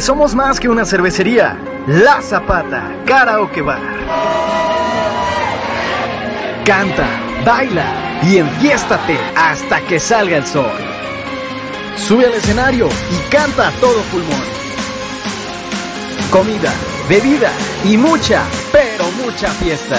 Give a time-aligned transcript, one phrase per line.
[0.00, 1.58] somos más que una cervecería.
[1.86, 3.80] La Zapata, Karaoke Bar.
[6.64, 7.06] Canta,
[7.44, 10.70] baila y enfiéstate hasta que salga el sol.
[11.96, 14.44] Sube al escenario y canta a todo pulmón.
[16.30, 16.70] Comida,
[17.08, 17.50] bebida
[17.84, 19.98] y mucha, pero mucha fiesta.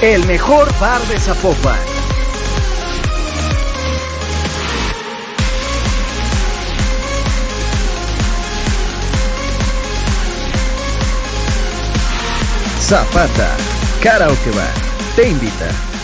[0.00, 1.76] El mejor bar de Zapopan.
[12.80, 13.56] Zapata,
[14.00, 14.72] Karaoke Bar,
[15.16, 15.97] te invita.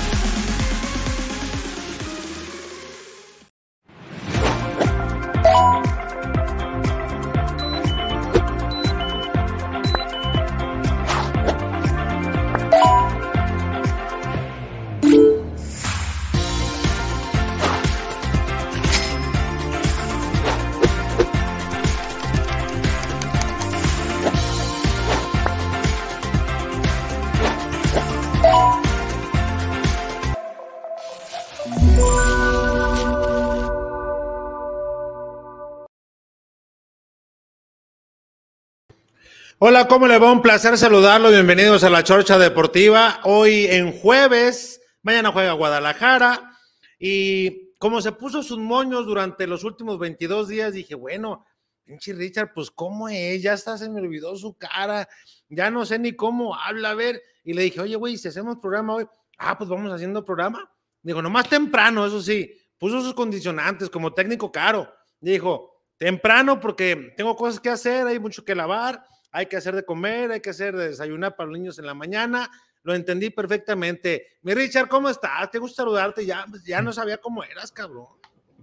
[39.67, 40.31] Hola, ¿cómo le va?
[40.31, 41.31] Un placer saludarlo.
[41.31, 43.21] Bienvenidos a la Chorcha Deportiva.
[43.25, 46.53] Hoy en jueves, mañana juega Guadalajara.
[46.99, 51.47] Y como se puso sus moños durante los últimos 22 días, dije, bueno,
[51.83, 55.09] pinche Richard, pues cómo es, ya está, se me olvidó su cara,
[55.49, 57.23] ya no sé ni cómo habla, a ver.
[57.43, 59.07] Y le dije, oye, güey, si hacemos programa hoy,
[59.39, 60.71] ah, pues vamos haciendo programa.
[61.01, 64.93] Digo, nomás temprano, eso sí, puso sus condicionantes como técnico caro.
[65.21, 69.03] Dijo, temprano porque tengo cosas que hacer, hay mucho que lavar
[69.35, 71.95] hay que hacer de comer, hay que hacer de desayunar para los niños en la
[71.95, 72.49] mañana.
[72.85, 74.29] Lo entendí perfectamente.
[74.43, 75.51] Mi Richard, ¿cómo estás?
[75.51, 76.25] Te gusta saludarte.
[76.25, 78.07] Ya, ya no sabía cómo eras, cabrón.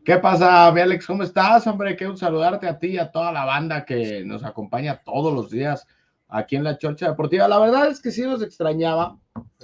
[0.05, 1.05] ¿Qué pasa, mi Alex?
[1.05, 1.97] ¿Cómo estás, hombre?
[1.97, 5.85] Quiero saludarte a ti y a toda la banda que nos acompaña todos los días
[6.29, 7.49] aquí en la Chorcha Deportiva.
[7.49, 9.17] La verdad es que sí nos extrañaba.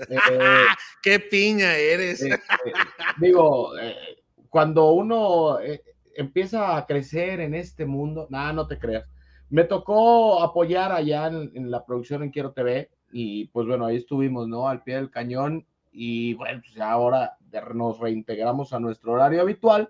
[0.09, 0.17] Eh,
[1.01, 2.21] ¡Qué piña eres!
[2.21, 2.73] Eh, eh,
[3.21, 3.95] digo, eh,
[4.49, 5.57] cuando uno
[6.13, 9.05] empieza a crecer en este mundo, nada, no te creas
[9.49, 13.97] me tocó apoyar allá en, en, la producción en Quiero TV y pues bueno, ahí
[13.97, 14.67] estuvimos, ¿no?
[14.67, 17.37] Al pie del cañón y bueno, pues ahora
[17.73, 19.89] nos reintegramos a nuestro horario habitual.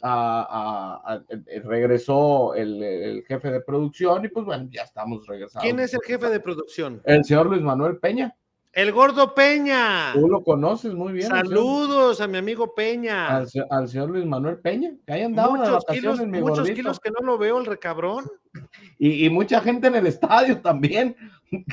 [0.00, 1.24] A, a, a,
[1.64, 5.64] regresó el, el, jefe de producción y pues bueno, ya estamos regresando.
[5.64, 7.02] ¿Quién es el jefe de producción?
[7.04, 8.36] El señor Luis Manuel Peña.
[8.78, 10.12] El gordo Peña.
[10.12, 11.26] Tú lo conoces muy bien.
[11.26, 13.26] Saludos a mi amigo Peña.
[13.26, 16.76] Al, al, señor Luis Manuel Peña, que ahí andaba muchos, kilos, muchos gordito.
[16.76, 18.30] kilos que no lo veo, el recabrón.
[19.00, 21.16] Y, y, mucha gente en el estadio también.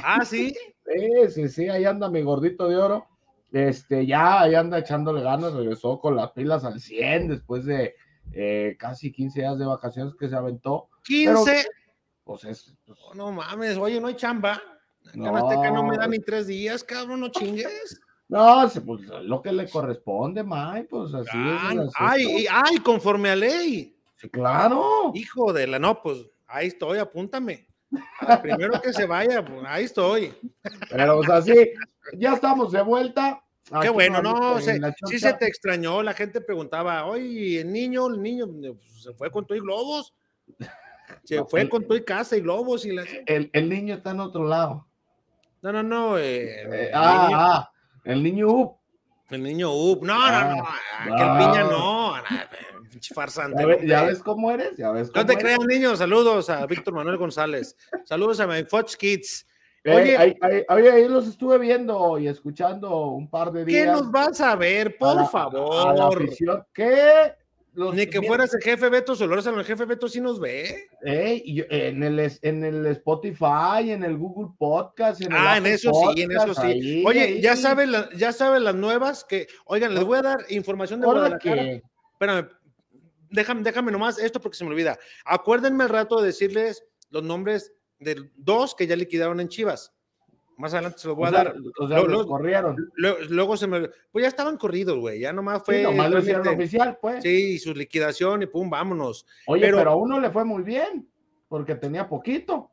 [0.04, 0.56] Ah, sí.
[0.86, 3.06] sí, sí, sí, ahí anda mi gordito de oro.
[3.52, 7.94] Este, ya, ahí anda echándole ganas, regresó con las pilas al 100 después de
[8.34, 10.90] eh, casi 15 días de vacaciones que se aventó.
[11.04, 11.44] 15.
[11.46, 11.70] Pero,
[12.24, 12.76] pues es.
[12.84, 14.60] Pues, no mames, oye, no hay chamba.
[15.14, 15.32] No.
[15.32, 18.02] no me da ni tres días, cabrón, no chingues.
[18.28, 21.92] No, pues lo que le corresponde, May, pues así ah, es.
[21.96, 23.96] Ay, ay, conforme a ley.
[24.16, 25.12] Sí, claro.
[25.14, 27.68] Hijo de la, no, pues ahí estoy, apúntame.
[28.20, 30.34] Al primero que se vaya, pues ahí estoy.
[30.90, 31.54] Pero, pues así,
[32.18, 33.42] ya estamos de vuelta.
[33.82, 38.22] Qué bueno, no, se, sí se te extrañó, la gente preguntaba, oye, el niño, el
[38.22, 40.14] niño pues, se fue con todo y globos,
[41.24, 43.04] se fue el, con todo y casa y globos y la...
[43.26, 44.88] el, el niño está en otro lado.
[45.62, 46.18] No, no, no.
[46.18, 47.72] Eh, eh, ah, niño, ah,
[48.04, 48.78] el niño Up.
[49.30, 50.04] El niño Up.
[50.04, 50.56] No, ah,
[51.06, 51.16] no, no.
[51.16, 52.14] Aquel piña no.
[53.14, 53.62] Farsante.
[53.62, 54.78] ¿Ya, ves, ¿Ya ves cómo eres?
[54.78, 56.00] ¿Ya ves cómo no te creas, niños.
[56.00, 57.76] Saludos a Víctor Manuel González.
[58.06, 59.46] Saludos a My Fox Kids.
[59.86, 63.86] Oye, eh, ahí, ahí, ahí, ahí, los estuve viendo y escuchando un par de días.
[63.86, 65.88] ¿Qué nos vas a ver, por a la, favor?
[65.90, 66.66] A la afición.
[66.74, 67.34] ¿Qué?
[67.76, 70.88] Los, Ni que fueras el jefe Beto Solórzano, el jefe Beto sí nos ve.
[71.06, 75.22] Eh, y yo, en, el, en el Spotify, en el Google Podcast.
[75.22, 76.62] En el ah, en eso Podcast, sí, en eso sí.
[76.62, 77.42] Ahí, Oye, ahí.
[77.42, 81.40] ya saben ya saben las nuevas que, oigan, les voy a dar información de Guadalajara.
[81.40, 81.84] Que...
[82.14, 82.50] Espérame,
[83.30, 84.98] déjame, déjame nomás esto porque se me olvida.
[85.26, 89.95] Acuérdenme al rato de decirles los nombres de dos que ya liquidaron en Chivas.
[90.58, 91.56] Más adelante se los voy o a sea, dar.
[91.80, 92.92] O sea, luego, los corrieron.
[92.96, 93.90] Luego, luego, se me.
[94.12, 95.20] Pues ya estaban corridos, güey.
[95.20, 95.78] Ya nomás fue.
[95.78, 97.22] Sí, nomás lo hicieron oficial, pues.
[97.24, 99.26] Sí, su liquidación y pum, vámonos.
[99.48, 101.10] Oye, pero, pero, a uno le fue muy bien,
[101.48, 102.72] porque tenía poquito.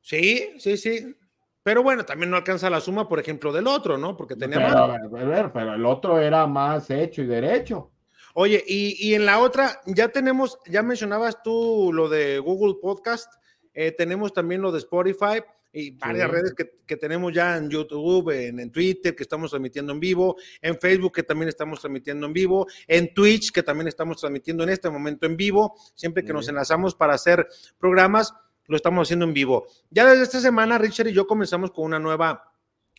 [0.00, 1.14] Sí, sí, sí.
[1.62, 4.16] Pero bueno, también no alcanza la suma, por ejemplo, del otro, ¿no?
[4.16, 5.00] Porque tenía pero, más.
[5.12, 7.90] Pero, pero el otro era más hecho y derecho.
[8.32, 13.32] Oye, y, y, en la otra, ya tenemos, ya mencionabas tú lo de Google Podcast,
[13.74, 15.42] eh, tenemos también lo de Spotify
[15.78, 19.92] y varias redes que, que, tenemos ya en YouTube, en, en, Twitter, que estamos transmitiendo
[19.92, 24.18] en vivo, en Facebook, que también estamos transmitiendo en vivo, en Twitch, que también estamos
[24.18, 27.46] transmitiendo en este momento en vivo, siempre que nos enlazamos para hacer
[27.78, 28.34] programas,
[28.66, 29.66] lo estamos haciendo en vivo.
[29.90, 32.52] Ya desde esta semana, Richard y yo comenzamos con una nueva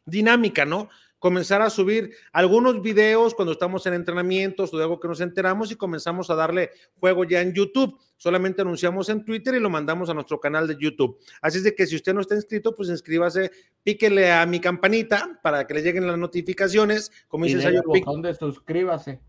[0.06, 0.90] dinámica, ¿no?
[1.20, 5.72] Comenzar a subir algunos videos cuando estamos en entrenamientos o de algo que nos enteramos
[5.72, 8.00] y comenzamos a darle juego ya en YouTube.
[8.18, 11.20] Solamente anunciamos en Twitter y lo mandamos a nuestro canal de YouTube.
[11.42, 13.52] Así es de que si usted no está inscrito, pues inscríbase,
[13.84, 17.12] píquele a mi campanita para que le lleguen las notificaciones.
[17.28, 19.20] Como dice el botón de suscríbase.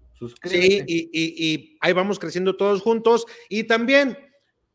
[0.44, 3.26] Sí, y, y, y ahí vamos creciendo todos juntos.
[3.48, 4.18] Y también,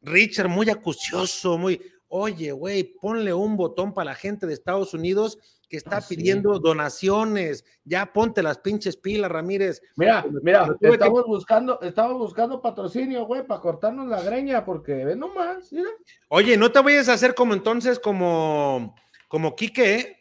[0.02, 5.38] Richard, muy acucioso, muy, oye, güey, ponle un botón para la gente de Estados Unidos
[5.70, 7.66] que está ah, pidiendo donaciones.
[7.84, 9.82] Ya ponte las pinches pilas, Ramírez.
[9.96, 15.72] Mira, mira, estamos buscando, estamos buscando patrocinio, güey, para cortarnos la greña, porque ve nomás,
[15.72, 15.90] mira.
[16.30, 18.96] Oye, no te vayas a hacer como entonces, como,
[19.28, 20.18] como Quique, ¿eh?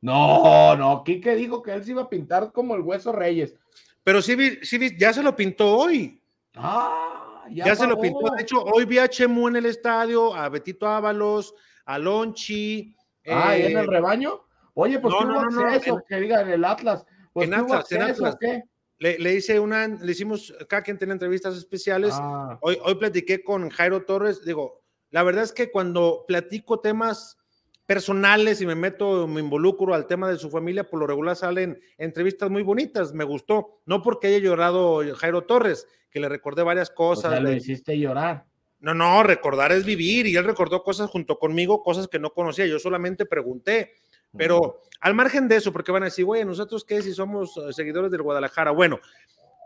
[0.00, 3.54] No, no, Quique dijo que él se iba a pintar como el hueso Reyes.
[4.02, 6.20] Pero sí, sí, ya se lo pintó hoy.
[6.54, 8.30] Ah, ya, ya se lo pintó.
[8.36, 11.54] De hecho, hoy vi a Chemu en el estadio, a Betito Ábalos,
[11.86, 12.94] a Lonchi.
[13.26, 14.44] Ah, ¿y en el eh, rebaño?
[14.74, 17.04] Oye, pues no, no, no, acceso, que diga en el Atlas.
[17.32, 18.36] Pues en Atlas, en Atlas.
[18.40, 18.62] ¿qué?
[18.98, 22.14] Le, le, hice una, le hicimos, cada quien tiene entrevistas especiales.
[22.14, 22.58] Ah.
[22.60, 24.44] Hoy, hoy platiqué con Jairo Torres.
[24.44, 27.38] Digo, la verdad es que cuando platico temas
[27.86, 31.78] personales y me meto, me involucro al tema de su familia, por lo regular salen
[31.98, 33.12] entrevistas muy bonitas.
[33.12, 37.26] Me gustó, no porque haya llorado Jairo Torres, que le recordé varias cosas.
[37.26, 38.46] O sea, le hiciste llorar.
[38.80, 42.66] No, no, recordar es vivir y él recordó cosas junto conmigo, cosas que no conocía.
[42.66, 43.92] Yo solamente pregunté
[44.36, 47.72] pero al margen de eso, porque van a decir, güey, ¿nosotros qué si somos eh,
[47.72, 48.70] seguidores del Guadalajara?
[48.70, 49.00] Bueno,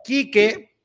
[0.05, 0.77] Quique,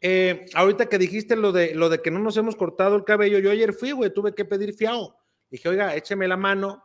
[0.00, 3.38] eh, ahorita que dijiste lo de, lo de que no nos hemos cortado el cabello,
[3.38, 5.16] yo ayer fui, güey, tuve que pedir fiao.
[5.50, 6.84] Dije, oiga, écheme la mano.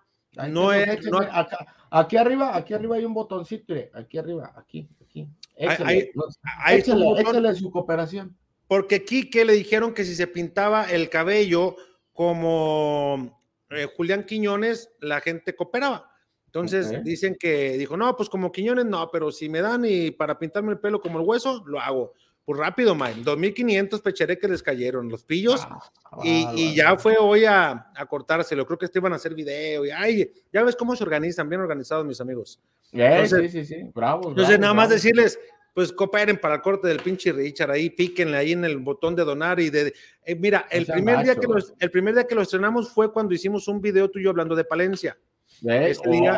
[0.50, 1.00] no es,
[1.92, 5.30] aquí arriba, aquí arriba hay un botoncito, aquí arriba, aquí, aquí.
[5.56, 6.12] Échale,
[7.56, 8.36] su cooperación.
[8.68, 11.76] Porque Quique le dijeron que si se pintaba el cabello
[12.14, 13.40] como
[13.70, 16.12] eh, Julián Quiñones, la gente cooperaba.
[16.56, 20.40] Entonces dicen que dijo, no, pues como Quiñones no, pero si me dan y para
[20.40, 22.13] pintarme el pelo como el hueso, lo hago.
[22.46, 23.25] Pues rápido, man.
[23.25, 25.68] 2.500 pechereques les cayeron, los pillos.
[25.69, 25.81] Ah,
[26.24, 28.66] y, ya fue hoy a, a, cortárselo.
[28.66, 29.86] Creo que este iban a hacer video.
[29.86, 32.62] Y, ay, ya ves cómo se organizan, bien organizados mis amigos.
[32.94, 33.92] sí, sí, sí.
[33.94, 34.30] Bravo.
[34.30, 35.38] Entonces, nada más decirles,
[35.74, 39.25] pues cooperen para el corte del pinche Richard ahí, píquenle ahí en el botón de
[39.25, 39.94] donar y de,
[40.24, 41.48] eh, mira, el primer, día que
[41.80, 45.18] el primer día que lo estrenamos fue cuando hicimos un video tuyo hablando de Palencia.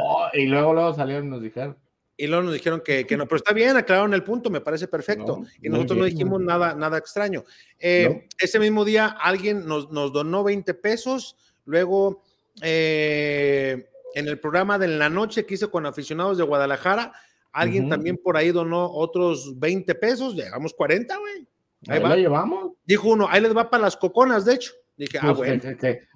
[0.03, 1.77] Oh, y luego, luego salieron y nos dijeron.
[2.19, 4.87] Y luego nos dijeron que, que, no, pero está bien, aclararon el punto, me parece
[4.87, 5.43] perfecto.
[5.61, 7.43] y nosotros no dijimos nada, nada extraño.
[7.77, 12.23] Eh, ese mismo día alguien nos, nos donó 20 pesos, luego
[12.63, 17.13] eh, en el programa de la noche que hice con aficionados de Guadalajara,
[17.51, 21.47] alguien también por ahí donó otros 20 pesos, llegamos 40, güey.
[21.87, 22.15] Ahí, va.
[22.15, 22.73] llevamos.
[22.83, 24.73] Dijo uno, ahí les va para las coconas, de hecho.
[24.97, 25.61] Dije, ah, pues bueno.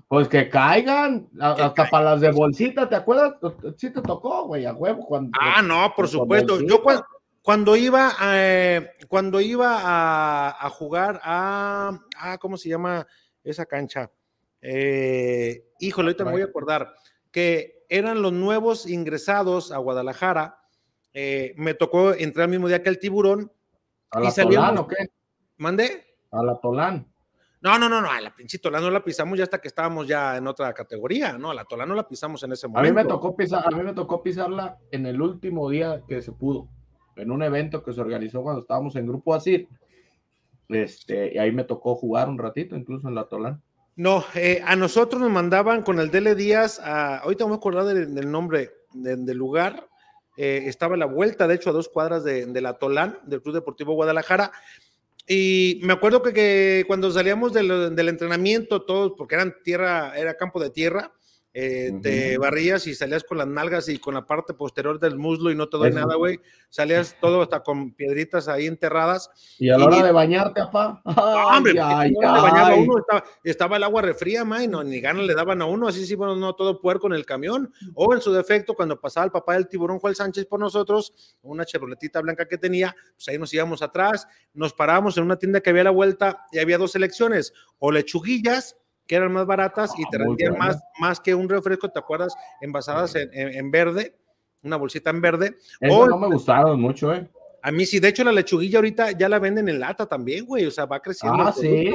[0.08, 3.36] Pues que caigan, hasta para las de bolsita, ¿te acuerdas?
[3.78, 5.06] Sí te tocó, güey, a huevo.
[5.06, 6.60] Cuando, ah, no, por supuesto.
[6.68, 6.84] Yo
[7.42, 9.80] cuando, iba, eh, cuando iba
[10.60, 11.98] a, jugar a,
[12.42, 13.08] ¿cómo se llama
[13.42, 14.12] esa cancha?
[14.62, 16.94] Eh, híjole, ahorita me voy a acordar
[17.32, 20.60] que eran los nuevos ingresados a Guadalajara.
[21.14, 23.52] Eh, me tocó entrar el mismo día que el tiburón.
[24.10, 25.10] ¿A la Tolán o qué?
[25.56, 26.18] ¿Mandé?
[26.32, 27.11] A la Tolán.
[27.62, 30.08] No, no, no, no, a la pinche Tolán no la pisamos ya hasta que estábamos
[30.08, 31.52] ya en otra categoría, ¿no?
[31.52, 32.88] A la Tolán no la pisamos en ese momento.
[32.88, 36.24] A mí me tocó pisar, a mí me tocó pisarla en el último día que
[36.24, 36.68] se pudo,
[37.16, 39.68] en un evento que se organizó cuando estábamos en Grupo Asir.
[40.70, 43.62] Este, y ahí me tocó jugar un ratito, incluso en la Tolán.
[43.96, 48.16] No, eh, a nosotros nos mandaban con el Dele Díaz, a, ahorita me acuerdo del,
[48.16, 49.88] del nombre del lugar,
[50.38, 53.42] eh, estaba a la vuelta, de hecho, a dos cuadras de, de la Tolán, del
[53.42, 54.52] Club Deportivo Guadalajara,
[55.34, 60.60] y me acuerdo que, cuando salíamos del, del, entrenamiento, todos, porque eran tierra, era campo
[60.60, 61.14] de tierra,
[61.54, 65.52] eh, te barrías y salías con las nalgas y con la parte posterior del muslo
[65.52, 66.40] y no te doy nada, güey.
[66.70, 69.30] Salías todo hasta con piedritas ahí enterradas.
[69.60, 71.02] Y a la hora de bañarte, papá.
[71.58, 73.04] hombre, ay, ay, uno,
[73.44, 76.38] estaba, el agua refría, man, no, ni ganas le daban a uno, así sí, bueno,
[76.38, 77.74] no todo puerco en el camión.
[77.96, 81.66] O en su defecto, cuando pasaba el papá del tiburón Juan Sánchez por nosotros, una
[81.66, 85.70] chevroletita blanca que tenía, pues ahí nos íbamos atrás, nos parábamos en una tienda que
[85.70, 88.78] había a la vuelta y había dos selecciones, o lechuguillas
[89.12, 92.34] que eran más baratas y ah, te rendían más, más que un refresco, ¿te acuerdas?
[92.62, 94.16] Envasadas en, en, verde,
[94.64, 95.58] una bolsita en verde.
[95.82, 97.30] Eso no me gustaron mucho, ¿eh?
[97.62, 100.66] A mí sí, de hecho la lechuguilla ahorita ya la venden en lata también, güey,
[100.66, 101.44] o sea, va creciendo.
[101.44, 101.92] Ah, sí.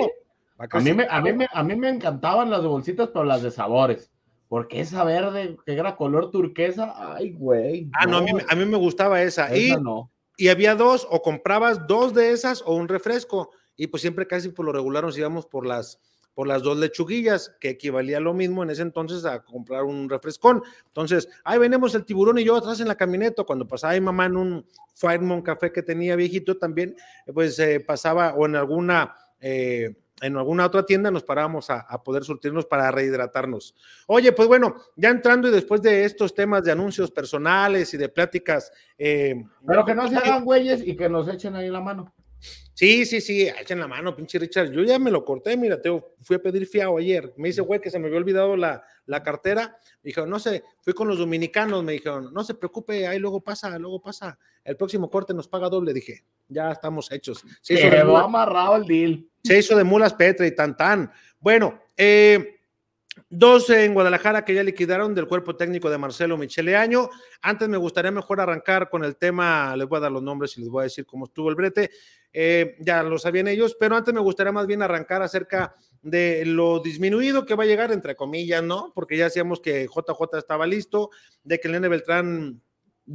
[0.58, 3.40] A mí, me, a, mí me, a mí me encantaban las de bolsitas, pero las
[3.40, 4.12] de sabores.
[4.46, 7.88] Porque esa verde, que era color turquesa, ay, güey.
[7.94, 9.56] Ah, no, a, mí, a, mí, me gustaba esa.
[9.56, 10.12] y, no.
[10.36, 13.52] y había dos, o comprabas dos de esas o un refresco.
[13.74, 15.98] Y pues siempre casi por lo regular nos íbamos por las,
[16.36, 20.06] por las dos lechuguillas, que equivalía a lo mismo en ese entonces a comprar un
[20.06, 20.62] refrescón.
[20.88, 24.26] Entonces, ahí venimos el tiburón y yo atrás en la camioneta, cuando pasaba mi mamá
[24.26, 26.94] en un Fireman café que tenía viejito también,
[27.32, 29.16] pues eh, pasaba o en alguna...
[29.40, 33.74] Eh, en alguna otra tienda nos parábamos a, poder surtirnos para rehidratarnos.
[34.06, 38.08] Oye, pues bueno, ya entrando y después de estos temas de anuncios personales y de
[38.08, 38.72] pláticas.
[38.96, 42.14] Eh, Pero que no se hagan güeyes y que nos echen ahí la mano.
[42.74, 44.70] Sí, sí, sí, echen la mano, pinche Richard.
[44.70, 45.88] Yo ya me lo corté, mira, te
[46.20, 47.32] fui a pedir fiado ayer.
[47.38, 49.78] Me dice, güey, que se me había olvidado la, la cartera.
[50.02, 53.40] Me dijo, no sé, fui con los dominicanos, me dijeron, no se preocupe, ahí luego
[53.40, 54.38] pasa, luego pasa.
[54.62, 55.94] El próximo corte nos paga doble.
[55.94, 57.42] Dije, ya estamos hechos.
[57.62, 59.26] Se hizo amarrado el deal.
[59.42, 61.10] Se hizo de mulas Petra y tan tan.
[61.40, 62.55] Bueno, eh,
[63.28, 67.08] Dos en Guadalajara que ya liquidaron del cuerpo técnico de Marcelo Michele Año.
[67.42, 70.60] Antes me gustaría mejor arrancar con el tema, les voy a dar los nombres y
[70.60, 71.90] les voy a decir cómo estuvo el brete.
[72.32, 76.80] Eh, ya lo sabían ellos, pero antes me gustaría más bien arrancar acerca de lo
[76.80, 78.92] disminuido que va a llegar, entre comillas, ¿no?
[78.94, 81.10] Porque ya decíamos que JJ estaba listo,
[81.42, 82.62] de que el Nene Beltrán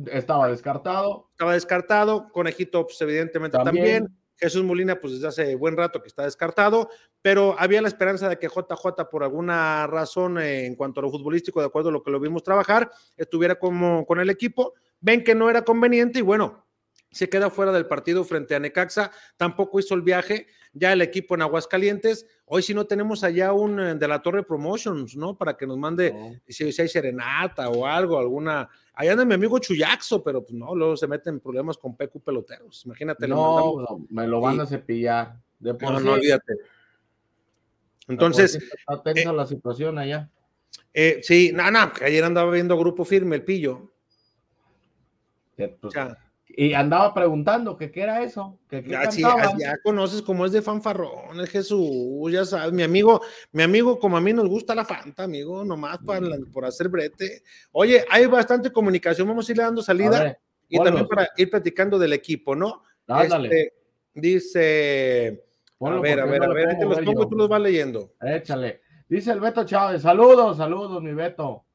[0.08, 1.29] estaba descartado.
[1.31, 4.20] Estaba descartado, Conejito, pues evidentemente también.
[4.41, 6.89] Jesús Molina, pues desde hace buen rato que está descartado,
[7.21, 11.12] pero había la esperanza de que JJ, por alguna razón, eh, en cuanto a lo
[11.12, 14.74] futbolístico, de acuerdo a lo que lo vimos trabajar, estuviera como con el equipo.
[15.00, 16.65] Ven que no era conveniente y bueno,
[17.12, 21.35] se queda fuera del partido frente a Necaxa, tampoco hizo el viaje, ya el equipo
[21.35, 25.37] en Aguascalientes, hoy si no tenemos allá un eh, de la Torre Promotions, ¿no?
[25.37, 30.23] Para que nos mande si, hay serenata o algo, alguna, allá anda mi amigo Chuyaxo,
[30.23, 33.27] pero pues no, luego se meten en problemas con PQ peloteros, imagínate.
[33.27, 35.37] No, no me lo van a cepillar.
[35.59, 36.55] De no, no, olvídate.
[38.07, 38.55] Entonces.
[38.55, 40.29] Está tensa eh, la situación allá.
[40.93, 43.91] Eh, sí, nada, ayer andaba viendo Grupo Firme, el pillo.
[45.55, 45.93] Pues,
[46.55, 48.60] y andaba preguntando que qué era eso.
[48.70, 53.63] Que ya, ya, conoces cómo es de fanfarrón, es Jesús, ya sabes, mi amigo, mi
[53.63, 57.43] amigo, como a mí nos gusta la Fanta, amigo, nomás para, por hacer brete.
[57.72, 62.13] Oye, hay bastante comunicación, vamos a irle dando salida y también para ir platicando del
[62.13, 62.84] equipo, ¿no?
[63.08, 63.74] Este,
[64.13, 65.43] dice,
[65.79, 68.13] a ver, a ver, a ver, te los pongo, tú los vas leyendo.
[68.22, 68.81] Échale.
[69.10, 71.65] Dice el Beto Chávez, saludos, saludos, mi Beto.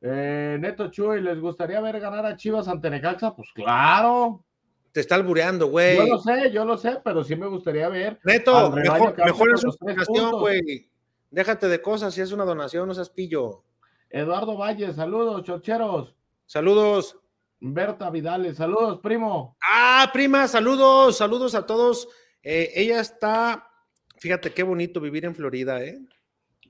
[0.00, 3.34] Eh, Neto Chuy, ¿les gustaría ver ganar a Chivas ante Necaxa?
[3.34, 4.44] Pues claro.
[4.92, 5.96] Te está albureando, güey.
[5.96, 8.18] Yo lo sé, yo lo sé, pero sí me gustaría ver.
[8.24, 10.90] Neto, mejor, mejor es una donación, güey.
[11.30, 13.64] Déjate de cosas, si es una donación, no seas pillo.
[14.08, 16.14] Eduardo Valle, saludos, chocheros.
[16.46, 17.18] Saludos.
[17.60, 19.56] Berta Vidales, saludos, primo.
[19.62, 22.08] Ah, prima, saludos, saludos a todos.
[22.42, 23.68] Eh, ella está,
[24.16, 25.98] fíjate qué bonito vivir en Florida, ¿eh?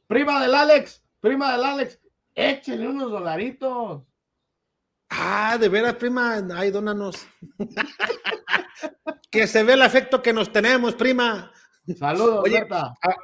[0.06, 2.00] Prima del Alex, prima del Alex,
[2.38, 4.04] Échenle unos dolaritos.
[5.10, 6.40] Ah, de veras, prima.
[6.54, 7.26] Ay, dónanos.
[9.32, 11.50] que se ve el afecto que nos tenemos, prima.
[11.98, 12.64] Saludos, Oye,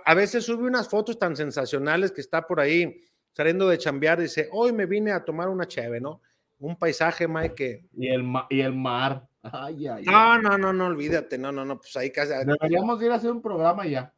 [0.04, 3.02] a, veces sube unas fotos tan sensacionales que está por ahí
[3.33, 4.18] saliendo de chambear.
[4.18, 6.21] Dice, hoy me vine a tomar una cheve, ¿no?
[6.59, 7.87] Un paisaje, Mike.
[7.92, 9.28] Y el, y el mar.
[9.42, 11.38] Ay, ay, no, no, no, no, olvídate.
[11.38, 12.33] No, no, no, pues ahí casi.
[12.44, 14.12] Deberíamos ir a hacer un programa ya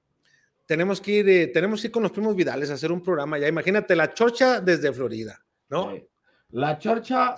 [0.66, 3.38] tenemos que ir, eh, tenemos que ir con los primos Vidales a hacer un programa
[3.38, 3.48] ya.
[3.48, 5.92] Imagínate la chorcha desde Florida, ¿no?
[6.50, 7.36] La chorcha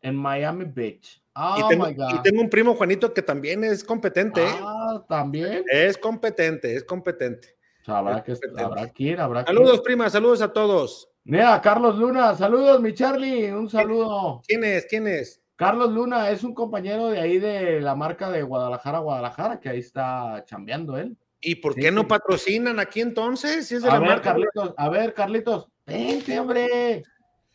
[0.00, 1.20] en Miami Beach.
[1.36, 4.44] Oh y, tengo, y, tengo, un primo Juanito que también es competente.
[4.44, 4.54] ¿eh?
[4.60, 5.64] Ah, también.
[5.68, 7.56] Es competente, es competente.
[7.86, 11.10] habrá, que, habrá que ir, habrá Saludos, prima, saludos a todos.
[11.24, 14.42] Mira, Carlos Luna, saludos, mi Charlie, un saludo.
[14.46, 14.86] ¿Quién es?
[14.86, 15.42] ¿Quién es?
[15.56, 19.78] Carlos Luna es un compañero de ahí de la marca de Guadalajara, Guadalajara, que ahí
[19.78, 21.16] está chambeando él.
[21.44, 23.70] ¿Y por qué no patrocinan aquí entonces?
[23.70, 27.02] es de a ver, Carlitos, a ver, Carlitos, vente, hombre,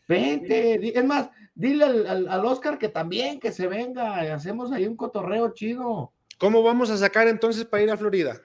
[0.07, 0.97] vente.
[0.97, 5.53] Es más, dile al, Oscar que también, que se venga, y hacemos ahí un cotorreo
[5.53, 6.13] chido.
[6.37, 8.39] ¿Cómo vamos a sacar entonces para ir a Florida?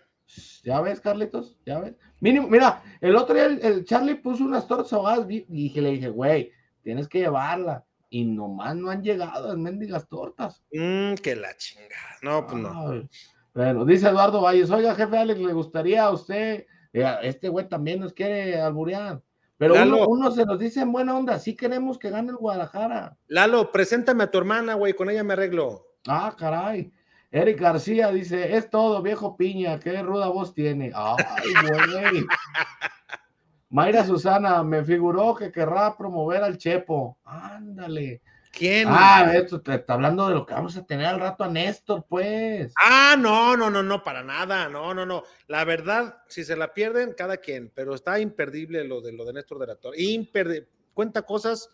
[0.64, 1.94] Ya ves, Carlitos, ya ves.
[2.20, 6.50] Mínimo, mira, el otro día el, Charlie puso unas tortas ahogadas y le dije, güey,
[6.82, 7.84] tienes que llevarla.
[8.08, 10.62] Y nomás no han llegado las mendigas tortas.
[10.72, 12.18] Mmm, que la chingada.
[12.22, 13.08] No, pues no.
[13.54, 16.66] Bueno, dice Eduardo Valles, oiga, jefe Alex, ¿le gustaría a usted?
[16.92, 19.23] Este güey también nos quiere alburear.
[19.56, 19.75] Pero
[20.08, 23.16] uno, se nos dice en buena onda, sí queremos que gane el Guadalajara.
[23.28, 25.87] Lalo, preséntame a tu hermana, güey, con ella me arreglo.
[26.08, 26.92] Ah, caray.
[27.30, 30.92] Eric García dice, es todo, viejo piña, qué ruda voz tiene.
[30.94, 31.16] Ay,
[31.62, 32.26] güey.
[33.70, 37.18] Mayra Susana, me figuró que querrá promover al Chepo.
[37.25, 38.20] Ándale.
[38.56, 38.87] ¿Quién?
[38.88, 42.04] Ah, esto te está hablando de lo que vamos a tener al rato a Néstor,
[42.08, 42.73] pues.
[42.80, 45.25] Ah, no, no, no, no, para nada, no, no, no.
[45.49, 49.32] La verdad, si se la pierden, cada quien, pero está imperdible lo de lo de
[49.32, 50.00] Néstor de la Torre.
[50.00, 50.68] Imperdible.
[50.92, 51.70] Cuenta cosas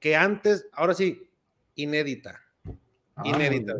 [0.00, 1.30] que antes, ahora sí,
[1.76, 2.40] inédita.
[3.16, 3.74] Ah, Inédita.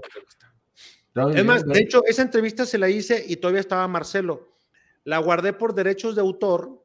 [1.14, 1.74] Bien, Es más, bien.
[1.74, 4.56] de hecho, esa entrevista se la hice y todavía estaba Marcelo.
[5.02, 6.84] La guardé por derechos de autor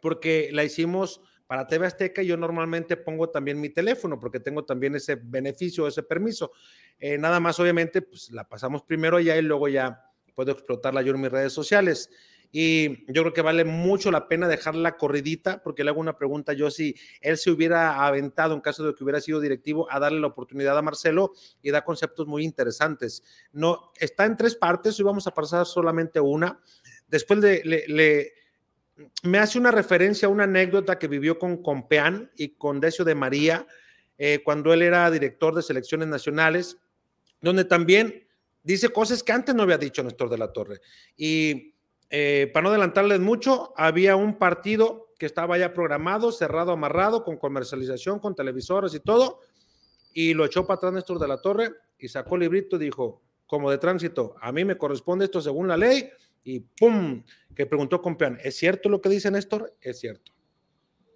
[0.00, 4.94] porque la hicimos para TV Azteca yo normalmente pongo también mi teléfono porque tengo también
[4.94, 6.52] ese beneficio, ese permiso.
[7.00, 10.00] Eh, nada más, obviamente, pues la pasamos primero allá y luego ya
[10.36, 12.08] puedo explotarla yo en mis redes sociales.
[12.52, 16.52] Y yo creo que vale mucho la pena dejarla corridita porque le hago una pregunta
[16.52, 20.20] yo si él se hubiera aventado en caso de que hubiera sido directivo a darle
[20.20, 23.24] la oportunidad a Marcelo y da conceptos muy interesantes.
[23.50, 26.60] No, está en tres partes, hoy vamos a pasar solamente una.
[27.08, 28.32] Después le, le- le-
[29.22, 33.14] me hace una referencia a una anécdota que vivió con Compeán y con Decio de
[33.14, 33.66] María
[34.18, 36.76] eh, cuando él era director de selecciones nacionales,
[37.40, 38.26] donde también
[38.62, 40.80] dice cosas que antes no había dicho Néstor de la Torre.
[41.16, 41.74] Y
[42.10, 47.36] eh, para no adelantarles mucho, había un partido que estaba ya programado, cerrado, amarrado, con
[47.36, 49.40] comercialización, con televisores y todo,
[50.12, 53.22] y lo echó para atrás Néstor de la Torre y sacó el librito y dijo,
[53.46, 56.10] como de tránsito, a mí me corresponde esto según la ley,
[56.44, 57.22] y ¡pum!
[57.54, 59.74] que preguntó Compeán, ¿es cierto lo que dice Néstor?
[59.80, 60.32] Es cierto.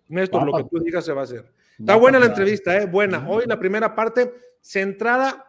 [0.08, 1.50] Néstor, lo que tú digas se va a hacer.
[1.78, 2.86] Está buena la entrevista, ¿eh?
[2.86, 3.28] Buena.
[3.28, 5.44] Hoy la primera parte centrada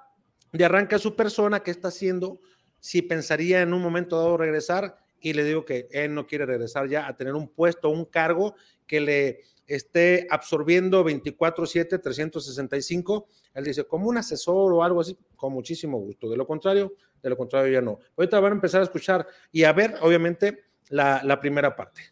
[0.52, 2.40] de arranca su persona, qué está haciendo,
[2.80, 6.88] si pensaría en un momento dado regresar, y le digo que él no quiere regresar
[6.88, 8.56] ya a tener un puesto, un cargo
[8.86, 13.28] que le esté absorbiendo 24/7, 365.
[13.54, 16.30] Él dice, como un asesor o algo así, con muchísimo gusto.
[16.30, 16.94] De lo contrario,
[17.26, 17.98] de lo contrario ya no.
[18.16, 22.04] Ahorita van a empezar a escuchar y a ver, obviamente, la, la primera parte.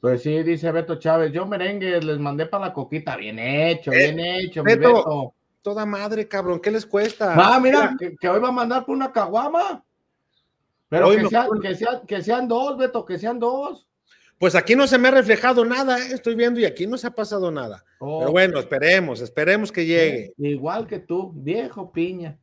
[0.00, 4.12] Pues sí, dice Beto Chávez, yo merengues les mandé para la coquita, bien hecho, Eh,
[4.12, 4.94] bien hecho, mi Beto.
[4.94, 5.34] Beto.
[5.60, 7.34] Toda madre, cabrón, ¿qué les cuesta?
[7.36, 9.84] Ah, mira, que, que hoy va a mandar por una caguama.
[10.88, 13.86] Pero que sean, que, sean, que sean dos, Beto, que sean dos.
[14.38, 16.12] Pues aquí no se me ha reflejado nada, ¿eh?
[16.12, 17.84] estoy viendo y aquí no se ha pasado nada.
[17.98, 20.32] Oh, Pero bueno, esperemos, esperemos que llegue.
[20.38, 22.38] Igual que tú, viejo piña.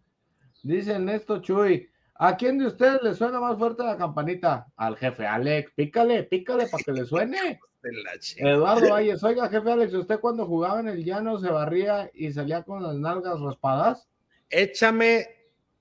[0.63, 1.89] Dice Ernesto Chuy,
[2.21, 4.67] ¿a quién de ustedes le suena más fuerte la campanita?
[4.77, 7.59] Al jefe Alex, pícale, pícale para que le suene.
[8.37, 12.61] Eduardo Valles, oiga, jefe Alex, ¿usted cuando jugaba en el llano se barría y salía
[12.61, 14.07] con las nalgas raspadas?
[14.51, 15.25] Échame,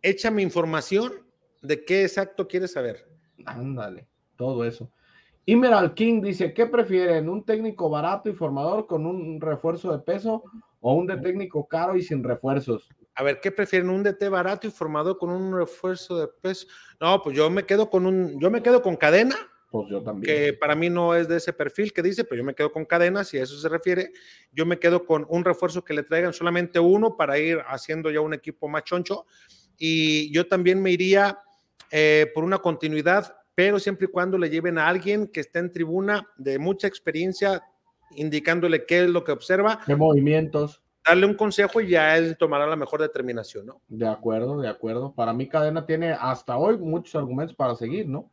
[0.00, 1.12] échame información
[1.60, 3.06] de qué exacto quieres saber.
[3.44, 4.90] Ándale, todo eso.
[5.44, 7.28] Emerald King dice, ¿qué prefieren?
[7.28, 10.44] ¿Un técnico barato y formador con un refuerzo de peso
[10.80, 12.88] o un de técnico caro y sin refuerzos?
[13.20, 13.90] A ver, ¿qué prefieren?
[13.90, 16.66] ¿Un DT barato y formado con un refuerzo de peso?
[16.98, 19.36] No, pues yo me quedo con un, yo me quedo con cadena,
[19.70, 20.22] Pues yo también.
[20.34, 22.86] que para mí no es de ese perfil que dice, pero yo me quedo con
[22.86, 24.12] cadena, si a eso se refiere.
[24.52, 28.22] Yo me quedo con un refuerzo que le traigan solamente uno para ir haciendo ya
[28.22, 29.26] un equipo más choncho.
[29.76, 31.40] Y yo también me iría
[31.90, 35.70] eh, por una continuidad, pero siempre y cuando le lleven a alguien que esté en
[35.70, 37.62] tribuna de mucha experiencia,
[38.16, 40.80] indicándole qué es lo que observa, ¿Qué movimientos?
[41.06, 43.80] Darle un consejo y ya él tomará la mejor determinación, ¿no?
[43.88, 45.12] De acuerdo, de acuerdo.
[45.14, 48.30] Para mí Cadena tiene hasta hoy muchos argumentos para seguir, ¿no?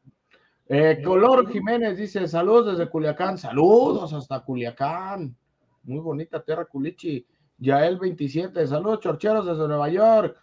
[0.70, 5.36] Eh, Color Jiménez dice, saludos desde Culiacán, saludos hasta Culiacán.
[5.84, 7.26] Muy bonita tierra Culichi.
[7.60, 10.38] Yael 27, saludos chorcheros desde Nueva York.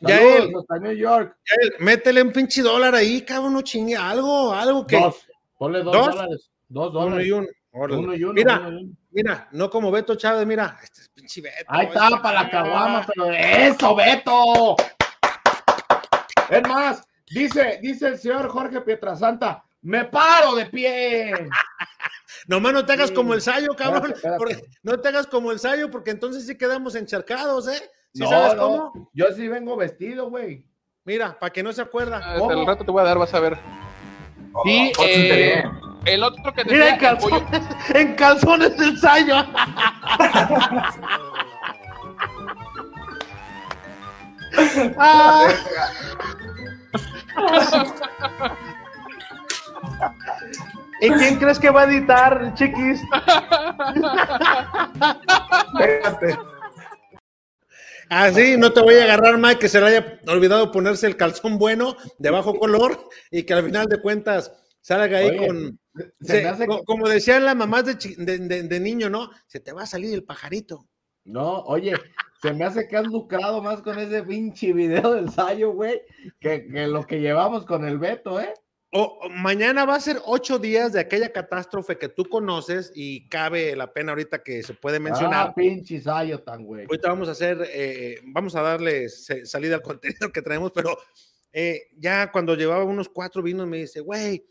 [0.00, 0.52] Saludos Yael.
[0.56, 1.36] hasta New York.
[1.46, 5.00] Ya, él, métele un pinche dólar ahí, cabrón, no chingue algo, algo que.
[5.00, 6.06] Dos, ponle dos, ¿Dos?
[6.08, 6.50] dólares.
[6.68, 7.26] Dos Uno dólares.
[7.26, 7.46] y uno.
[7.84, 8.96] Uno y uno, Mira, uno y uno.
[9.10, 11.64] mira, no como Beto Chávez, mira, este es pinche Beto.
[11.68, 14.76] Ahí está, este- para la caguama, pero ¡eso, Beto!
[16.50, 21.32] Es más, dice, dice el señor Jorge Pietrasanta, me paro de pie.
[22.46, 23.14] Nomás no te hagas Sí.
[23.14, 24.12] como el Sayo, cabrón.
[24.12, 24.38] Espérate, espérate.
[24.38, 27.90] porque- no te hagas como el Sayo, porque entonces sí quedamos encharcados, ¿eh?
[28.14, 28.62] ¿Sí no, sabes no,
[28.92, 29.10] cómo?
[29.12, 30.64] yo sí vengo vestido, güey.
[31.04, 32.34] Mira, para que no se acuerda.
[32.36, 33.58] El rato te voy a dar, vas a ver.
[34.64, 35.62] Sí, Oh, eh,
[36.04, 39.36] el otro que Mira, decía en el pollo- calzones, en calzones del sayo.
[44.96, 45.48] Ah.
[51.00, 53.00] ¿Y quién crees que va a editar, chiquis?
[55.74, 56.38] Espérate.
[58.10, 61.16] Ah, sí, no te voy a agarrar, Mike, que se le haya olvidado ponerse el
[61.16, 65.78] calzón bueno de bajo color y que al final de cuentas salga ahí Oye, con.
[66.20, 69.30] Se se- me hace Como decían las mamás de, de- de- de niño, ¿no?
[69.46, 70.86] Se te va a salir el pajarito.
[71.24, 71.92] No, oye,
[72.40, 76.00] se me hace que has lucrado más con ese pinche video del Sayo, güey,
[76.40, 78.54] que, que lo que llevamos con el Beto, ¿eh?
[78.90, 83.76] O, mañana va a ser ocho días de aquella catástrofe que tú conoces y cabe
[83.76, 85.48] la pena ahorita que se puede mencionar.
[85.48, 86.86] Ah, pinche Sayo tan güey.
[86.86, 90.96] Ahorita vamos a hacer, eh, vamos a darle salida al contenido que traemos, pero
[91.52, 94.46] eh, ya cuando llevaba unos cuatro vinos me dice, güey,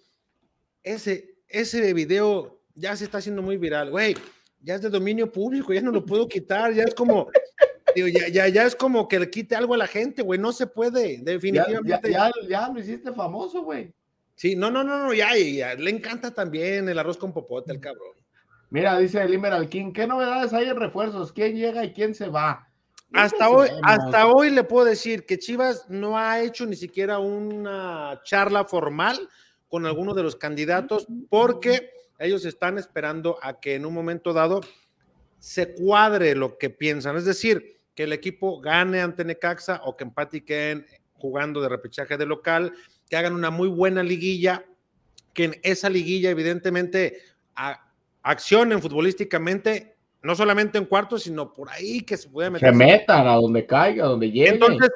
[0.83, 4.15] ese, ese video ya se está haciendo muy viral, güey,
[4.61, 7.27] ya es de dominio público, ya no lo puedo quitar, ya es como,
[7.95, 10.51] digo, ya, ya, ya es como que le quite algo a la gente, güey, no
[10.51, 12.11] se puede, definitivamente.
[12.11, 13.93] ya, ya, ya lo hiciste famoso, güey.
[14.35, 17.79] Sí, no, no, no, no, ya, ya, le encanta también el arroz con popote al
[17.79, 18.13] cabrón.
[18.69, 21.31] Mira, dice el Emerald King, ¿qué novedades hay en refuerzos?
[21.31, 22.67] ¿Quién llega y quién se va?
[23.13, 28.19] Hasta hoy, hasta hoy le puedo decir que Chivas no ha hecho ni siquiera una
[28.25, 29.17] charla formal
[29.69, 34.61] con alguno de los candidatos porque ellos están esperando a que en un momento dado
[35.39, 40.03] se cuadre lo que piensan, es decir, que el equipo gane ante Necaxa o que
[40.03, 42.73] empate y queden jugando de repechaje de local,
[43.09, 44.65] que hagan una muy buena liguilla,
[45.33, 47.19] que en esa liguilla evidentemente
[47.55, 47.91] a-
[48.23, 52.73] accionen futbolísticamente, no solamente en cuartos, sino por ahí que se pueda Se meter.
[52.73, 54.49] metan a donde caiga, a donde llegue.
[54.49, 54.89] Entonces,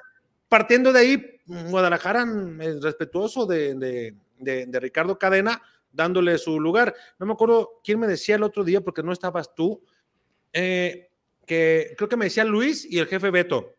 [0.50, 2.26] partiendo de ahí, Guadalajara
[2.62, 6.94] es respetuoso de, de- de- de Ricardo Cadena, dándole su lugar.
[7.20, 9.84] No me acuerdo quién me decía el otro día, porque no estabas tú,
[10.54, 11.10] eh,
[11.46, 13.74] que creo que me decía Luis y el jefe Beto.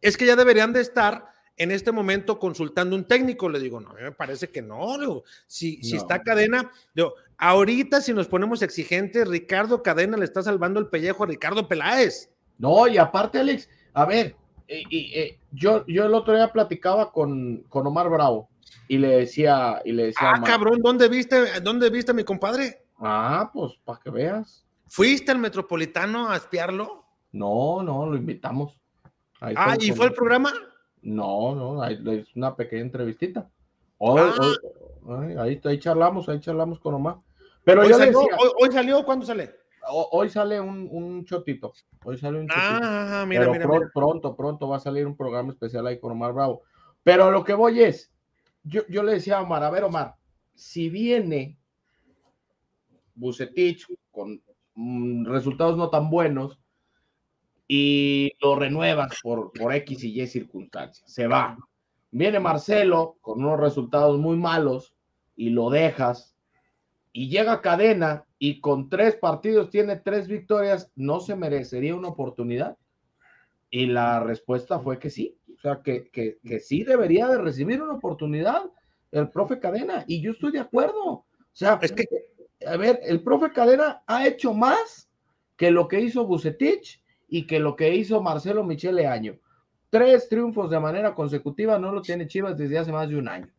[0.00, 3.48] Es que ya deberían de estar en este momento consultando un técnico.
[3.48, 4.98] Le digo, no, a mí me parece que no.
[4.98, 10.42] digo, si, si está Cadena, digo, ahorita si nos ponemos exigentes, Ricardo Cadena le está
[10.42, 12.30] salvando el pellejo a Ricardo Peláez.
[12.58, 14.36] No, y aparte, Alex, a ver,
[14.68, 18.49] y, eh, yo, yo el otro día platicaba con, con Omar Bravo
[18.88, 22.84] y le decía, y le decía, Ah, cabrón, ¿dónde viste, dónde viste a mi compadre?
[22.98, 24.64] ah, pues para que veas.
[24.88, 27.04] ¿Fuiste al Metropolitano a espiarlo?
[27.32, 28.78] No, no, lo invitamos.
[29.40, 30.52] Ahí Ah, ¿y fue el programa?
[31.02, 33.48] No, no, ahí es una pequeña entrevistita.
[33.98, 34.52] Hoy, Ah.
[35.04, 37.16] hoy- ahí, ahí charlamos, ahí charlamos con Omar.
[37.64, 39.54] Pero Hoy yo salió, decía, hoy, hoy salió, ¿cuándo sale?
[39.88, 41.72] ho- hoy sale un, un chotito,
[42.04, 42.66] hoy sale un chotito.
[42.82, 43.90] Ah, mira, pero mira, pro- mira.
[43.94, 46.62] pronto, pronto va a salir un programa especial ahí con Omar Bravo.
[47.02, 48.12] Pero lo que voy es,
[48.62, 50.16] yo, yo le decía a Omar, a ver Omar,
[50.54, 51.58] si viene
[53.14, 54.42] Bucetich con
[54.74, 56.58] mm, resultados no tan buenos
[57.66, 61.56] y lo renuevas por, por X y Y circunstancias, se va.
[62.10, 64.94] Viene Marcelo con unos resultados muy malos
[65.36, 66.36] y lo dejas
[67.12, 72.76] y llega Cadena y con tres partidos tiene tres victorias, ¿no se merecería una oportunidad?
[73.70, 77.82] Y la respuesta fue que sí, o sea, que, que, que sí debería de recibir
[77.82, 78.62] una oportunidad
[79.12, 81.04] el profe Cadena, y yo estoy de acuerdo.
[81.04, 82.04] O sea, Es que
[82.66, 85.10] a ver, el profe Cadena ha hecho más
[85.56, 89.38] que lo que hizo Bucetich y que lo que hizo Marcelo Michele Año.
[89.90, 93.50] Tres triunfos de manera consecutiva no lo tiene Chivas desde hace más de un año.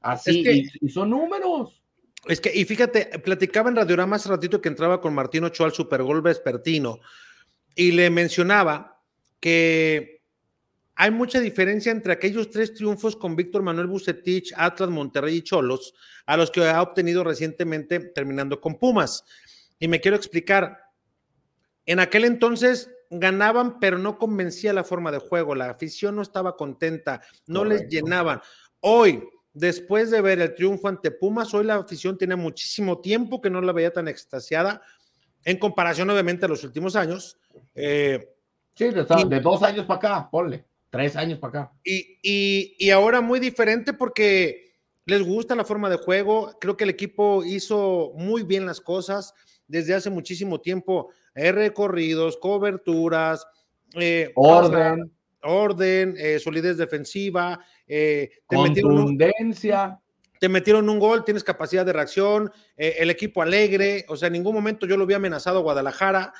[0.00, 1.82] Así, Es que- y, y son números.
[2.26, 5.72] Es que, y fíjate, platicaba en Radiorama hace ratito que entraba con Martín Ochoa al
[5.72, 6.98] Super Gol vespertino
[7.76, 9.00] y le mencionaba
[9.38, 10.17] que
[11.00, 15.94] hay mucha diferencia entre aquellos tres triunfos con Víctor Manuel Bucetich, Atlas, Monterrey y Cholos,
[16.26, 19.24] a los que ha obtenido recientemente terminando con Pumas.
[19.78, 20.76] Y me quiero explicar.
[21.86, 25.54] En aquel entonces ganaban, pero no convencía la forma de juego.
[25.54, 28.40] La afición no estaba contenta, no les llenaban.
[28.80, 33.50] Hoy, después de ver el triunfo ante Pumas, hoy la afición tiene muchísimo tiempo que
[33.50, 34.82] no la veía tan extasiada,
[35.44, 37.38] en comparación, obviamente, a los últimos años.
[37.76, 38.34] Eh,
[38.78, 40.64] Sí, de, de dos años para acá, ponle.
[40.90, 41.72] Tres años para acá.
[41.84, 44.72] y, y- y ahora muy diferente porque
[45.04, 46.56] les gusta la forma de juego.
[46.60, 49.34] Creo que el equipo hizo muy bien las cosas
[49.66, 51.10] desde hace muchísimo tiempo.
[51.34, 53.46] eh, recorridos, coberturas,
[53.94, 57.60] eh, Orden, orden, eh, solidez defensiva.
[57.86, 60.00] eh, te, metieron un, contundencia.
[60.40, 64.04] te metieron un gol, tienes capacidad de reacción, el equipo alegre.
[64.08, 66.32] O sea, en ningún momento yo lo vi amenazado a Guadalajara.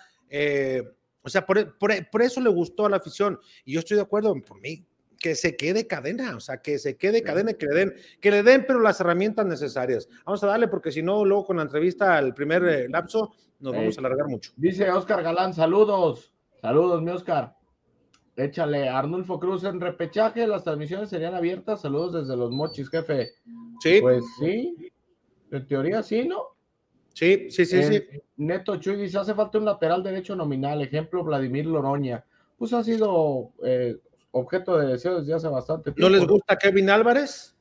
[1.22, 3.38] O sea, por, por- por eso le gustó a la afición.
[3.64, 4.84] Y yo estoy de acuerdo, por mí,
[5.18, 8.42] que se quede cadena, o sea, que se quede cadena, que le den, que le
[8.44, 10.08] den, pero las herramientas necesarias.
[10.24, 13.72] Vamos a darle, porque si no, luego con la entrevista al primer eh, lapso, nos
[13.74, 14.52] vamos a alargar mucho.
[14.56, 16.32] Dice Oscar Galán, saludos.
[16.60, 17.56] Saludos, mi Oscar.
[18.36, 21.80] Échale, Arnulfo Cruz en repechaje, las transmisiones serían abiertas.
[21.80, 23.32] Saludos desde los mochis, jefe.
[23.80, 24.76] Sí, Pues sí,
[25.50, 26.44] en teoría sí, ¿no?
[27.18, 28.02] Sí, sí, sí, sí.
[28.36, 32.24] Neto Chuy dice, hace falta un lateral derecho nominal, ejemplo Vladimir Loroña.
[32.56, 33.96] Pues ha sido eh,
[34.30, 36.02] objeto de deseo desde hace bastante tiempo.
[36.02, 37.54] ¿No les gusta Kevin Álvarez?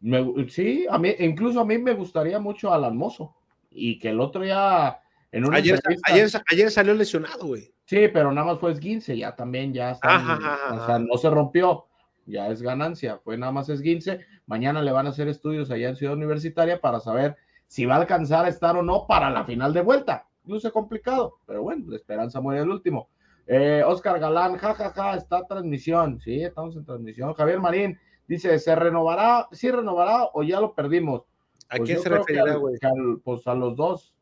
[0.00, 3.34] Me- sí, a mí, incluso a mí me gustaría mucho Alan Mozo.
[3.70, 5.00] Y que el otro ya
[5.30, 7.72] en una Ayer, entrevista- ayer, ayer salió lesionado, güey.
[7.86, 11.16] Sí, pero nada más fue esguince, ya también ya está, Ajá, ajá, o sea, no
[11.16, 11.86] se rompió.
[12.26, 14.20] ya es ganancia, fue nada más esguince.
[14.46, 17.36] Mañana le van a hacer estudios allá en Ciudad Universitaria para saber
[17.72, 20.28] si va a alcanzar a estar o no para la final de vuelta.
[20.44, 23.08] Luce complicado, pero bueno, la esperanza muere el último.
[23.46, 26.20] Eh, Oscar Galán, jajaja, ja, ja, está transmisión.
[26.20, 27.32] Sí, estamos en transmisión.
[27.32, 29.48] Javier Marín dice: ¿se renovará?
[29.52, 31.22] ¿Sí renovará o ya lo perdimos?
[31.70, 32.76] ¿A Pues quién se referirá, güey?
[33.24, 34.14] pues a los dos,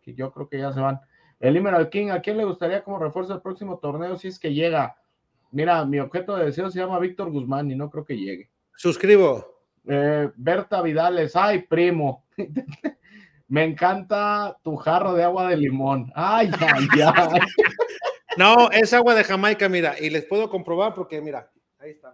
[0.00, 1.00] que yo creo que ya se van.
[1.40, 4.54] El Emerald King, ¿a quién le gustaría como refuerzo el próximo torneo si es que
[4.54, 4.98] llega?
[5.50, 8.50] Mira, mi objeto de deseo se llama Víctor Guzmán y no creo que llegue.
[8.76, 9.44] Suscribo.
[9.84, 12.23] Eh, Berta Vidales, ay, primo.
[13.48, 16.10] Me encanta tu jarro de agua de limón.
[16.14, 17.40] Ay, ay, ay.
[18.36, 22.12] No, es agua de Jamaica, mira, y les puedo comprobar porque, mira, ahí está.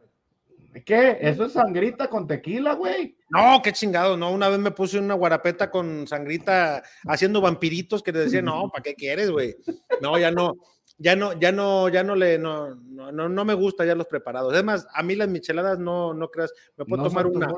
[0.84, 1.18] ¿Qué?
[1.20, 3.16] Eso es sangrita con tequila, güey.
[3.30, 4.30] No, qué chingado, no.
[4.30, 8.82] Una vez me puse una guarapeta con sangrita haciendo vampiritos que le decía, no, ¿para
[8.82, 9.56] qué quieres, güey?
[10.00, 10.56] No, ya no,
[10.98, 14.06] ya no, ya no, ya no le, no, no, no, no me gusta ya los
[14.06, 14.54] preparados.
[14.54, 17.48] Es más, a mí las micheladas no, no creas, me puedo No tomar una.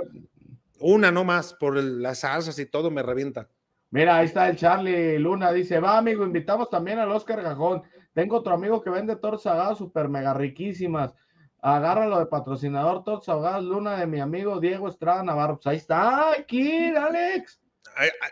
[0.82, 3.48] Una no más, por el- las salsas y todo me revienta.
[3.90, 7.82] Mira, ahí está el Charlie Luna, dice, va amigo, invitamos también al Oscar Gajón.
[8.14, 11.14] Tengo otro amigo que vende tortas ahogadas super mega riquísimas.
[11.60, 15.56] Agárralo de patrocinador, tortas ahogadas Luna de mi amigo Diego Estrada Navarro.
[15.56, 17.60] Pues ahí está, aquí, Alex.
[17.96, 18.30] Ay, ay,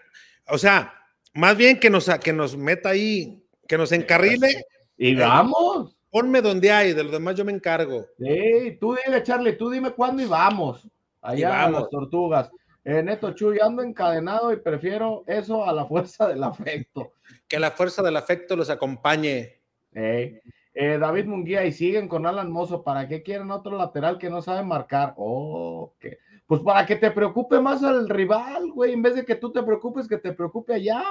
[0.49, 0.95] O sea,
[1.35, 4.49] más bien que nos, que nos meta ahí, que nos encarrile,
[4.97, 5.97] Y vamos.
[6.11, 8.07] ponme donde hay, de lo demás yo me encargo.
[8.19, 10.89] Sí, tú dile, Charlie, tú dime cuándo y vamos.
[11.23, 11.81] Allá vamos.
[11.83, 12.51] las tortugas.
[12.85, 17.13] Eh, Neto Chuy, ando encadenado y prefiero eso a la fuerza del afecto.
[17.47, 19.61] Que la fuerza del afecto los acompañe.
[19.93, 20.41] Eh,
[20.73, 22.83] eh, David Munguía y siguen con Alan Mozo.
[22.83, 25.15] ¿Para qué quieren otro lateral que no sabe marcar?
[25.17, 29.35] Oh, que- Pues para que te preocupe más al rival, güey, en vez de que
[29.37, 31.03] tú te preocupes, que te preocupe allá.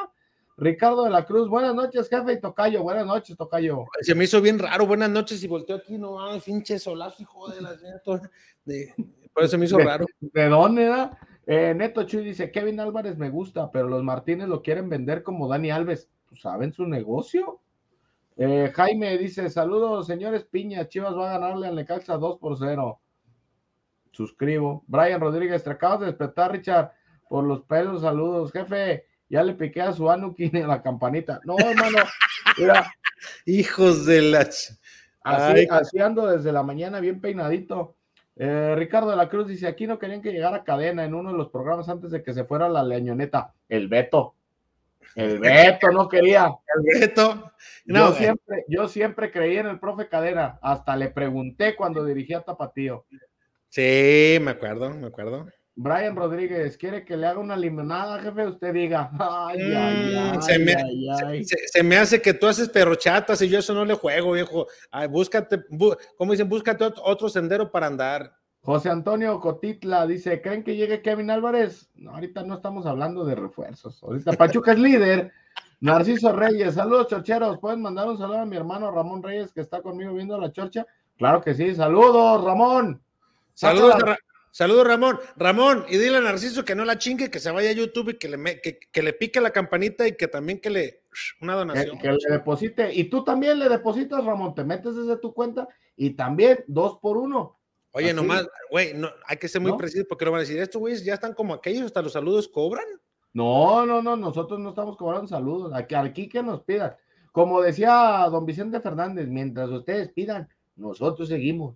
[0.57, 2.83] Ricardo de la Cruz, buenas noches, jefe y Tocayo.
[2.83, 3.85] Buenas noches, Tocayo.
[4.01, 7.61] Se me hizo bien raro, buenas noches, y volteó aquí, no pinche solazo, hijo de
[7.61, 7.71] la.
[8.65, 8.93] De-
[9.33, 10.05] Por eso me hizo De- raro.
[10.19, 11.17] ¿De dónde da?
[11.45, 15.47] Eh, Neto Chuy dice: Kevin Álvarez me gusta, pero los Martínez lo quieren vender como
[15.47, 16.09] Dani Alves.
[16.27, 17.59] Pues, ¿Saben su negocio?
[18.37, 20.87] Eh, Jaime dice: Saludos, señores Piña.
[20.87, 22.99] Chivas va a ganarle al Necaxa 2 por 0.
[24.11, 24.83] Suscribo.
[24.87, 26.91] Brian Rodríguez, te acabas de despertar, Richard,
[27.29, 28.01] por los pelos.
[28.01, 29.05] Saludos, jefe.
[29.29, 31.39] Ya le piqué a su Anukin en la campanita.
[31.45, 31.99] No, hermano.
[32.57, 32.91] Mira,
[33.45, 34.49] Hijos de la.
[35.23, 37.95] así ando desde la mañana bien peinadito.
[38.41, 41.37] Eh, Ricardo de la Cruz dice, aquí no querían que llegara cadena en uno de
[41.37, 43.53] los programas antes de que se fuera la leñoneta.
[43.67, 44.33] El Beto.
[45.13, 46.49] El Beto no quería.
[46.77, 47.51] El Beto.
[47.85, 50.57] yo, No, siempre, yo siempre creí en el profe Cadena.
[50.61, 53.05] Hasta le pregunté cuando dirigía Tapatío.
[53.67, 55.47] sí, me acuerdo, me acuerdo.
[55.81, 58.47] Brian Rodríguez, ¿quiere que le haga una limonada, jefe?
[58.47, 59.09] Usted diga.
[59.17, 60.75] Ay, ay, Mm, ay, se me-
[61.25, 61.43] ay.
[61.45, 64.67] Se, se me hace que tú haces perrochatas y yo eso no le juego, viejo.
[64.91, 68.33] Ay, búscate, bu- como dicen, búscate ot- otro sendero para andar.
[68.61, 71.89] José Antonio Cotitla dice, ¿creen que llegue Kevin Álvarez?
[71.95, 74.03] No, ahorita no estamos hablando de refuerzos.
[74.03, 75.31] Ahorita Pachuca es líder.
[75.79, 77.57] Narciso Reyes, saludos chorcheros.
[77.59, 80.85] ¿Pueden mandar un saludo a mi hermano Ramón Reyes que está conmigo viendo la chorcha?
[81.17, 83.01] Claro que sí, saludos Ramón.
[83.53, 84.17] Saludos, a
[84.51, 85.19] saludos, Ramón.
[85.35, 88.17] Ramón, y dile a Narciso que no la chingue, que se vaya a YouTube y
[88.17, 91.03] que le, que, que le pique la campanita y que también que le
[91.41, 91.99] una Que, donación.
[91.99, 92.93] que le deposite.
[92.93, 94.55] Y tú también le depositas, Ramón.
[94.55, 97.57] Te metes desde tu cuenta y también dos por uno.
[97.91, 98.15] Oye, así.
[98.15, 99.77] nomás, güey, no, hay que ser muy ¿No?
[99.77, 102.47] precisos porque lo van a decir, estos güeyes ya están como aquellos, hasta los saludos
[102.47, 102.85] cobran.
[103.33, 105.71] No, no, no, nosotros no estamos cobrando saludos.
[105.73, 106.95] Aquí, aquí que nos pidan.
[107.31, 111.75] Como decía don Vicente Fernández, mientras ustedes pidan, nosotros seguimos.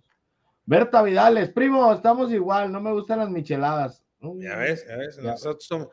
[0.66, 4.02] Berta Vidales, primo, estamos igual, no me gustan las micheladas.
[4.20, 5.22] Ya ves, ya ves, Ya.
[5.32, 5.88] nosotros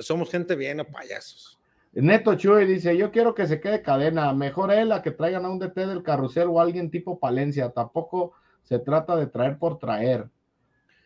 [0.00, 1.58] somos, gente bien, no payasos.
[1.94, 5.50] Neto Chuy dice, yo quiero que se quede cadena, mejor él a que traigan a
[5.50, 10.28] un DT del carrusel o alguien tipo Palencia, tampoco se trata de traer por traer.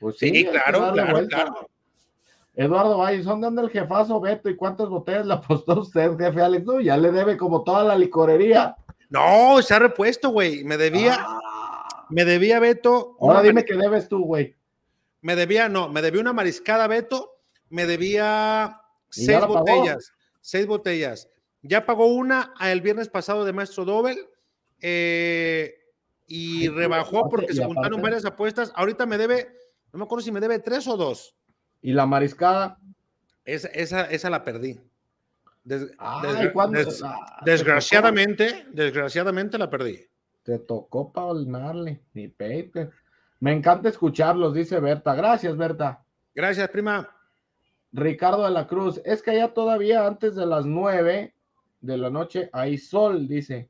[0.01, 1.71] Pues Sí, que claro, claro, claro.
[2.55, 6.41] Eduardo Valle, ¿son de dónde el jefazo Beto y cuántas botellas le apostó usted, jefe
[6.41, 6.65] Alex?
[6.65, 8.77] No, ya le debe como toda la licorería.
[9.11, 10.65] No, se ha repuesto, güey.
[10.65, 11.41] Me debía, Ah.
[12.11, 13.17] Me debía Beto.
[13.21, 14.55] Ahora dime que debes tú, güey.
[15.23, 17.39] Me debía, no, me debía una mariscada Beto,
[17.71, 18.81] me debía
[19.15, 21.29] ¿Y ya seis botellas, seis botellas.
[21.63, 24.19] Ya pagó una el viernes pasado de Maestro Dobel
[24.81, 25.75] eh,
[26.27, 28.73] y Ay, rebajó aparte- porque se juntaron varias apuestas.
[28.77, 29.49] Ahorita me debe,
[29.93, 31.35] no me acuerdo si me debe tres o dos.
[31.83, 32.79] Y la mariscada.
[33.45, 34.81] Esa, esa, esa la perdí.
[35.65, 36.79] Des- Ay, desgra- ¿cuándo?
[36.79, 40.07] des- Ah, te desgraciadamente, desgraciadamente la perdí.
[40.47, 42.91] Te tocó palmarle, ni peite.
[43.41, 45.13] Me encanta escucharlos, dice Berta.
[45.17, 46.05] Gracias, Berta.
[46.37, 47.11] Gracias, prima.
[47.91, 51.35] Ricardo de la Cruz, es que ya todavía antes de las nueve
[51.81, 53.69] de la noche hay sol, dice.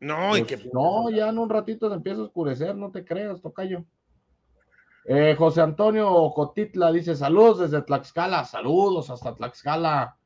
[0.00, 3.04] No, y Pues, que no, ya en un ratito se empieza a oscurecer, no te
[3.04, 3.84] creas, tocayo.
[5.04, 10.16] Eh, José Antonio Cotitla dice saludos desde Tlaxcala, saludos hasta Tlaxcala.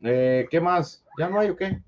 [0.00, 1.04] Eh, ¿Qué más?
[1.16, 1.80] ¿Ya no hay o qué?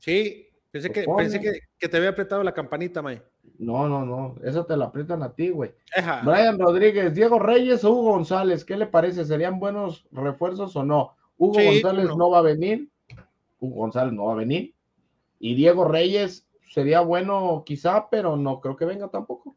[0.00, 3.20] Sí, pensé, que, pensé que, que te había apretado la campanita, May.
[3.58, 5.72] No, no, no, eso te la aprietan a ti, güey.
[5.96, 6.20] Eja.
[6.24, 9.24] Brian Rodríguez, Diego Reyes o Hugo González, ¿qué le parece?
[9.24, 11.16] ¿Serían buenos refuerzos o no?
[11.38, 12.16] Hugo Sí, González no.
[12.16, 12.90] no va a venir.
[13.58, 14.74] Hugo González no va a venir.
[15.38, 19.56] Y Diego Reyes sería bueno quizá, pero no creo que venga tampoco.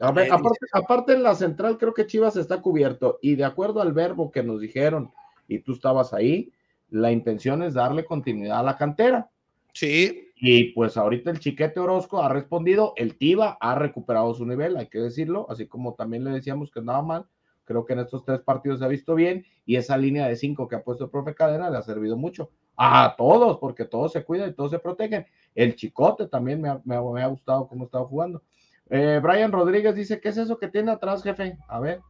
[0.00, 3.80] A ver, aparte, aparte en la central creo que Chivas está cubierto y de acuerdo
[3.80, 5.10] al verbo que nos dijeron
[5.48, 6.52] y tú estabas ahí,
[6.90, 9.30] la intención es darle continuidad a la cantera.
[9.72, 14.76] Sí, Y pues ahorita el Chiquete Orozco ha respondido, el Tiva ha recuperado su nivel,
[14.76, 17.26] hay que decirlo, así como también le decíamos que andaba mal,
[17.64, 20.68] creo que en estos tres partidos se ha visto bien y esa línea de cinco
[20.68, 24.24] que ha puesto el profe Cadena le ha servido mucho a todos, porque todos se
[24.24, 25.24] cuidan y todos se protegen.
[25.54, 28.42] El Chicote también me ha, me ha- me ha gustado cómo estaba jugando.
[28.90, 31.56] Eh, Brian Rodríguez dice, ¿qué es eso que tiene atrás, jefe?
[31.66, 32.02] A ver.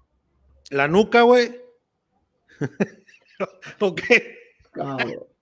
[0.71, 1.55] la nuca, güey.
[3.81, 4.01] ok.
[4.73, 5.36] cabrón.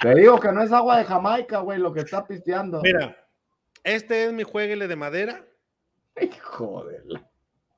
[0.00, 2.80] Te digo que no es agua de Jamaica, güey, lo que está pisteando.
[2.82, 3.16] Mira,
[3.84, 5.44] este es mi jueguele de madera.
[6.20, 7.30] Hijo de la-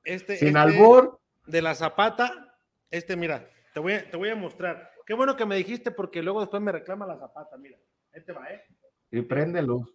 [0.04, 1.20] Este, Sin este albur.
[1.46, 2.56] de la zapata.
[2.90, 4.90] Este, mira, te voy, a, te voy a mostrar.
[5.06, 7.56] Qué bueno que me dijiste porque luego después me reclama la zapata.
[7.56, 7.76] Mira,
[8.12, 8.64] este va, ¿eh?
[9.10, 9.88] Y prende luz.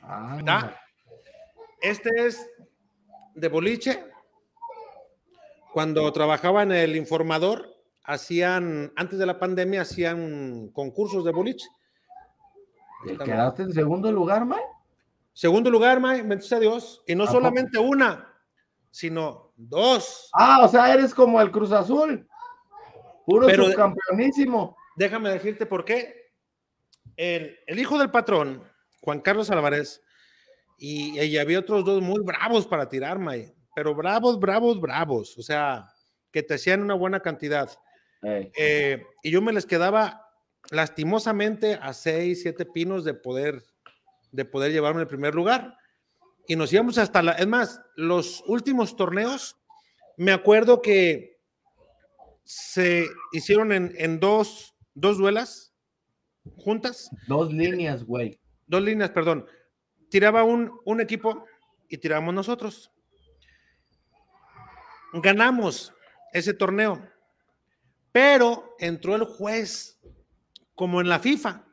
[0.00, 0.80] Ah, ¿Está?
[1.82, 2.48] Este es
[3.34, 4.04] de boliche.
[5.72, 7.75] Cuando trabajaba en el informador,
[8.06, 11.66] hacían, antes de la pandemia, hacían concursos de boliche.
[13.02, 14.60] Ahí ¿te está, quedaste en segundo lugar, man?
[15.32, 17.02] Segundo lugar, May, bendito a Dios.
[17.06, 17.38] Y no ¿A poco?
[17.38, 18.32] solamente una,
[18.90, 20.30] sino dos.
[20.32, 22.26] Ah, o sea, eres como el Cruz Azul.
[23.26, 24.76] Puro Pero- subcampeonísimo.
[24.96, 26.32] Déjame decirte por qué.
[27.18, 28.62] El, el hijo del patrón,
[29.02, 30.02] Juan Carlos Álvarez,
[30.78, 33.52] y, y había otros dos muy bravos para tirar, May.
[33.74, 35.36] Pero bravos, bravos, bravos.
[35.36, 35.86] O sea,
[36.30, 37.70] que te hacían una buena cantidad.
[38.28, 40.28] Eh, y yo me les quedaba
[40.70, 43.62] lastimosamente a seis, siete pinos de poder,
[44.32, 45.76] de poder llevarme el primer lugar.
[46.48, 49.56] Y nos íbamos hasta la, es más, los últimos torneos,
[50.16, 51.38] me acuerdo que
[52.44, 55.72] se hicieron en, en dos, dos duelas
[56.56, 58.40] juntas, Dos líneas, güey.
[58.66, 59.46] dos líneas, perdón.
[60.10, 61.44] Tiraba un, un equipo
[61.88, 62.92] y tirábamos nosotros.
[65.12, 65.92] Ganamos
[66.32, 67.04] ese torneo,
[68.16, 70.00] pero entró el juez
[70.74, 71.66] como en la FIFA.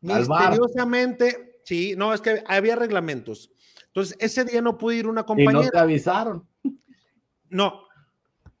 [0.00, 3.50] Misteriosamente, sí, no, es que había reglamentos.
[3.88, 5.70] Entonces, ese día no pude ir una Y no compañera.
[5.70, 6.48] te avisaron.
[7.50, 7.82] No,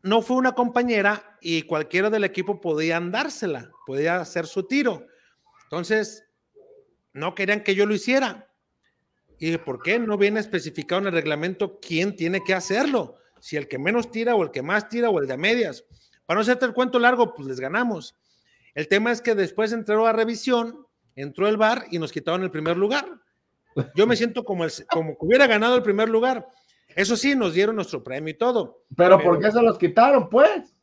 [0.02, 5.06] no fue una compañera y cualquiera del equipo podía andársela, podía hacer su tiro.
[5.62, 6.26] Entonces,
[7.14, 8.52] no querían que yo lo hiciera.
[9.38, 13.14] Y ¿por qué no viene especificado en el reglamento quién tiene que hacerlo?
[13.40, 15.86] Si el que menos tira o el que más tira o el de medias.
[16.26, 18.16] Para no hacerte el cuento largo, pues les ganamos.
[18.74, 22.50] El tema es que después entró a revisión, entró el bar y nos quitaron el
[22.50, 23.06] primer lugar.
[23.94, 26.46] Yo me siento como, el, como que hubiera ganado el primer lugar.
[26.94, 28.84] Eso sí, nos dieron nuestro premio y todo.
[28.96, 30.74] Pero, Pero- ¿por qué se los quitaron, pues?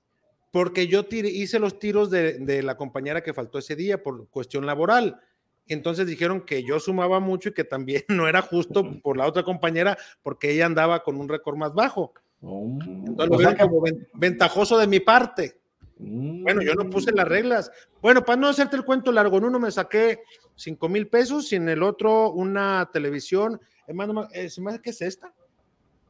[0.52, 4.28] Porque yo tiré- hice los tiros de, de la compañera que faltó ese día por
[4.30, 5.20] cuestión laboral.
[5.68, 9.44] Entonces dijeron que yo sumaba mucho y que también no era justo por la otra
[9.44, 12.14] compañera porque ella andaba con un récord más bajo.
[12.42, 15.60] Entonces lo O sea vieron que- como ven- ventajoso de mi parte.
[15.98, 16.44] Mm.
[16.44, 17.70] Bueno, yo no puse las reglas.
[18.02, 20.22] Bueno, para no hacerte el cuento largo, en uno me saqué
[20.56, 23.60] 5 mil pesos y en el otro una televisión.
[23.86, 25.34] Es más, no me- eh, se me hace que es esta.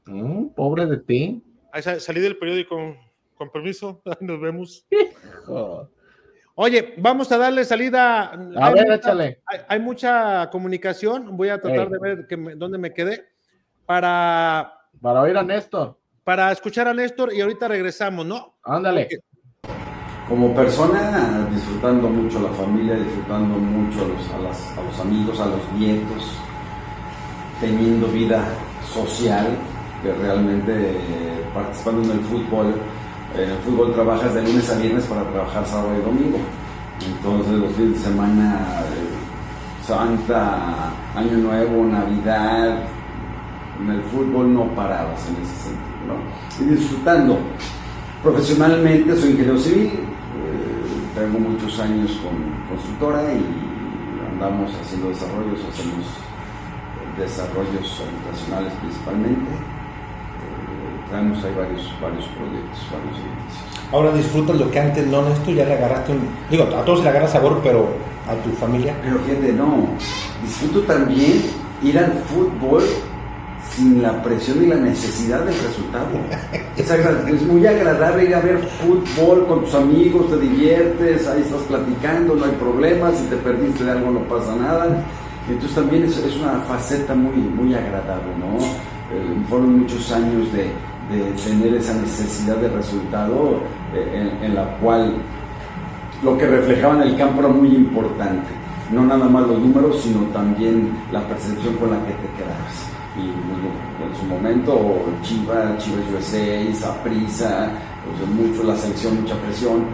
[0.06, 1.44] Mm, pobre de ti.
[2.00, 2.96] Salí del periódico.
[3.36, 4.86] Con permiso, ahí nos vemos.
[5.46, 5.88] Joder.
[6.56, 8.24] Oye, vamos a darle salida.
[8.32, 9.42] A Hay ver, mucha- échale.
[9.46, 11.38] Hay, hay mucha comunicación.
[11.38, 13.26] Voy a tratar de ver que me- dónde me quedé
[13.86, 15.98] para, Para oír a Néstor.
[16.30, 18.54] Para escuchar a Néstor y ahorita regresamos, ¿no?
[18.64, 19.10] Ándale.
[20.28, 25.40] como persona disfrutando mucho la familia, disfrutando mucho a los, a las- a los amigos,
[25.40, 26.24] a los nietos,
[27.60, 28.46] teniendo vida
[28.94, 29.48] social,
[30.04, 32.76] que realmente eh, participando en el fútbol.
[33.36, 36.38] En el fútbol trabajas de lunes a viernes para trabajar sábado y domingo.
[37.08, 42.84] Entonces los fines de semana, eh, Santa, Año Nuevo, Navidad,
[43.82, 46.64] en el fútbol no parabas en ese sentido, ¿no?
[46.64, 47.40] Y disfrutando.
[48.24, 52.36] Profesionalmente soy ingeniero civil, eh, tengo muchos años con
[52.68, 53.46] constructora y
[54.34, 56.06] andamos haciendo desarrollos, hacemos
[57.18, 59.52] desarrollos habitacionales principalmente.
[59.52, 63.70] Eh, traemos ahí varios, varios proyectos, varios edificios.
[63.92, 66.28] Ahora disfrutas lo que antes no, esto ya le agarraste un.
[66.52, 67.88] Digo, a todos le agarra sabor, pero
[68.28, 68.96] a tu familia.
[69.02, 69.88] Pero fíjate, no,
[70.44, 71.42] disfruto también
[71.82, 72.84] ir al fútbol
[73.80, 76.10] sin la presión y la necesidad del resultado.
[76.76, 82.36] Es, muy agradable ir a ver fútbol con tus amigos, te diviertes, ahí estás platicando,
[82.36, 85.06] no hay problemas, si te perdiste de algo no pasa nada.
[85.48, 88.58] Entonces también es, una faceta muy, muy agradable, ¿no?
[88.58, 90.66] Eh, fueron muchos años de,
[91.16, 93.62] de tener esa necesidad de resultado
[93.96, 95.16] eh, en, en la cual
[96.22, 98.50] lo que reflejaba en el campo era muy importante.
[98.92, 102.89] No nada más los números, sino también la percepción con la que te quedabas.
[103.20, 103.70] Y bueno,
[104.10, 107.72] en su momento, Chivas, Chivas USA, Saprissa,
[108.06, 109.86] pues, mucho la selección, mucha presión.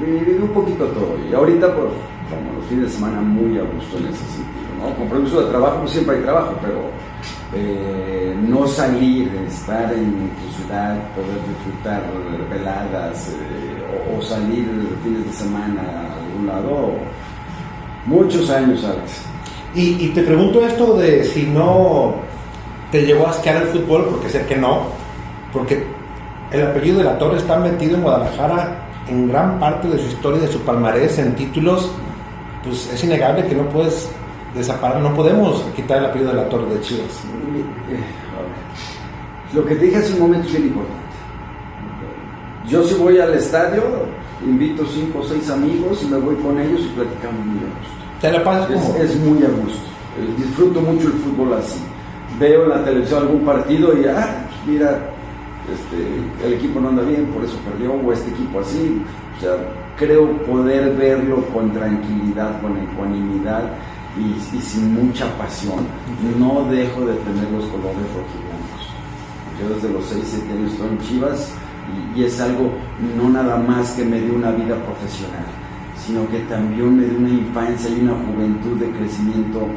[0.00, 1.16] Viví un poquito todo.
[1.30, 1.88] Y ahorita, pues,
[2.30, 4.72] como los fines de semana, muy a gusto en ese sentido.
[4.80, 4.94] ¿no?
[4.96, 6.80] Con permiso de trabajo, pues siempre hay trabajo, pero
[7.54, 12.02] eh, no salir, estar en tu ciudad, poder disfrutar
[12.50, 14.66] veladas eh, o, o salir
[15.04, 16.94] fines de semana a algún lado.
[18.06, 19.22] Muchos años, Alex.
[19.74, 22.14] Y, y te pregunto esto de si no
[22.92, 24.82] te llegó a asquear el fútbol, porque sé que no,
[25.52, 25.84] porque
[26.52, 28.78] el apellido de la Torre está metido en Guadalajara
[29.08, 31.90] en gran parte de su historia, de su palmarés, en títulos,
[32.62, 34.08] pues es innegable que no puedes
[34.54, 37.06] desaparar, no podemos quitar el apellido de la Torre de Chivas.
[37.90, 37.96] Eh,
[39.54, 41.02] Lo que te dije hace un momento es bien importante.
[42.68, 43.82] Yo si voy al estadio,
[44.44, 48.02] invito cinco o seis amigos y me voy con ellos y platicamos muy a gusto.
[48.20, 48.70] Te la pasas.
[48.70, 49.80] Es, es muy a gusto.
[50.18, 51.80] Eh, Disfruto mucho el fútbol así.
[52.42, 54.98] Veo en la televisión algún partido y, ah, mira,
[55.72, 59.00] este, el equipo no anda bien, por eso perdió, o este equipo así.
[59.36, 59.52] O sea,
[59.96, 63.70] creo poder verlo con tranquilidad, con ecuanimidad
[64.18, 65.86] y, sin mucha pasión.
[66.36, 68.90] No dejo de tener los colores rojiblancos.
[69.60, 71.54] Yo desde los 6, 7 años estoy en Chivas
[72.16, 72.72] y, es algo
[73.16, 75.46] no nada más que me dio una vida profesional,
[75.96, 79.68] sino que también me dio una infancia y una juventud de crecimiento,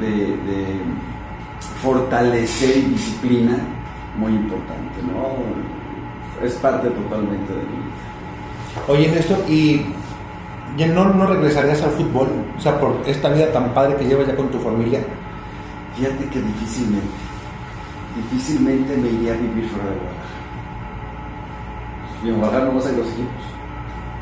[0.00, 0.80] de
[1.82, 3.56] fortalecer y disciplina
[4.18, 6.44] muy importante, ¿no?
[6.44, 8.86] Es parte totalmente de mi vida.
[8.88, 9.86] Oye, Néstor, ¿y
[10.76, 12.28] ya no, no regresarías al fútbol?
[12.56, 15.00] O sea, por esta vida tan padre que llevas ya con tu familia.
[15.96, 17.08] Fíjate que difícilmente,
[18.16, 20.30] difícilmente me iría a vivir fuera de Guadalajara.
[22.24, 23.44] Y en Guadalajara no vas a ir los equipos.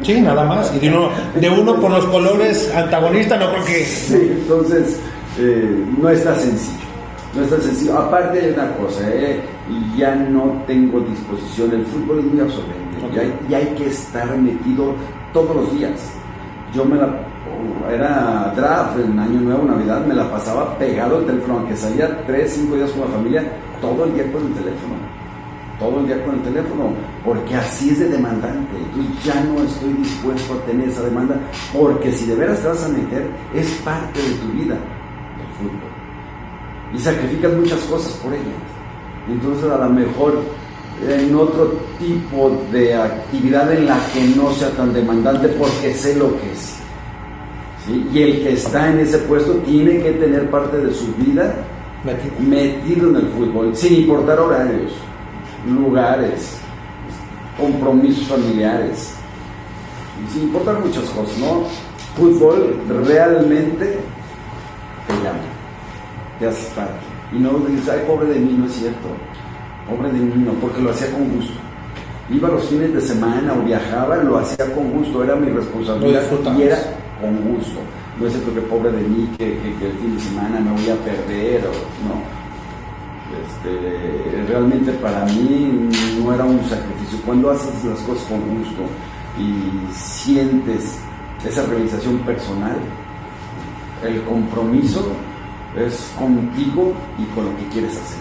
[0.03, 0.75] Sí, nada más.
[0.75, 3.85] Y de uno, de uno por los colores antagonistas, no creo que...
[3.85, 5.01] Sí, entonces
[5.39, 6.88] eh, no está sencillo.
[7.35, 7.99] No está sencillo.
[7.99, 11.73] Aparte hay una cosa, eh, y ya no tengo disposición.
[11.73, 14.95] El fútbol es muy absorbente y, hay, y hay que estar metido
[15.33, 15.93] todos los días.
[16.75, 17.09] Yo me la.
[17.91, 22.53] Era draft en Año Nuevo, Navidad, me la pasaba pegado al teléfono, aunque salía 3,
[22.53, 24.95] 5 días con la familia, todo el día con el teléfono.
[25.79, 26.93] Todo el día con el teléfono,
[27.25, 28.77] porque así es de demandante.
[28.77, 31.37] Entonces ya no estoy dispuesto a tener esa demanda,
[31.73, 35.88] porque si de veras te vas a meter, es parte de tu vida el fútbol
[36.95, 38.47] y sacrificas muchas cosas por ellas.
[39.29, 40.43] Entonces a lo mejor
[41.07, 46.31] en otro tipo de actividad en la que no sea tan demandante porque sé lo
[46.41, 46.77] que es.
[47.87, 48.09] ¿sí?
[48.13, 51.55] Y el que está en ese puesto tiene que tener parte de su vida
[52.05, 54.93] metido en el fútbol, sin importar horarios,
[55.67, 56.57] lugares,
[57.59, 59.15] compromisos familiares,
[60.33, 61.63] sin importar muchas cosas, ¿no?
[62.17, 63.99] Fútbol realmente
[65.07, 65.48] te llama
[66.39, 66.93] te haces parte.
[67.33, 69.09] Y no dices, ay, pobre de mí, no es cierto.
[69.89, 71.55] Pobre de mí, no, porque lo hacía con gusto.
[72.31, 76.23] Iba los fines de semana o viajaba, lo hacía con gusto, era mi responsabilidad
[76.59, 76.79] y era
[77.21, 77.81] con gusto.
[78.21, 80.73] No es cierto que pobre de mí, que, que, que el fin de semana me
[80.73, 81.73] voy a perder, o
[82.07, 82.39] no.
[83.29, 85.91] Este, realmente para mí
[86.23, 87.19] no era un sacrificio.
[87.25, 88.83] Cuando haces las cosas con gusto
[89.39, 90.99] y sientes
[91.47, 92.77] esa realización personal,
[94.05, 95.13] el compromiso
[95.83, 98.19] es contigo y con lo que quieres hacer.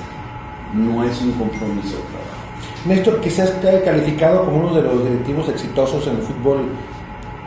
[0.74, 2.38] No es un compromiso de trabajo.
[2.86, 6.60] Néstor, quizás te haya calificado como uno de los directivos exitosos en el fútbol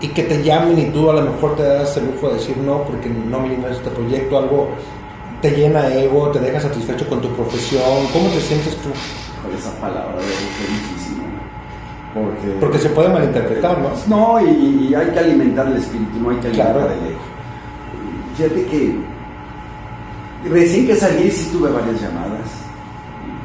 [0.00, 2.56] y que te llamen y tú a lo mejor te das el lujo de decir
[2.58, 4.68] no porque no me llena este proyecto, algo
[5.42, 7.82] te llena ego, te deja satisfecho con tu profesión.
[8.12, 8.90] ¿Cómo te sientes tú?
[9.42, 12.20] Con esa palabra de difícil, ¿no?
[12.22, 13.90] Porque, Porque se puede malinterpretar, ¿no?
[14.08, 16.90] No, y, y hay que alimentar el espíritu, no hay que alimentar Claro.
[16.92, 17.20] el ego.
[18.36, 18.96] Fíjate que
[20.49, 22.49] recién que salí sí tuve varias llamadas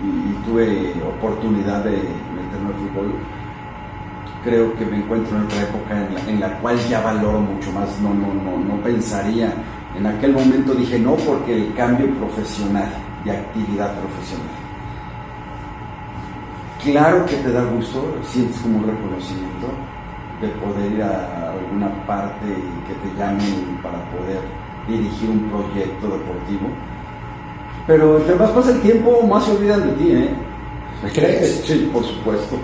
[0.04, 3.16] y, tuve oportunidad de meterme al fútbol.
[4.44, 7.72] Creo que me encuentro en otra época en la, en la cual ya valoro mucho
[7.72, 9.52] más, no, no, no, no pensaría.
[9.98, 12.92] En aquel momento dije no porque el cambio profesional,
[13.24, 14.56] de actividad profesional.
[16.84, 19.68] Claro que te da gusto, sientes como un reconocimiento
[20.40, 24.42] de poder ir a alguna parte y que te llamen para poder
[24.88, 26.68] dirigir un proyecto deportivo,
[27.88, 30.30] Pero entre más pasa el tiempo, más se olvidan de ti, ¿eh?
[31.14, 31.64] ¿Crees?
[31.66, 32.56] Sí, por supuesto.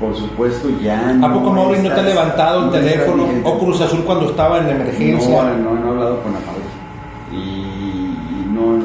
[0.00, 1.16] Por supuesto, ya.
[1.22, 3.26] ¿A poco Mauri no te ha levantado el no teléfono?
[3.44, 5.42] ¿O Cruz Azul cuando estaba en la emergencia?
[5.42, 6.66] No, no, no he hablado con Amauri.
[7.32, 8.84] Y, no.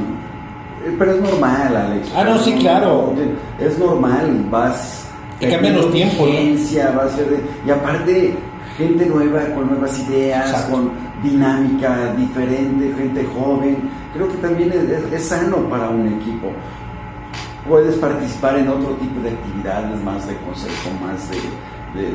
[0.98, 2.12] Pero es normal, Alex.
[2.16, 3.14] Ah, no, sí, claro.
[3.60, 5.08] Es normal, vas.
[5.42, 6.96] Cambian los tiempos, ¿no?
[6.96, 8.36] vas a ser de- y aparte,
[8.78, 10.72] gente nueva, con nuevas ideas, Exacto.
[10.74, 10.92] con
[11.24, 13.90] dinámica diferente, gente joven.
[14.14, 16.48] Creo que también es, es- sano para un equipo.
[17.68, 22.02] Puedes participar en otro tipo de actividades, más de consejo, más de.
[22.02, 22.12] de,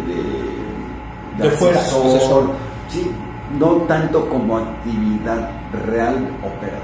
[1.39, 2.51] de, asesor.
[2.89, 3.11] Sí,
[3.59, 5.51] no tanto como actividad
[5.87, 6.83] real operativa.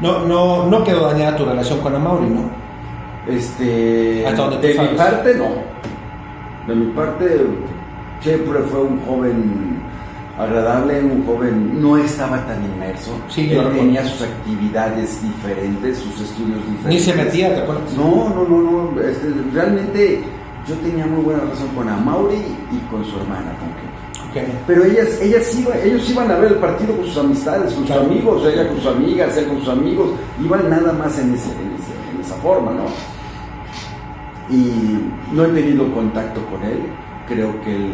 [0.00, 2.42] No, no, no quedó dañada tu relación con Amauri, ¿no?
[3.26, 4.96] Este, Hasta donde tú de mi sabes.
[4.96, 5.48] parte no.
[6.66, 7.46] De mi parte
[8.20, 9.77] siempre fue un joven
[10.38, 13.10] agradable, un joven no estaba tan inmerso.
[13.28, 16.86] Sí, Él tenía sus actividades diferentes, sus estudios diferentes.
[16.88, 17.92] Ni se metía, ¿te acuerdas?
[17.96, 19.00] No, no, no, no.
[19.00, 20.22] este, realmente
[20.68, 23.88] yo tenía muy buena relación con Amauri y con su hermana, con.
[24.30, 24.46] Ok.
[24.66, 28.02] Pero ellas, ellas iban, ellos iban a ver el partido con sus amistades, con Claro.
[28.02, 30.10] sus amigos, ella con sus amigas, él con sus amigos,
[30.44, 32.84] iban nada más en, ese, en, ese- en esa forma, ¿no?
[34.50, 34.98] Y
[35.34, 36.78] no he tenido contacto con él,
[37.26, 37.92] creo que él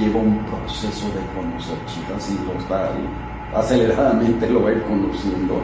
[0.00, 2.90] lleva un proceso de conocer Chivas y lo está
[3.54, 5.60] aceleradamente lo va a ir conociendo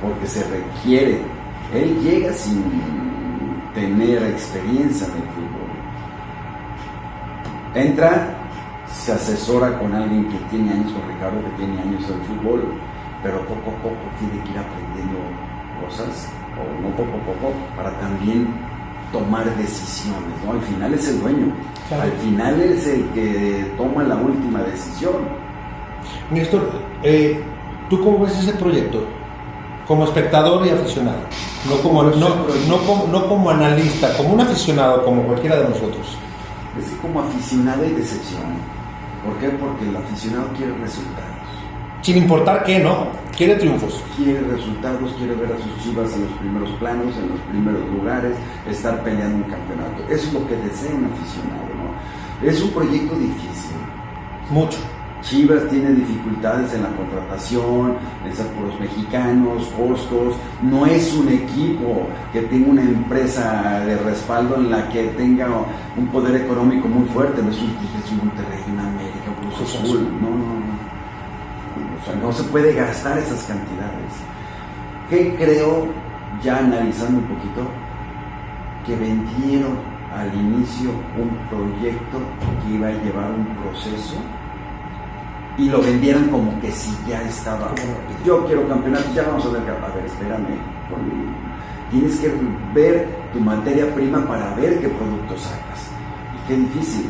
[0.00, 1.20] porque se requiere.
[1.74, 2.62] Él llega sin
[3.74, 5.66] tener experiencia en el fútbol.
[7.74, 8.34] Entra,
[8.90, 12.72] se asesora con alguien que tiene años, con Ricardo que tiene años en el fútbol,
[13.22, 15.18] pero poco a poco tiene que ir aprendiendo
[15.84, 18.48] cosas, o no poco a poco, para también
[19.12, 20.52] tomar decisiones, ¿no?
[20.52, 21.52] Al final es el dueño,
[21.88, 22.02] Claro.
[22.02, 25.14] al final es el que toma la última decisión.
[26.30, 26.68] Néstor,
[27.02, 27.40] eh,
[27.88, 29.04] ¿tú cómo ves ese proyecto?
[29.86, 31.20] Como espectador y aficionado.
[31.68, 32.28] No como, no,
[32.68, 36.16] no como, no como analista, como un aficionado, como cualquiera de nosotros.
[36.78, 38.42] Es como aficionado y decepción.
[39.24, 39.48] ¿Por qué?
[39.56, 41.36] Porque el aficionado quiere resultados.
[42.02, 43.08] Sin importar qué, ¿no?
[43.36, 44.00] Quiere triunfos.
[44.16, 48.32] quiere resultados, quiere ver a sus chivas en los primeros planos, en los primeros lugares,
[48.70, 50.02] estar peleando un campeonato.
[50.08, 51.75] Eso es lo que desea un aficionado.
[52.42, 53.76] Es un proyecto difícil.
[54.50, 54.78] Mucho.
[55.22, 60.36] Chivas tiene dificultades en la contratación, en ser puros mexicanos, costos.
[60.62, 65.48] No es un equipo que tenga una empresa de respaldo en la que tenga
[65.96, 67.42] un poder económico muy fuerte.
[67.42, 69.62] No es un Tigres, un Monterrey, un América, un Cruz.
[69.62, 70.08] Azul.
[70.20, 70.76] No, no, no.
[72.00, 74.12] O sea, no se puede gastar esas cantidades.
[75.10, 75.88] ¿Qué creo,
[76.42, 77.62] ya analizando un poquito,
[78.86, 80.90] que vendieron al inicio
[81.20, 82.18] un proyecto
[82.64, 84.14] que iba a llevar un proceso
[85.58, 87.70] y lo vendieron como que si ya estaba.
[88.24, 90.56] Yo quiero campeonato, ya vamos a ver, a ver, espérame.
[90.90, 91.36] con-
[91.90, 92.32] Tienes que
[92.74, 95.88] ver tu materia prima para ver qué producto sacas.
[96.34, 97.06] Y qué difícil.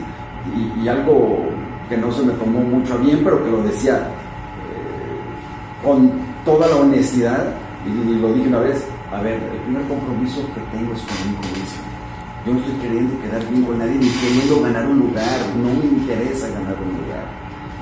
[0.55, 1.47] Y, y algo
[1.89, 6.11] que no se me tomó mucho a bien, pero que lo decía eh, con
[6.45, 7.55] toda la honestidad,
[7.87, 11.41] y, y lo dije una vez, a ver, el primer compromiso que tengo es conmigo
[11.55, 11.86] mismo.
[12.47, 15.85] Yo no estoy queriendo quedar bien con nadie ni queriendo ganar un lugar, no me
[15.85, 17.27] interesa ganar un lugar.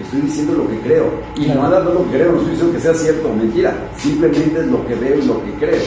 [0.00, 1.12] Estoy diciendo lo que creo.
[1.36, 1.62] Y Claro.
[1.62, 3.74] nada no lo que creo, no estoy diciendo que sea cierto o mentira.
[3.98, 5.82] Simplemente es lo que veo y lo que creo.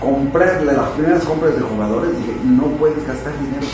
[0.00, 3.66] Comprar las primeras compras de jugadores, dije, no puedes gastar dinero.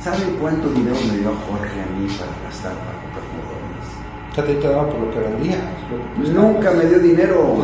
[0.00, 3.86] ¿Saben cuánto dinero me dio Jorge a mí para gastar para comprar jugadores?
[4.34, 5.60] Ya te, daba por lo que vendías.
[6.34, 7.56] Nunca me dio dinero.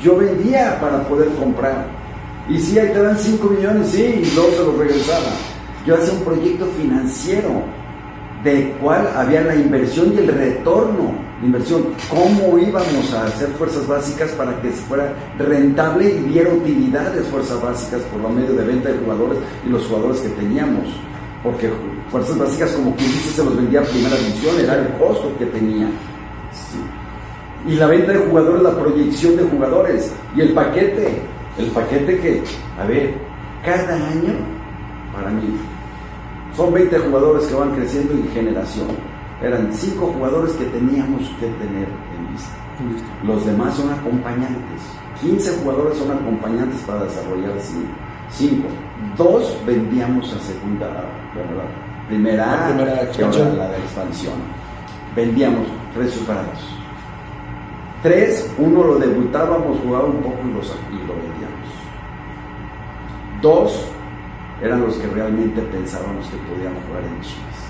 [0.00, 2.03] Yo vendía para poder comprar.
[2.48, 5.32] Y si ahí te dan 5 millones, sí, y luego se los regresaba.
[5.86, 7.62] Yo hacía un proyecto financiero
[8.42, 11.86] de cuál había la inversión y el retorno de inversión.
[12.10, 17.60] ¿Cómo íbamos a hacer fuerzas básicas para que fuera rentable y diera utilidad de fuerzas
[17.62, 20.84] básicas por lo medio de venta de jugadores y los jugadores que teníamos?
[21.42, 21.70] Porque
[22.10, 25.46] fuerzas básicas, como quien dice, se los vendía a primera división, era el costo que
[25.46, 25.86] tenía.
[26.52, 27.72] Sí.
[27.72, 31.33] Y la venta de jugadores, la proyección de jugadores y el paquete.
[31.58, 32.42] El paquete que,
[32.80, 33.14] a ver,
[33.64, 34.34] cada año,
[35.12, 35.56] para mí,
[36.56, 38.88] son 20 jugadores que van creciendo en generación.
[39.42, 42.54] Eran 5 jugadores que teníamos que tener en vista.
[43.24, 44.82] Los demás son acompañantes.
[45.20, 47.52] 15 jugadores son acompañantes para desarrollar
[48.30, 48.68] 5.
[49.16, 53.58] Dos vendíamos a segunda, la primera, La primera expansión.
[53.58, 54.34] la de expansión.
[55.14, 56.58] Vendíamos precios baratos.
[58.02, 61.33] Tres, uno lo debutábamos, jugaba un poco y, los, y lo vendíamos.
[63.44, 63.78] Dos,
[64.62, 67.60] eran los que realmente pensábamos que podían jugar en Chivas.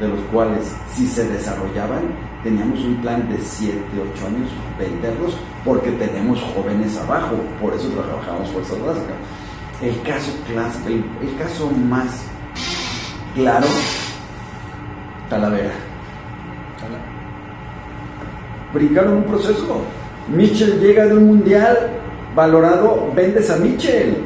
[0.00, 2.02] de los cuales si se desarrollaban,
[2.42, 3.78] teníamos un plan de 7,
[4.14, 4.50] 8 años
[4.80, 9.14] venderlos porque tenemos jóvenes abajo, por eso trabajamos fuerza básica.
[9.80, 10.32] El caso,
[10.88, 12.24] el, el caso más
[13.36, 13.68] claro,
[15.30, 15.70] Talavera.
[18.74, 19.82] Brincaron un proceso.
[20.26, 22.05] Mitchell llega de un mundial
[22.36, 24.18] valorado, vendes a Mitchell,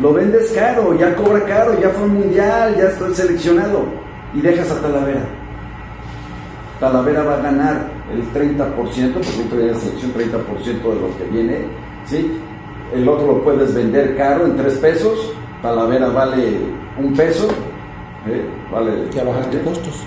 [0.00, 3.86] lo vendes caro, ya cobra caro, ya fue un mundial, ya estoy seleccionado
[4.34, 5.24] y dejas a Talavera.
[6.78, 8.74] Talavera va a ganar el 30%,
[9.14, 11.58] porque viene la selección 30% de lo que viene,
[12.04, 12.38] ¿sí?
[12.94, 16.58] El otro lo puedes vender caro en 3 pesos, Talavera vale
[16.98, 17.48] un peso,
[18.26, 18.44] ¿eh?
[18.70, 20.04] vale Ya bajaste costos.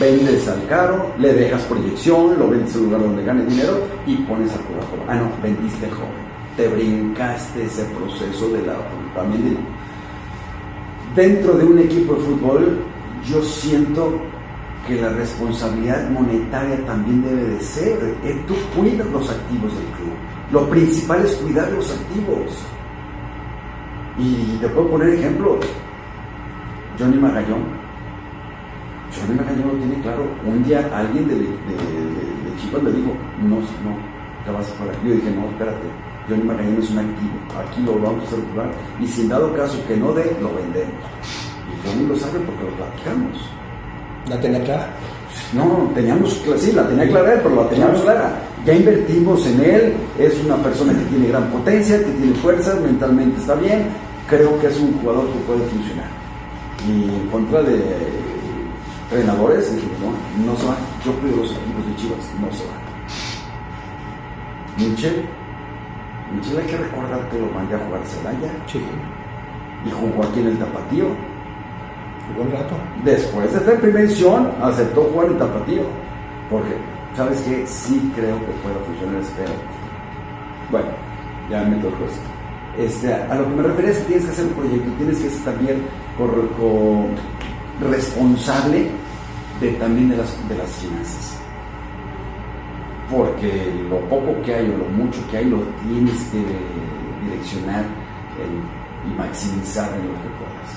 [0.00, 4.50] vendes al caro, le dejas proyección, lo vendes al lugar donde gane dinero y pones
[4.52, 5.06] al jugador.
[5.06, 6.31] Ah, no, vendiste joven.
[6.56, 9.56] Te brincaste ese proceso de la de-
[11.14, 12.78] dentro de un equipo de fútbol,
[13.26, 14.20] yo siento
[14.86, 18.16] que la responsabilidad monetaria también debe de ser.
[18.24, 20.12] eh, tú cuidas los activos del club.
[20.50, 22.58] Lo principal es cuidar los activos.
[24.18, 25.64] Y te puedo poner ejemplos.
[26.98, 27.62] Johnny Magallón,
[29.16, 30.24] Johnny Magañón lo tiene claro.
[30.46, 32.32] Un día alguien de, de, de-
[32.82, 33.96] le dijo, no, no,
[34.44, 34.92] te vas afuera.
[35.04, 35.86] Yo dije, no, espérate,
[36.28, 38.70] Johnny Magañón es un activo, aquí lo vamos a hacer jugar
[39.00, 41.02] y si en dado caso que no dé, lo vendemos.
[41.68, 43.50] Y Johnny lo sabe porque lo platicamos.
[44.28, 44.88] La tenía clara.
[45.52, 48.38] No, teníamos, sí, la tenía clara pero la teníamos clara.
[48.64, 53.40] Ya invertimos en él, es una persona que tiene gran potencia, que tiene fuerzas, mentalmente
[53.40, 53.88] está bien,
[54.28, 56.06] creo que es un jugador que puede funcionar.
[56.86, 57.82] Y en contra de
[59.10, 62.82] entrenadores, dije, no, no se va, yo cuido los equipos de Chivas, no se va.
[64.78, 65.26] Michel,
[66.36, 68.80] Michel hay que recordar que lo mandé a jugar Celaya Sí.
[69.86, 71.06] y jugó aquí en el Tapatío.
[72.36, 72.74] Buen rato.
[73.04, 75.82] Después de esta prevención, aceptó jugar en Tapatío.
[76.50, 76.76] Porque,
[77.16, 77.66] ¿sabes qué?
[77.66, 79.52] Sí creo que pueda funcionar, espero.
[80.70, 80.86] Bueno,
[81.50, 82.22] ya me tocó esto.
[82.78, 85.28] Este, a lo que me refería es que tienes que hacer un proyecto, tienes que
[85.30, 85.82] ser también
[86.16, 87.06] co-
[87.90, 88.88] responsable
[89.60, 91.38] de, también de las, de las finanzas.
[93.14, 96.42] Porque lo poco que hay o lo mucho que hay lo tienes que
[97.22, 97.84] direccionar
[99.06, 100.70] y maximizar en lo que puedas.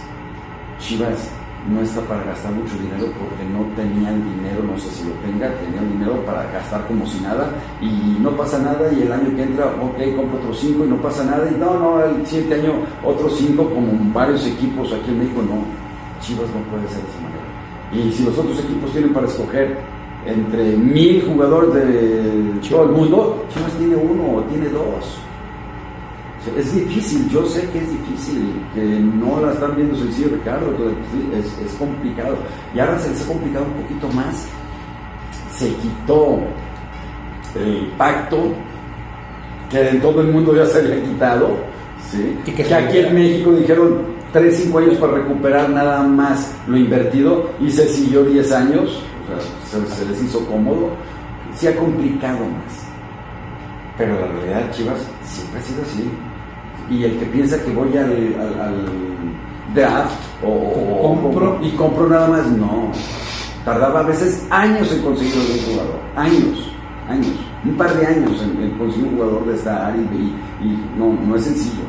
[0.79, 1.31] Chivas
[1.69, 5.49] no está para gastar mucho dinero porque no tenían dinero, no sé si lo tenga,
[5.57, 7.49] tenían dinero para gastar como si nada
[7.81, 10.97] y no pasa nada y el año que entra, ok, compro otros cinco y no
[10.97, 12.73] pasa nada y no, no, el siguiente año
[13.03, 15.65] otros cinco como varios equipos aquí en México, no,
[16.21, 17.45] Chivas no puede ser de esa manera.
[17.93, 19.94] Y si los otros equipos tienen para escoger
[20.25, 25.19] entre mil jugadores de todo el mundo, Chivas tiene uno o tiene dos.
[26.39, 30.29] O sea, Es difícil, yo sé que es difícil, que no la están viendo sencillo,
[30.33, 30.73] Ricardo,
[31.33, 32.37] es, es complicado.
[32.73, 34.47] Y ahora se les ha complicado un poquito más.
[35.55, 36.39] Se quitó
[37.55, 38.53] el pacto
[39.69, 41.55] que en todo el mundo ya se había quitado,
[42.09, 42.37] ¿sí?
[42.45, 47.49] Que que aquí en México dijeron 3, 5 años para recuperar nada más lo invertido
[47.59, 50.89] y se siguió 10 años, o sea, se, se les hizo cómodo,
[51.55, 52.85] se ha complicado más.
[53.97, 56.09] Pero la realidad, Chivas, siempre ha sido así.
[56.89, 58.85] Y el que piensa que voy al, al- al
[59.73, 60.13] draft
[60.43, 61.59] o, o- Compro.
[61.63, 62.91] y compro nada más, no.
[63.63, 65.99] Tardaba a veces años en conseguir un jugador.
[66.15, 66.71] Años,
[67.09, 67.27] años.
[67.63, 71.13] Un par de años en, en conseguir un jugador de esta área y, y no,
[71.25, 71.81] no es sencillo.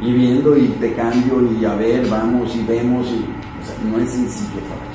[0.00, 3.06] Y viendo y te cambio y a ver, vamos y vemos.
[3.08, 3.24] Y,
[3.60, 4.87] o sea, no es sencillo para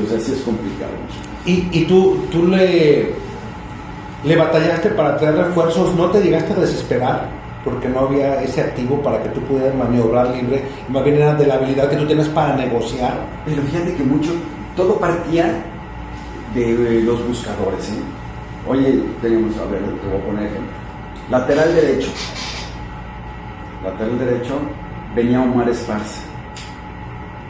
[0.00, 0.92] o sea, sí es complicado.
[1.44, 3.10] Y, y tú, tú le,
[4.24, 9.00] le batallaste para traer refuerzos, no te llegaste a desesperar porque no había ese activo
[9.02, 12.28] para que tú pudieras maniobrar libre, más bien era de la habilidad que tú tienes
[12.28, 13.14] para negociar.
[13.44, 14.30] Pero fíjate que mucho,
[14.76, 15.62] todo partía
[16.54, 17.88] de los buscadores.
[17.90, 18.68] ¿eh?
[18.68, 20.72] Oye, tenemos, a ver, te voy a poner ejemplo.
[21.30, 22.10] Lateral derecho.
[23.84, 24.58] Lateral derecho
[25.14, 26.22] venía Omar Esparza.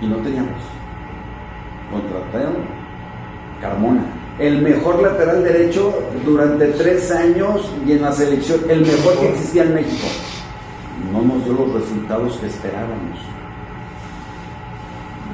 [0.01, 0.72] Y no teníamos.
[1.93, 2.57] Contrataron
[3.61, 4.03] Carmona.
[4.38, 9.62] El mejor lateral derecho durante tres años y en la selección, el mejor que existía
[9.62, 10.09] en México.
[11.12, 13.18] No nos dio los resultados que esperábamos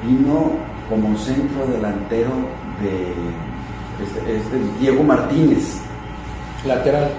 [0.05, 0.51] vino
[0.89, 2.31] como centro delantero
[2.81, 3.13] de
[4.03, 5.81] este, este Diego Martínez,
[6.65, 7.09] Lateral.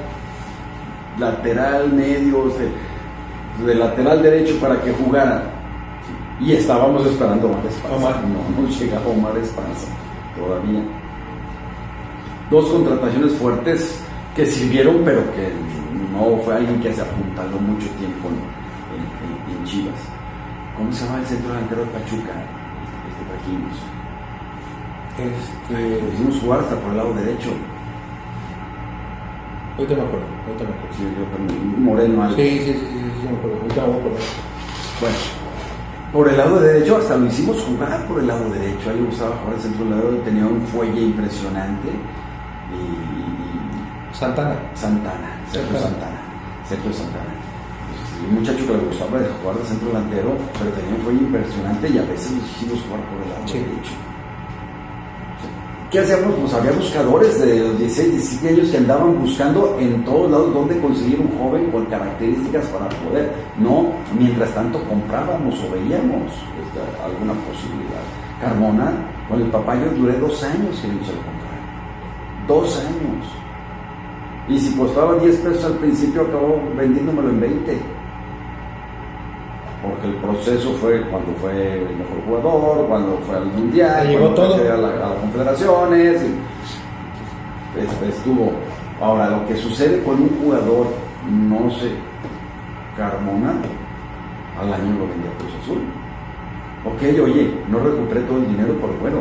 [1.18, 2.53] lateral medio,
[3.64, 5.49] de lateral derecho para que jugara.
[6.41, 7.97] Y estábamos esperando Omar Esparza.
[7.97, 8.16] Omar.
[8.57, 9.88] No nos llegaba Omar Esparza
[10.36, 10.82] todavía.
[12.51, 14.01] Dos contrataciones fuertes
[14.34, 15.53] que sirvieron, pero que
[16.12, 18.34] no fue alguien que se apuntaló mucho tiempo en,
[18.97, 20.01] en- en- en Chivas.
[20.76, 22.32] ¿Cómo se llama el centro delantero de Pachuca?
[23.05, 23.76] El que trajimos.
[25.20, 27.51] Este, Lo hicimos jugar hasta por el lado derecho.
[29.76, 30.97] ahorita me acuerdo, ahorita me acuerdo.
[30.97, 32.36] Sí, yo Moreno algo.
[32.36, 33.57] Sí, sí, sí, sí, sí, me acuerdo.
[33.61, 34.22] Ahorita me voy a acordar.
[35.01, 35.16] Bueno,
[36.12, 38.90] por el lado derecho, hasta lo hicimos jugar por el lado derecho.
[38.90, 41.88] A él le gustaba jugar al centro del lado, tenía un fuelle impresionante.
[41.88, 44.56] Y, Santana.
[44.74, 46.20] Santana, Sergio Santana.
[46.68, 47.30] Sergio Santana.
[47.30, 51.88] Pues, Un muchacho que le gustaba jugar de centro delantero, pero tenía un fuelle impresionante
[51.88, 53.58] y a veces lo hicimos jugar por el lado Sí.
[53.58, 53.92] derecho.
[55.91, 56.36] ¿Qué hacíamos?
[56.36, 60.78] Pues había buscadores de los 16, 17 años que andaban buscando en todos lados dónde
[60.78, 63.32] conseguir un joven con características para poder.
[63.59, 68.05] No, mientras tanto comprábamos o veíamos esta, alguna posibilidad.
[68.41, 68.93] Carmona,
[69.28, 71.59] con el papá yo duré dos años queriéndose lo comprar.
[72.47, 73.26] Dos años.
[74.49, 77.99] Y si costaba 10 pesos al principio, acabó vendiéndomelo en 20
[79.83, 84.24] porque el proceso fue cuando fue el mejor jugador, cuando fue al mundial, Le llegó
[84.35, 84.57] cuando todo.
[84.59, 88.53] fue a, la- a las confederaciones, y este, estuvo.
[89.01, 90.87] Ahora, lo que sucede con un jugador,
[91.31, 91.93] no sé,
[92.97, 93.55] Carmona,
[94.61, 95.78] al año lo vendía Cruz Azul.
[96.85, 99.18] Ok, oye, no recuperé todo el dinero, pero bueno,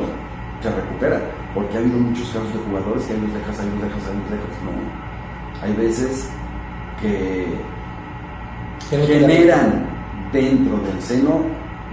[0.61, 1.21] se recupera,
[1.53, 4.17] porque ha habido muchos casos de jugadores que ahí los dejas, ahí los dejas, ahí
[4.19, 4.57] los dejas.
[4.65, 6.29] No, hay veces
[7.01, 7.47] que
[8.89, 9.85] generan
[10.31, 11.41] dentro del seno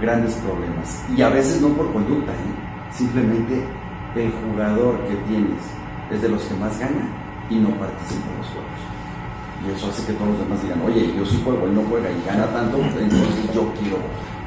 [0.01, 1.03] grandes problemas.
[1.15, 2.93] Y a veces no por conducta, ¿eh?
[2.93, 3.63] simplemente
[4.15, 5.59] el jugador que tienes
[6.11, 7.07] es de los que más gana
[7.49, 8.77] y no participa en los juegos.
[9.65, 12.07] Y eso hace que todos los demás digan, oye, yo sí juego, él no juega
[12.09, 13.97] y gana tanto, entonces yo quiero.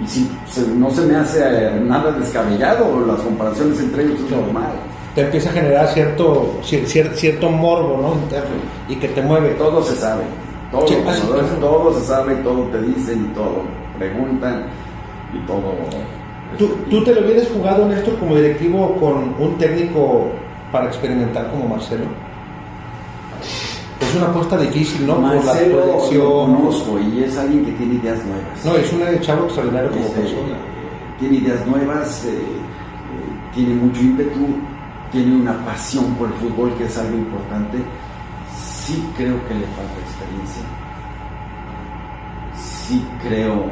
[0.02, 4.30] Y si se- no se me hace eh, nada descabellado, las comparaciones entre ellos es
[4.30, 4.70] normal.
[5.14, 8.14] Te empieza a generar cierto, cier- cier- cierto morbo, ¿no?
[8.22, 8.54] Interno,
[8.88, 9.50] y que te mueve.
[9.58, 10.22] Todo se sabe.
[10.70, 11.66] Todo, Sí, los así, jugadores, claro.
[11.66, 13.62] todo se sabe, todo te dicen y todo
[13.98, 14.64] preguntan
[15.34, 15.74] y todo.
[16.58, 20.28] ¿Tú, este, ¿Tú te lo hubieras jugado, Néstor, como directivo con un técnico
[20.72, 22.04] para experimentar como Marcelo?
[24.00, 25.16] Es una apuesta difícil, ¿no?
[25.20, 26.56] Marcelo Por la proyección.
[26.56, 28.64] conozco y es alguien que tiene ideas nuevas.
[28.64, 30.56] No, es un chavo extraordinario como Este, persona.
[31.18, 34.46] tiene ideas nuevas, eh, eh, tiene mucho ímpetu,
[35.12, 37.78] tiene una pasión por el fútbol que es algo importante.
[38.90, 40.62] Sí creo que le falta experiencia.
[42.56, 43.64] Sí creo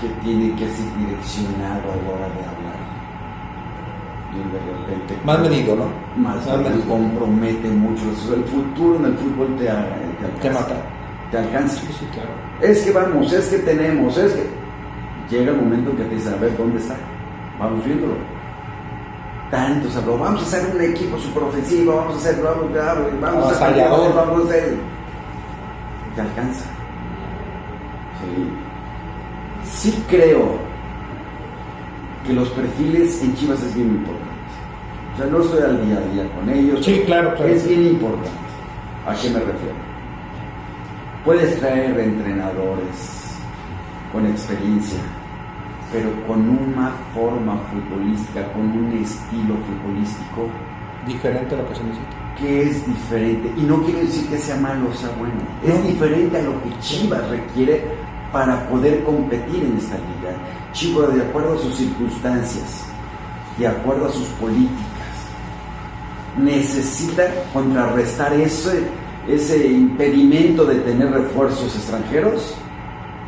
[0.00, 2.80] que tiene que ser direccionado a la hora de hablar.
[4.34, 5.84] Y de repente Más medido, ¿no?
[6.20, 6.88] más Más medido, medido.
[6.88, 8.02] compromete mucho.
[8.34, 10.40] El futuro en el fútbol te, te alcanza.
[10.42, 10.74] Te mata.
[11.30, 11.76] Te alcanza.
[11.80, 12.30] Sí, sí, claro.
[12.60, 14.46] Es que vamos, es que tenemos, es que.
[15.30, 16.96] Llega el momento en que te dicen, a ver, ¿dónde está?
[17.60, 18.14] Vamos viéndolo.
[19.50, 23.52] Tanto se habló, vamos a hacer un equipo superofensivo, vamos a hacer, vamos, vamos, vamos
[23.52, 24.76] a hacer, vamos a hacer.
[26.14, 26.64] Te alcanza.
[28.20, 29.90] Sí.
[29.90, 30.58] Sí creo
[32.26, 34.26] que los perfiles en Chivas es bien importante.
[35.14, 36.84] O sea, no estoy al día a día con ellos.
[36.84, 37.52] Sí, claro, claro.
[37.52, 38.30] Es bien importante.
[39.06, 39.74] ¿A qué me refiero?
[41.24, 43.38] Puedes traer entrenadores
[44.12, 44.98] con experiencia,
[45.92, 50.50] pero con una forma futbolística, con un estilo futbolístico
[51.06, 52.34] Diferente a lo que se necesita.
[52.36, 53.52] que es diferente.
[53.56, 55.34] Y no quiere decir que sea malo o sea bueno.
[55.64, 55.72] No.
[55.72, 57.84] Es diferente a lo que Chivas requiere
[58.32, 60.34] para poder competir en esta liga.
[60.72, 62.84] Chivas, de acuerdo a sus circunstancias,
[63.56, 64.76] de acuerdo a sus políticas,
[66.36, 67.22] necesita
[67.52, 68.88] contrarrestar ese,
[69.28, 72.56] ese impedimento de tener refuerzos extranjeros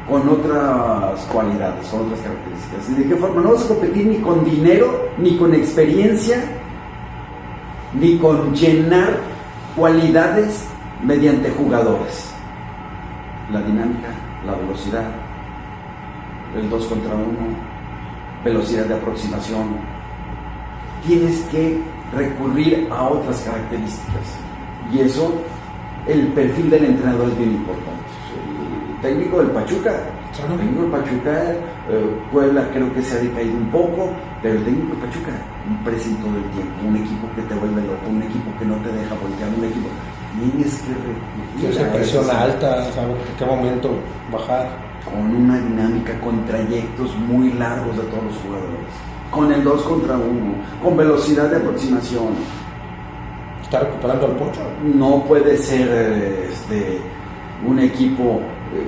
[0.09, 2.89] con otras cualidades, con otras características.
[2.91, 3.43] ¿Y de qué forma?
[3.43, 6.43] No vas a competir ni con dinero, ni con experiencia,
[7.93, 9.19] ni con llenar
[9.77, 10.67] cualidades
[11.03, 12.33] mediante jugadores.
[13.53, 14.09] La dinámica,
[14.47, 15.11] la velocidad,
[16.57, 17.25] el 2 contra 1,
[18.45, 19.77] velocidad de aproximación.
[21.07, 21.81] Tienes que
[22.17, 24.39] recurrir a otras características.
[24.93, 25.33] Y eso,
[26.07, 27.98] el perfil del entrenador es bien importante.
[29.03, 29.95] Técnico del Pachuca,
[30.39, 31.53] el técnico del Pachuca,
[31.89, 34.11] eh, Puebla creo que se ha decaído un poco,
[34.43, 35.33] pero el técnico del Pachuca,
[35.69, 38.75] un pressing todo el tiempo, un equipo que te vuelve loco, un equipo que no
[38.77, 39.89] te deja voltear, un equipo.
[40.39, 43.91] Tienes que recurrir eso alta, sabe en qué momento
[44.33, 44.89] bajar.
[45.05, 48.93] con una dinámica, con trayectos muy largos de todos los jugadores,
[49.31, 52.35] con el 2 contra 1, con velocidad de aproximación.
[53.63, 54.61] Está recuperando al pocho.
[54.83, 55.89] No puede ser
[56.51, 57.01] este,
[57.67, 58.41] un equipo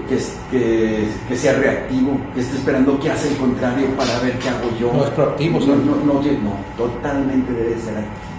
[0.09, 4.39] que, es- que, que sea reactivo, que esté esperando qué hace el contrario para ver
[4.39, 4.93] qué hago yo.
[4.93, 8.31] No es proactivo, No, no, no, no, totalmente debe ser activo.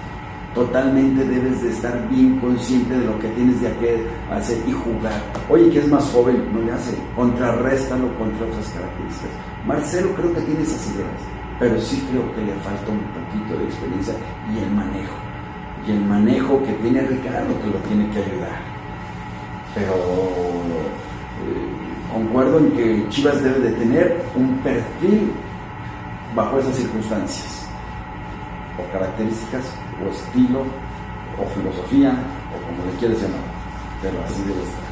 [0.53, 5.13] Totalmente debes de estar bien consciente de lo que tienes de qué hacer y jugar.
[5.49, 6.93] Oye, que es más joven, no le hace.
[7.15, 9.31] Contrarréstalo contra otras características.
[9.65, 11.21] Marcelo creo que tiene esas ideas.
[11.57, 14.13] pero sí creo que le falta un poquito de experiencia
[14.53, 15.15] y el manejo.
[15.87, 18.59] Y el manejo que tiene Ricardo que lo tiene que ayudar.
[19.73, 19.93] Pero
[22.11, 25.31] concuerdo en que Chivas debe de tener un perfil
[26.35, 27.67] bajo esas circunstancias,
[28.77, 29.65] o características,
[30.03, 30.65] o estilo,
[31.39, 32.11] o filosofía,
[32.53, 33.41] o como le quieres llamar,
[34.01, 34.91] pero así debe estar.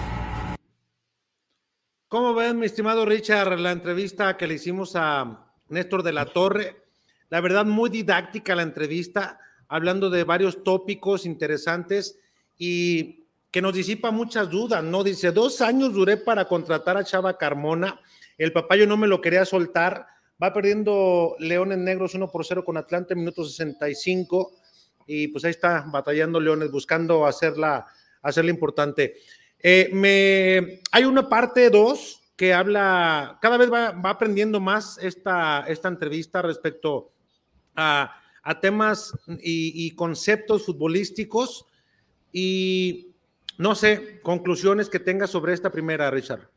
[2.08, 6.84] ¿Cómo ven, mi estimado Richard, la entrevista que le hicimos a Néstor de la Torre?
[7.30, 12.18] La verdad, muy didáctica la entrevista, hablando de varios tópicos interesantes
[12.58, 15.04] y que nos disipa muchas dudas, ¿no?
[15.04, 18.00] Dice, dos años duré para contratar a Chava Carmona,
[18.38, 20.08] el papá yo no me lo quería soltar,
[20.41, 24.52] va perdiendo Leones Negros 1 por 0 con Atlante, minuto 65,
[25.08, 27.88] y pues ahí está batallando Leones, buscando hacerla,
[28.47, 29.16] importante.
[29.62, 35.66] Eh, me, hay una parte 2 que habla, cada vez va, va aprendiendo más esta,
[35.68, 37.12] esta entrevista respecto
[37.76, 41.66] a, a temas y, y, conceptos futbolísticos
[42.32, 43.09] y
[43.60, 46.49] no sé, conclusiones que tenga sobre esta primera, Richard.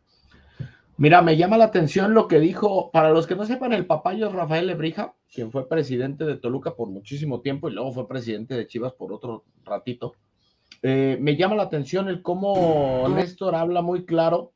[0.96, 4.30] Mira, me llama la atención lo que dijo, para los que no sepan, el papayo
[4.30, 8.68] Rafael Lebrija, quien fue presidente de Toluca por muchísimo tiempo y luego fue presidente de
[8.68, 10.14] Chivas por otro ratito.
[10.80, 14.52] Eh, me llama la atención el cómo Néstor habla muy claro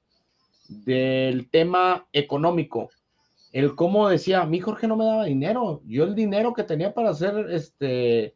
[0.68, 2.90] del tema económico.
[3.52, 5.82] El cómo decía, mí Jorge no me daba dinero.
[5.84, 8.35] Yo el dinero que tenía para hacer este,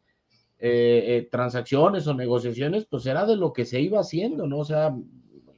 [0.63, 4.59] eh, eh, transacciones o negociaciones, pues era de lo que se iba haciendo, ¿no?
[4.59, 4.95] O sea,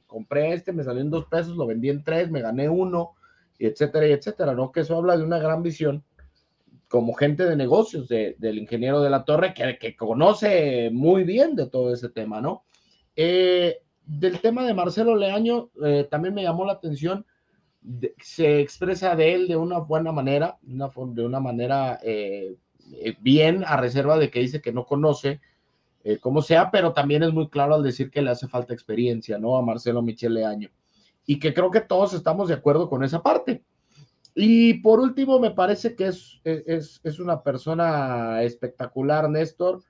[0.06, 3.10] compré este, me salió en dos pesos, lo vendí en tres, me gané uno,
[3.58, 4.72] etcétera, etcétera, ¿no?
[4.72, 6.02] Que eso habla de una gran visión
[6.88, 11.54] como gente de negocios de, del ingeniero de la torre que, que, conoce muy bien
[11.54, 12.64] de todo ese tema, ¿no?
[13.14, 15.68] Eh, del tema de Marcelo Leaño,
[16.08, 17.26] también me llamó la atención,
[18.22, 22.00] se expresa de él de una buena manera, una, de una manera
[23.20, 25.40] bien, a reserva de que dice que no conoce
[26.04, 29.38] eh, cómo sea, pero también es muy claro al decir que le hace falta experiencia,
[29.38, 29.56] ¿no?
[29.56, 30.70] A Marcelo Michel Leaño.
[31.26, 33.64] Y que creo que todos estamos de acuerdo con esa parte.
[34.34, 39.82] Y por último, me parece que es, es, es una persona espectacular, Néstor,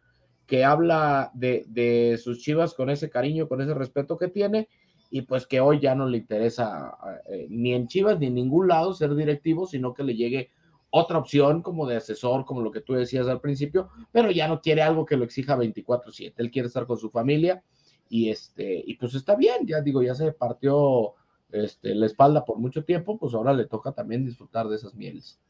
[0.47, 4.69] que habla de, de, sus chivas con ese cariño, con ese respeto que tiene,
[5.11, 6.97] y pues que hoy ya no le interesa
[7.31, 10.51] eh, ni en chivas ni en ningún lado ser directivo, sino que le llegue
[10.97, 14.61] otra opción como de asesor, como lo que tú decías al principio, pero ya no
[14.61, 17.65] quiere algo que lo exija 24/7, él quiere estar con su familia
[18.09, 21.15] y este y pues está bien, ya digo, ya se partió
[21.51, 25.41] este, la espalda por mucho tiempo, pues ahora le toca también disfrutar de esas mieles.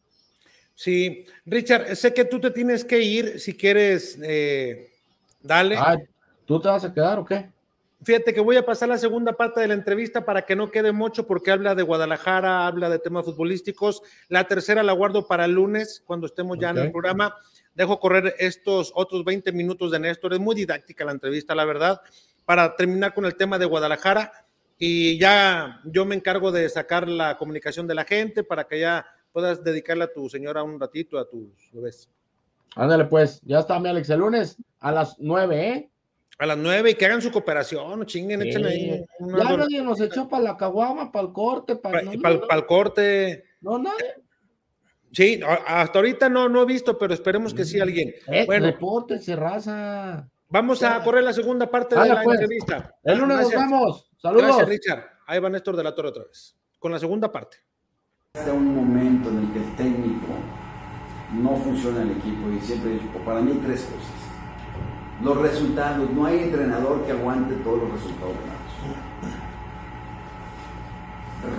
[0.74, 4.88] Sí, Richard, sé que tú te tienes que ir, si quieres, eh,
[5.42, 5.76] dale.
[5.76, 5.99] Ah,
[6.47, 7.51] ¿Tú te vas a quedar o qué?
[8.05, 10.92] Fíjate que voy a pasar la segunda parte de la entrevista para que no quede
[10.92, 14.02] mucho porque habla de Guadalajara, habla de temas futbolísticos.
[14.28, 16.80] La tercera la guardo para el lunes, cuando estemos ya okay.
[16.80, 17.34] en el programa.
[17.74, 20.34] Dejo correr estos otros 20 minutos de Néstor.
[20.34, 22.02] Es muy didáctica la entrevista, la verdad,
[22.44, 24.32] para terminar con el tema de Guadalajara.
[24.76, 29.07] Y ya yo me encargo de sacar la comunicación de la gente para que ya
[29.32, 32.11] puedas dedicarle a tu señora un ratito, a tus bebés.
[32.76, 35.90] Ándale, pues, ya está, mi Alex, el lunes a las 9, ¿eh?
[36.39, 38.49] A las nueve y que hagan su cooperación, chinguen, sí.
[38.49, 39.05] échenle ahí.
[39.20, 42.30] Una ya nadie nos echó para la caguama, para el corte, para pa, no, pa,
[42.30, 43.45] no, pa el corte.
[43.61, 44.14] No, nadie.
[45.12, 48.12] Sí, hasta ahorita no, no he visto, pero esperemos que sí alguien.
[48.26, 50.28] Eh, bueno, repórtense, raza.
[50.49, 52.41] Vamos a correr la segunda parte de la pues.
[52.41, 52.97] entrevista.
[53.05, 54.11] El lunes nos vamos.
[54.16, 54.47] Saludos.
[54.47, 55.05] Gracias, Richard.
[55.26, 56.57] Ahí va Néstor de la Torre otra vez.
[56.80, 57.59] Con la segunda parte.
[58.35, 60.35] Hay un momento en el que el técnico
[61.35, 64.24] no funciona el equipo y siempre he dicho, para mí tres cosas
[65.22, 66.10] los resultados.
[66.10, 68.64] No hay entrenador que aguante todos los resultados ganados.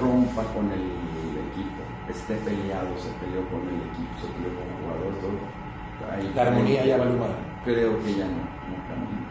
[0.01, 4.75] Rompa con el, equipo, esté peleado, se peleó con el equipo, se peleó con el
[4.81, 6.11] jugador, todo.
[6.11, 7.35] Ahí, la armonía ya mal.
[7.63, 9.25] Creo que ya no, no camina.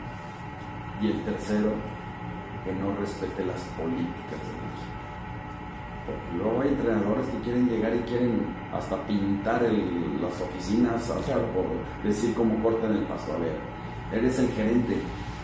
[1.01, 1.73] Y el tercero,
[2.65, 4.95] que no respete las políticas del equipo.
[6.07, 11.21] Porque luego hay entrenadores que quieren llegar y quieren hasta pintar el, las oficinas, hasta
[11.25, 11.47] claro.
[11.55, 11.65] por
[12.07, 13.33] decir cómo cortan el pasto.
[13.33, 13.57] A ver,
[14.19, 14.97] eres el gerente,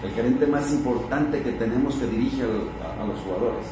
[0.02, 3.66] el gerente más importante que tenemos que dirige a, los jugadores.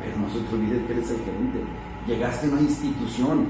[0.00, 1.60] Pero no se te olvide que eres el gerente.
[2.06, 3.46] Llegaste a una institución.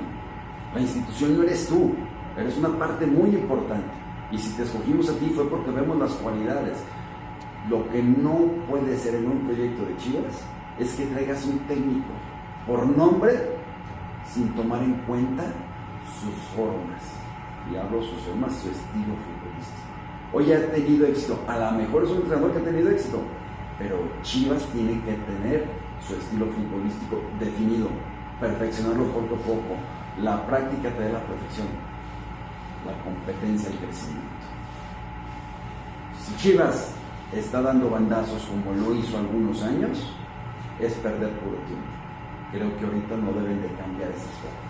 [0.75, 1.95] La institución no eres tú,
[2.37, 3.89] eres una parte muy importante.
[4.31, 6.79] Y si te escogimos a ti fue porque vemos las cualidades.
[7.69, 10.45] Lo que no puede ser en un proyecto de Chivas
[10.79, 12.11] es que traigas un técnico
[12.67, 13.33] por nombre
[14.25, 15.45] sin tomar en cuenta
[16.21, 17.03] sus formas.
[17.73, 19.15] Y hablo sus formas, su estilo
[20.33, 21.39] hoy ha tenido éxito.
[21.47, 23.21] A lo mejor es un entrenador que ha tenido éxito,
[23.79, 25.67] pero Chivas tiene que tener
[26.07, 27.89] su estilo futbolístico definido,
[28.41, 29.77] perfeccionarlo poco a poco.
[30.21, 31.67] La práctica te da la perfección.
[32.87, 34.47] la competencia el crecimiento.
[36.23, 36.95] Si Chivas
[37.33, 40.13] está dando bandazos como lo hizo algunos años,
[40.79, 41.87] es perder puro tiempo.
[42.53, 44.66] Creo que ahorita no deben de cambiar esas formas.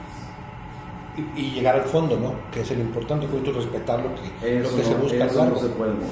[1.16, 2.34] Y, y llegar al fondo, ¿no?
[2.50, 5.54] Que es el importante, justo respetar lo que, Eso, lo que se busca eso largo.
[5.54, 6.08] no se puede mover.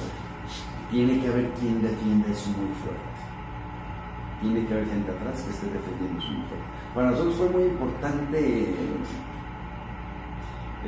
[0.90, 3.14] Tiene que haber quien defiende eso muy fuerte.
[4.40, 6.64] Tiene que haber gente atrás que esté defendiendo eso muy fuerte.
[6.94, 8.74] Para nosotros fue muy importante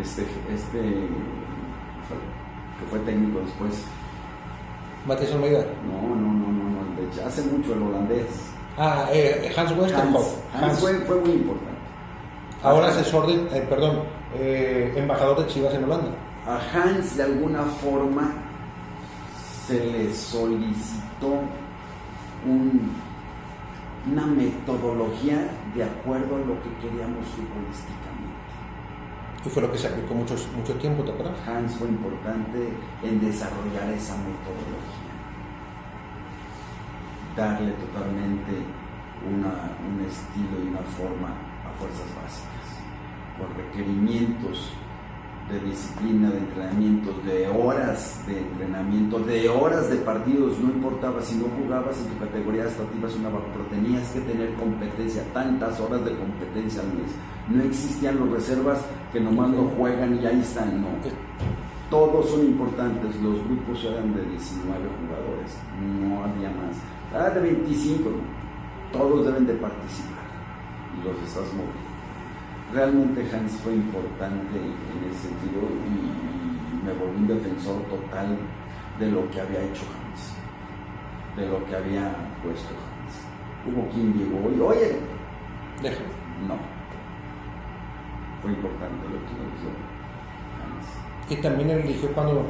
[0.01, 0.23] este,
[0.55, 0.81] este
[2.79, 3.85] que fue técnico después.
[5.07, 5.65] Matías Almeida.
[5.91, 7.27] No, no, no, no, no.
[7.27, 8.27] Hace mucho el holandés.
[8.79, 10.37] Ah, eh, Hans Westerhoff.
[10.55, 11.76] Hans, Hans fue, fue muy importante.
[12.67, 14.01] Ahora asesor de, eh, perdón,
[14.35, 16.09] eh, embajador de Chivas en Holanda.
[16.47, 18.31] A Hans de alguna forma
[19.67, 21.29] se le solicitó
[22.47, 22.91] un-
[24.13, 28.35] una metodología de acuerdo a lo que queríamos futbolísticamente.
[29.45, 31.35] Y fue lo que se aplicó mucho, mucho tiempo, ¿te acuerdas?
[31.47, 32.69] Hans fue importante
[33.05, 35.15] en desarrollar esa metodología,
[37.37, 38.53] darle totalmente
[39.27, 41.29] una- un estilo y una forma
[41.67, 42.56] a fuerzas básicas,
[43.39, 44.73] con requerimientos
[45.51, 51.37] de disciplina, de entrenamientos, de horas de entrenamiento, de horas de partidos, no importaba si
[51.37, 52.67] no jugabas en tu categoría
[52.99, 57.13] ibas una baja, pero tenías que tener competencia, tantas horas de competencia al mes.
[57.49, 58.81] No existían los reservas
[59.13, 60.89] que nomás no juegan y ahí están, no.
[61.91, 66.75] Todos son importantes, los grupos eran de 19 jugadores, no había más.
[67.15, 68.99] Ah, de 25, no.
[68.99, 70.27] todos deben de participar
[71.05, 71.86] los estás moviendo.
[72.73, 78.37] Realmente Hans fue importante en ese sentido y, y me volví un defensor total
[78.99, 80.35] de lo que había hecho Hans,
[81.37, 83.15] de lo que había puesto Hans.
[83.67, 84.99] Hubo quien llegó y, oye,
[85.83, 86.07] Déjame.
[86.49, 86.55] no.
[88.43, 89.71] Fue importante lo que hizo
[90.63, 91.31] Hans.
[91.31, 92.45] Y también eligió cuando,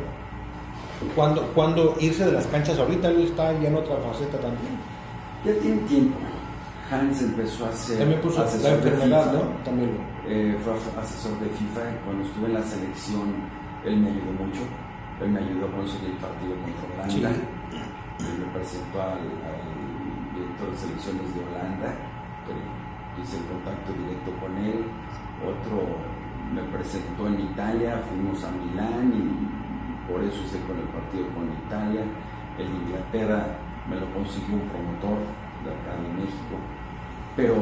[1.14, 2.78] cuando, cuando irse de las canchas.
[2.78, 4.78] Ahorita él está ya en otra faceta también.
[5.44, 6.16] Ya tiene tiempo.
[6.90, 9.32] Hans empezó a ser También la asesor de enfermedad, FIFA.
[9.44, 9.50] ¿no?
[9.64, 10.30] También lo.
[10.30, 10.72] Eh, fue
[11.02, 11.80] asesor de FIFA.
[12.04, 13.34] Cuando estuve en la selección,
[13.84, 14.62] él me ayudó mucho.
[15.20, 17.30] Él me ayudó a conseguir el partido contra Holanda.
[17.32, 18.26] Sí.
[18.26, 19.64] Él me presentó al, al
[20.34, 21.88] director de selecciones de Holanda.
[22.46, 22.58] pero
[23.22, 24.84] hice el contacto directo con él.
[25.42, 25.98] Otro
[26.54, 28.02] me presentó en Italia.
[28.08, 32.02] Fuimos a Milán y por eso hice con el partido con Italia.
[32.58, 33.46] El de Inglaterra
[33.88, 35.18] me lo consiguió un promotor
[35.64, 36.56] acá de México.
[37.36, 37.54] Pero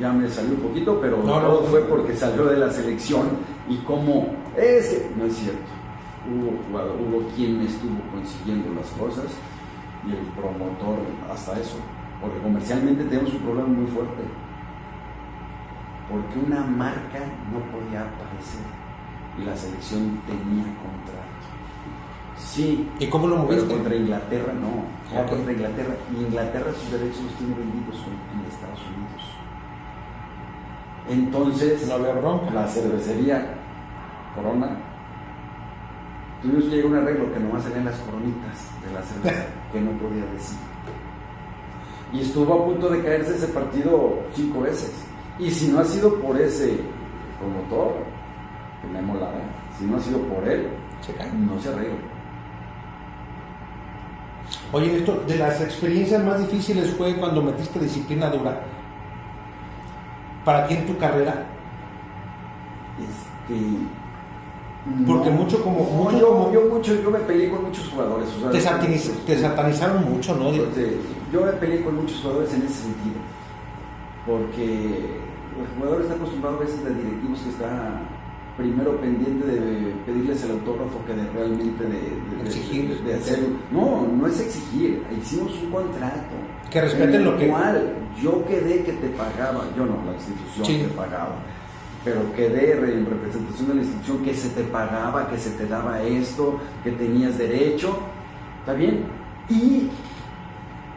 [0.00, 1.66] ya me salió un poquito, pero No, todo no.
[1.68, 3.28] fue porque salió de la selección
[3.68, 4.26] y como
[4.56, 5.60] es que no es cierto.
[6.30, 9.26] Hubo jugador, hubo quien me estuvo consiguiendo las cosas
[10.06, 10.98] y el promotor
[11.32, 11.76] hasta eso,
[12.20, 14.22] porque comercialmente tenemos un problema muy fuerte.
[16.10, 17.20] Porque una marca
[17.52, 18.62] no podía aparecer
[19.38, 21.31] y la selección tenía contrato.
[22.38, 23.74] Sí, ¿Y cómo lo pero moviste?
[23.74, 24.84] contra Inglaterra no,
[25.16, 25.94] era contra Inglaterra.
[26.12, 29.22] Y Inglaterra sus derechos los tiene vendidos con- en Estados Unidos.
[31.08, 32.50] Entonces, No había bronca.
[32.52, 33.54] la cervecería
[34.34, 34.70] Corona,
[36.40, 39.80] tuvimos que llegar a un arreglo que nomás salían las coronitas de la cerveza, que
[39.80, 40.56] no podía decir.
[42.14, 45.04] Y estuvo a punto de caerse ese partido cinco veces.
[45.38, 46.78] Y si no ha sido por ese
[47.38, 47.94] promotor,
[48.80, 49.40] que me molara,
[49.78, 50.68] si no ha sido por él,
[51.46, 51.94] no se arregla.
[54.72, 58.62] Oye, esto de las experiencias más difíciles fue cuando metiste disciplina dura.
[60.44, 61.44] ¿Para ti en tu carrera?
[62.98, 63.60] Este.
[65.06, 68.28] Porque mucho como- no, mucho yo, como- yo mucho, yo me peleé con muchos jugadores.
[68.36, 70.50] o sea, Te, sataniz- te satanizaron mucho, ¿no?
[70.52, 73.16] Yo me peleé con muchos jugadores en ese sentido.
[74.26, 75.20] Porque
[75.60, 78.00] el jugador está acostumbrado a veces de directivos que está
[78.56, 81.90] primero pendiente de pedirles el autógrafo que de realmente de,
[82.42, 82.98] de- Exigir.
[83.02, 83.38] de, de hacer.
[83.70, 85.02] No, no es exigir.
[85.20, 86.34] Hicimos un contrato.
[86.70, 89.64] Que respeten lo que- cual yo quedé que te pagaba.
[89.76, 90.78] Yo no, la institución Sí.
[90.82, 91.36] te pagaba.
[92.04, 96.02] Pero quedé en representación de la institución que se te pagaba, que se te daba
[96.02, 97.96] esto, que tenías derecho.
[98.60, 99.04] ¿Está bien?
[99.48, 99.88] Y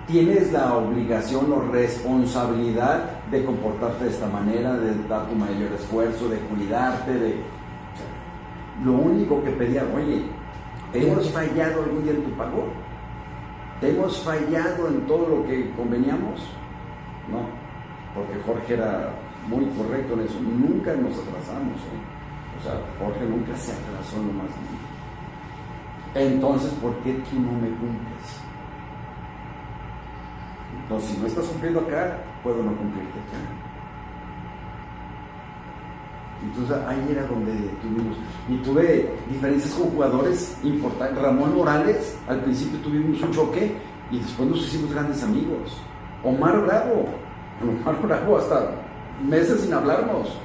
[0.08, 6.30] tienes la obligación o responsabilidad de comportarte de esta manera, de dar tu mayor esfuerzo,
[6.30, 7.30] de cuidarte, de...
[7.30, 10.26] o sea, lo único que pedía, oye,
[10.92, 12.68] ¿te hemos fallado algún día en tu pago?
[13.82, 16.42] ¿Te hemos fallado en todo lo que conveníamos?
[17.30, 17.40] No,
[18.14, 19.12] porque Jorge era
[19.48, 20.40] muy correcto en eso.
[20.40, 21.78] Nunca nos atrasamos.
[21.82, 22.16] ¿eh?
[22.60, 24.86] O sea, Jorge nunca se atrasó en lo más mínimo.
[26.16, 28.42] Entonces, ¿por qué tú no me cumples?
[30.84, 33.20] Entonces, si no estás cumpliendo acá, puedo no cumplirte.
[36.44, 38.18] Entonces ahí era donde tuvimos,
[38.48, 41.24] y tuve diferencias con jugadores importantes.
[41.24, 43.76] Ramón Morales, al principio tuvimos un choque
[44.12, 45.82] y después nos hicimos grandes amigos.
[46.24, 47.08] Omar Bravo,
[47.82, 48.76] Omar Bravo hasta
[49.28, 50.38] meses sin hablarnos.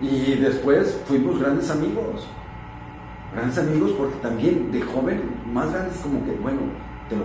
[0.00, 2.28] Y después fuimos grandes amigos.
[3.34, 5.22] Grandes amigos porque también de joven,
[5.52, 6.60] más grandes como que, bueno,
[7.08, 7.24] te lo,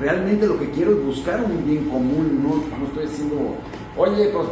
[0.00, 3.54] realmente lo que quiero es buscar un bien común, no, no estoy diciendo,
[3.96, 4.46] oye, pues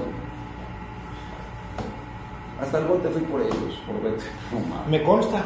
[2.61, 4.25] hasta el bote fui por ellos, por verte.
[4.53, 4.91] No.
[4.91, 5.43] Me consta.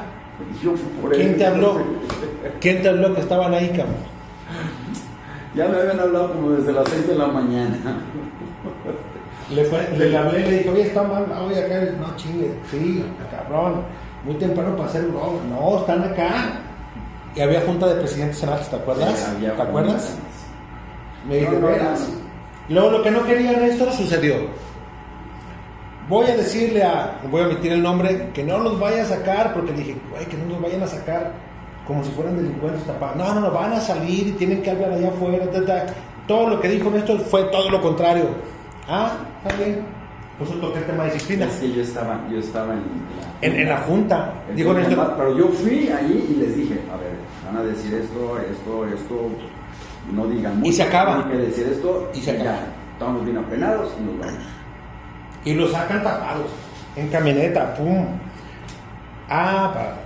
[0.62, 1.38] Yo fui por ¿Quién ellos.
[1.38, 1.76] te habló?
[2.60, 3.96] ¿Quién te habló que estaban ahí, cabrón?
[5.54, 7.76] Ya me habían hablado como desde las 6 de la mañana.
[9.50, 13.02] Le, fue, le hablé y le dije, oye, está mal, oye, acá, no chingue, sí,
[13.30, 13.80] cabrón,
[14.24, 15.38] muy temprano para hacer un gol.
[15.48, 16.60] No, están acá.
[17.34, 19.36] Y había junta de presidentes en ¿te acuerdas?
[19.40, 20.16] ¿Te acuerdas?
[21.28, 22.28] Me dice, No, no.
[22.68, 24.36] Luego lo que no querían esto sucedió.
[26.08, 29.52] Voy a decirle a, voy a omitir el nombre, que no los vaya a sacar,
[29.52, 31.32] porque dije, güey, que no los vayan a sacar
[31.86, 33.16] como si fueran delincuentes tapados.
[33.16, 35.50] No, no, no, van a salir y tienen que hablar allá afuera.
[35.50, 35.86] ta, ta.
[36.26, 38.26] Todo lo que dijo Néstor fue todo lo contrario.
[38.86, 39.12] Ah,
[39.42, 39.80] está bien.
[40.38, 41.46] Por eso toqué el tema de disciplina.
[41.46, 45.36] Es que yo estaba, yo estaba en la, En, en la junta, digo Néstor, Pero
[45.36, 47.12] yo fui ahí y les dije, a ver,
[47.48, 49.30] van a decir esto, esto, esto,
[50.12, 51.24] no digan Y se acaba.
[51.24, 52.44] Hay que decir esto Y se acaba.
[52.44, 52.66] ya.
[52.92, 54.42] Estamos bien apenados y nos vamos.
[55.44, 56.50] y los sacan tapados,
[56.96, 58.06] en camioneta, pum.
[59.30, 59.96] Ah, para.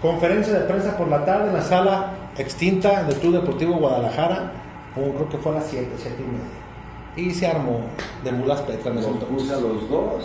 [0.00, 4.52] Conferencia de prensa por la tarde en la sala extinta del Club Deportivo Guadalajara,
[4.94, 7.30] como creo que fue a las 7, 7 y media.
[7.30, 7.80] Y se armó
[8.22, 10.24] de mulas Petra en ese Los puse a los dos,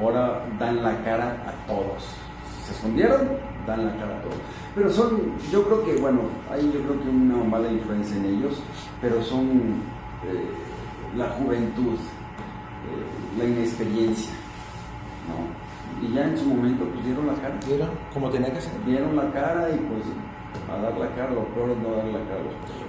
[0.00, 2.16] ahora dan la cara a todos.
[2.66, 3.28] Se escondieron,
[3.66, 4.36] dan la cara a todos.
[4.74, 8.62] Pero son, yo creo que, bueno, hay yo creo que una mala influencia en ellos,
[9.00, 9.48] pero son
[10.26, 10.44] eh,
[11.16, 14.32] la juventud, eh, la inexperiencia,
[15.28, 16.06] ¿no?
[16.06, 17.58] Y ya en su momento pues dieron la cara.
[17.66, 17.90] ¿Vieron?
[18.14, 18.72] Como tenía que ser.
[18.86, 20.04] Dieron la cara y pues
[20.70, 22.40] a dar la cara, lo peor es no dar la cara.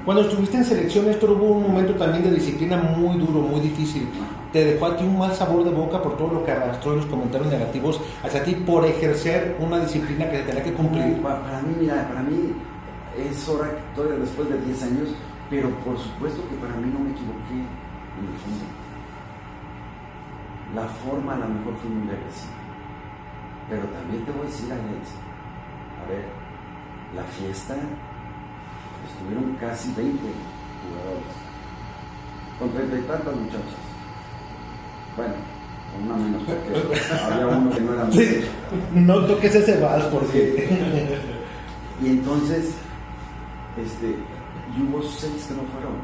[0.06, 4.08] Cuando estuviste en selección, Néstor, hubo un momento también de disciplina muy duro, muy difícil.
[4.52, 6.98] Te dejó a ti un mal sabor de boca por todo lo que arrastró y
[6.98, 11.22] los comentarios negativos hacia ti por ejercer una disciplina que se tenía que cumplir.
[11.22, 12.54] Pa- Para, mí, mira, para mí
[13.18, 15.10] es hora que todavía después de 10 años,
[15.50, 18.66] pero por supuesto que para mí no me equivoqué en el fondo.
[20.76, 22.54] La forma a lo mejor fue muy agresiva.
[23.70, 25.16] Pero también te voy a decir, Alex,
[26.04, 26.26] a ver,
[27.16, 27.76] la fiesta
[29.08, 30.20] estuvieron casi 20
[30.84, 31.34] jugadores,
[32.60, 33.81] con treinta y tantas muchachas.
[35.18, 35.34] Bueno,
[36.04, 36.72] una menos, porque
[37.24, 38.48] había uno que no era muchacho.
[38.94, 41.10] No toques ese vals porque...
[42.02, 42.74] Y entonces,
[43.78, 44.16] este,
[44.74, 46.02] y hubo seis que no fueron.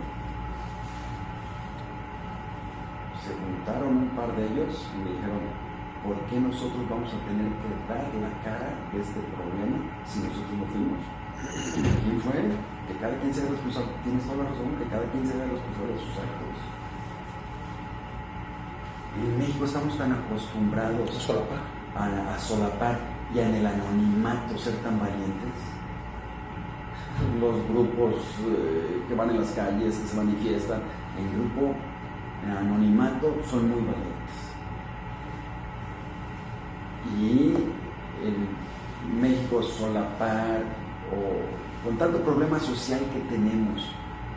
[3.23, 5.41] Se juntaron un par de ellos y me dijeron,
[6.03, 10.53] ¿por qué nosotros vamos a tener que dar la cara de este problema si nosotros
[10.53, 11.01] no fuimos?
[12.03, 12.39] ¿Quién fue?
[12.87, 13.91] Que cada quien sea responsable.
[14.03, 16.46] Tienes toda la razón, que cada quien sea responsable de sus actos.
[19.17, 21.59] En México estamos tan acostumbrados Solapar.
[21.95, 22.99] a, a solapar
[23.33, 25.53] y en el anonimato ser tan valientes.
[27.39, 28.13] Los grupos
[28.47, 30.81] eh, que van en las calles, que se manifiestan,
[31.17, 31.73] en grupo,
[32.45, 34.37] en anonimato, son muy valientes.
[37.19, 37.53] Y
[38.23, 40.61] en México solapar
[41.11, 43.91] o con tanto problema social que tenemos,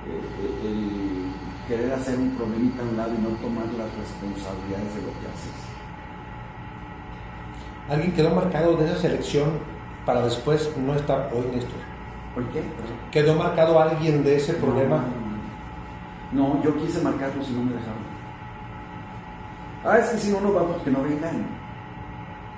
[0.06, 1.32] eh, el
[1.70, 5.26] querer hacer un problemita a un lado y no tomar las responsabilidades de lo que
[5.30, 5.54] haces.
[7.88, 9.50] Alguien quedó marcado de esa selección
[10.04, 11.78] para después no estar hoy, Néstor.
[12.34, 12.60] ¿Por qué?
[12.60, 12.96] Perdón.
[13.12, 15.04] ¿Quedó marcado alguien de ese problema?
[16.32, 18.10] No, yo quise marcarlos y no me dejaron.
[19.84, 21.46] Ah, es que si no nos vamos, que no vengan.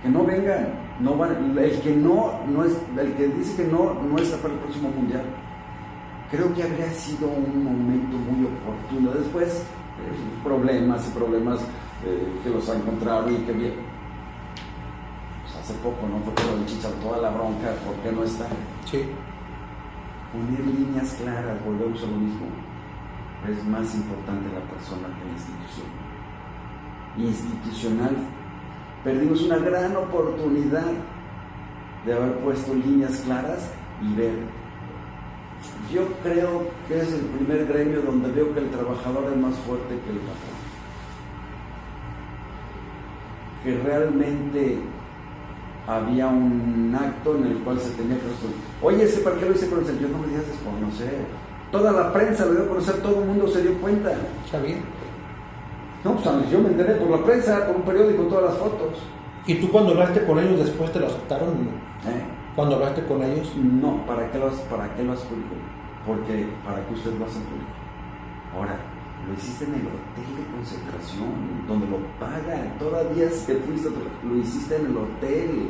[0.03, 0.69] Que no vengan.
[1.01, 4.55] No van, el que no, no es, el que dice que no, no está para
[4.55, 5.25] el próximo mundial.
[6.33, 9.11] Creo que habría sido un momento muy oportuno.
[9.13, 11.61] Después, eh, problemas y problemas
[12.07, 13.75] eh, que los han encontrado y que bien.
[15.43, 16.21] Pues hace poco, ¿no?
[16.25, 18.47] Fue con el Chicharro, toda la bronca, ¿por qué no está?
[18.87, 19.05] Sí.
[20.33, 22.47] Poner líneas claras, volvemos a lo mismo.
[23.47, 25.87] Es más importante la persona que la institución.
[27.19, 28.17] Institucional,
[29.05, 30.93] perdimos una gran oportunidad
[32.07, 34.62] de haber puesto líneas claras y ver.
[35.93, 39.89] Yo creo que es el primer gremio donde veo que el trabajador es más fuerte
[39.89, 40.63] que el patrón.
[43.63, 44.79] Que realmente
[45.87, 48.57] había un acto en el cual se tenía que resolver.
[48.83, 49.99] Oye, ¿ese para qué lo hice conocer?
[49.99, 51.27] Yo no me digas desconocer.
[51.71, 54.13] Toda la prensa lo dio a conocer, todo el mundo se dio cuenta.
[54.45, 54.83] Está bien.
[56.05, 58.99] No, pues yo me enteré por la prensa, por un periódico, todas las fotos.
[59.47, 61.49] ¿Y tú cuando hablaste con ellos después te lo aceptaron?
[61.49, 62.42] ¿Eh?
[62.55, 63.51] Cuando hablaste con ellos.
[63.57, 65.55] No, ¿para qué lo para qué lo haces público?
[66.07, 67.73] Porque para qué usted lo hace público.
[68.55, 68.77] Ahora,
[69.27, 72.77] lo hiciste en el hotel de concentración, donde lo pagan.
[72.79, 73.89] Todavía te fuiste,
[74.25, 75.69] lo hiciste en el hotel.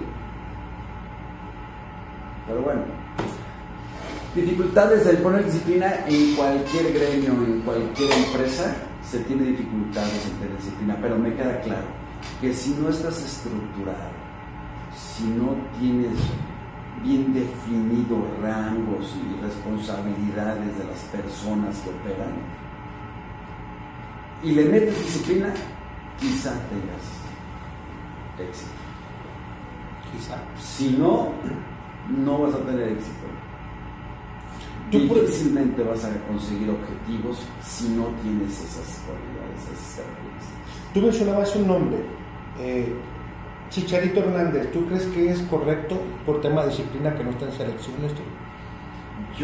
[2.47, 2.83] Pero bueno,
[4.35, 10.57] dificultades del poner disciplina en cualquier gremio, en cualquier empresa, se tiene dificultades en tener
[10.57, 11.87] disciplina, pero me queda claro
[12.41, 14.11] que si no estás estructurado,
[14.97, 16.19] si no tienes
[17.03, 22.33] bien definidos rangos y responsabilidades de las personas que operan,
[24.43, 25.53] y le metes disciplina,
[26.19, 28.71] quizá tengas éxito.
[30.11, 30.37] Quizá.
[30.61, 31.33] Si no,
[32.09, 33.27] no vas a tener éxito.
[34.91, 40.93] Difícilmente vas a conseguir objetivos si no tienes esas cualidades, esas características.
[40.93, 41.99] Tú mencionabas un nombre,
[42.59, 42.95] eh,
[43.73, 44.71] Chicharito Hernández.
[44.73, 48.13] ¿Tú crees que es correcto por tema de disciplina que no está en selecciones?
[48.15, 48.23] tú?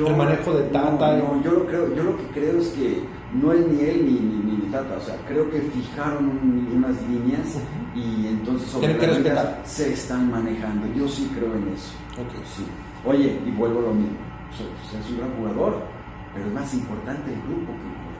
[0.07, 1.17] El manejo de Tata.
[1.17, 3.03] No, no, yo lo creo, yo lo que creo es que
[3.33, 6.95] no es ni él ni, ni, ni Tata, o sea, creo que fijaron un- unas
[7.09, 7.57] líneas
[7.95, 9.35] y entonces sobre que
[9.65, 10.87] se están manejando.
[10.95, 11.95] Yo sí creo en eso.
[12.21, 12.45] Ok.
[12.55, 12.67] Sí.
[13.07, 14.19] Oye, y vuelvo a lo mismo.
[14.53, 15.81] O sea, pues, es un gran jugador,
[16.35, 18.19] pero es más importante el grupo que el jugador.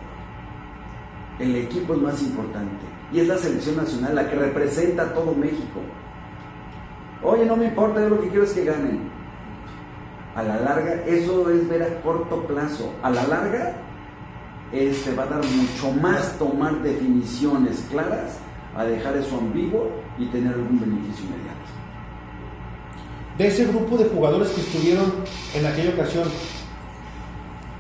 [1.41, 2.87] El equipo es más importante.
[3.13, 5.81] Y es la selección nacional la que representa a todo México.
[7.23, 9.11] Oye, no me importa, yo lo que quiero es que ganen.
[10.37, 12.93] A la larga, eso es ver a corto plazo.
[13.03, 13.73] A la larga,
[14.73, 18.39] este va a dar mucho más tomar definiciones claras
[18.77, 21.59] a dejar eso ambiguo y tener algún beneficio inmediato.
[23.37, 25.13] De ese grupo de jugadores que estuvieron
[25.55, 26.25] en aquella ocasión,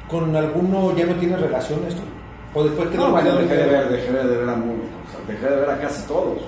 [0.09, 2.02] ¿con alguno ya no tienes relación esto?
[2.55, 3.43] ¿O después que No, olvidaron?
[3.48, 6.06] dejé de ver, dejé de ver a muchos, o sea, dejé de ver a casi
[6.09, 6.39] todos.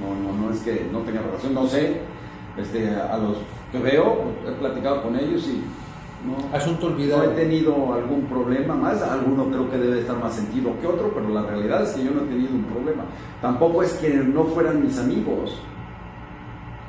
[0.00, 2.00] No, no, no, no es que no tenga relación, no sé.
[2.56, 3.36] Este, a los
[3.70, 5.62] que veo, he platicado con ellos y
[6.26, 7.24] no, Asunto no olvidado.
[7.24, 9.00] he tenido algún problema más.
[9.02, 12.10] Alguno creo que debe estar más sentido que otro, pero la realidad es que yo
[12.10, 13.04] no he tenido un problema.
[13.40, 15.58] Tampoco es que no fueran mis amigos.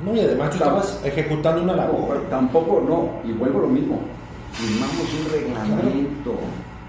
[0.04, 2.24] No, y además tú estabas ejecutando una labor.
[2.28, 4.00] Tampoco, no, y vuelvo a lo mismo.
[4.52, 6.34] Firmamos un reglamento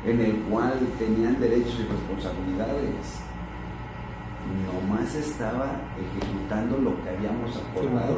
[0.05, 3.21] en el cual tenían derechos y responsabilidades.
[4.51, 8.17] Nomás estaba ejecutando lo que habíamos acordado.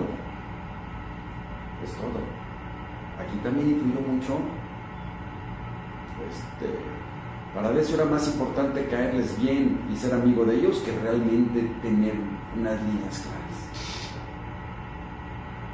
[1.84, 2.20] Es todo.
[3.20, 4.40] Aquí también influyó mucho.
[6.28, 6.80] Este,
[7.54, 12.16] para si era más importante caerles bien y ser amigo de ellos que realmente tener
[12.58, 13.56] unas líneas claras.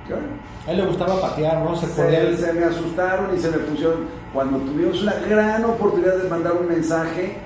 [0.10, 0.68] ¿Ya?
[0.68, 1.76] A él le gustaba patear, ¿no?
[1.76, 4.06] Se Se, se me asustaron y se me pusieron.
[4.34, 7.38] Cuando tuvimos una gran oportunidad de mandar un mensaje,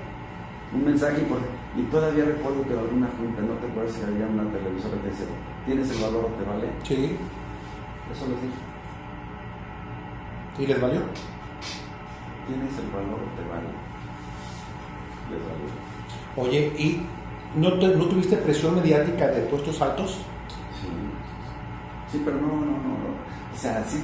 [0.74, 1.55] un mensaje importante.
[1.76, 5.08] Y todavía recuerdo que en alguna junta, no te acuerdas si había una televisora que
[5.08, 5.26] decía,
[5.66, 6.68] ¿tienes el valor o te vale?
[6.84, 7.16] Sí.
[8.12, 8.54] Eso les dije,
[10.58, 11.00] ¿Y les valió?
[12.46, 13.68] ¿tienes el valor o te vale?
[15.30, 15.68] Les valió.
[16.36, 17.02] Oye, ¿y
[17.58, 20.12] no, te- no tuviste presión mediática de puestos altos?
[20.80, 20.88] Sí,
[22.12, 23.10] sí, pero no, no, no, no.
[23.54, 24.02] O sea, sí,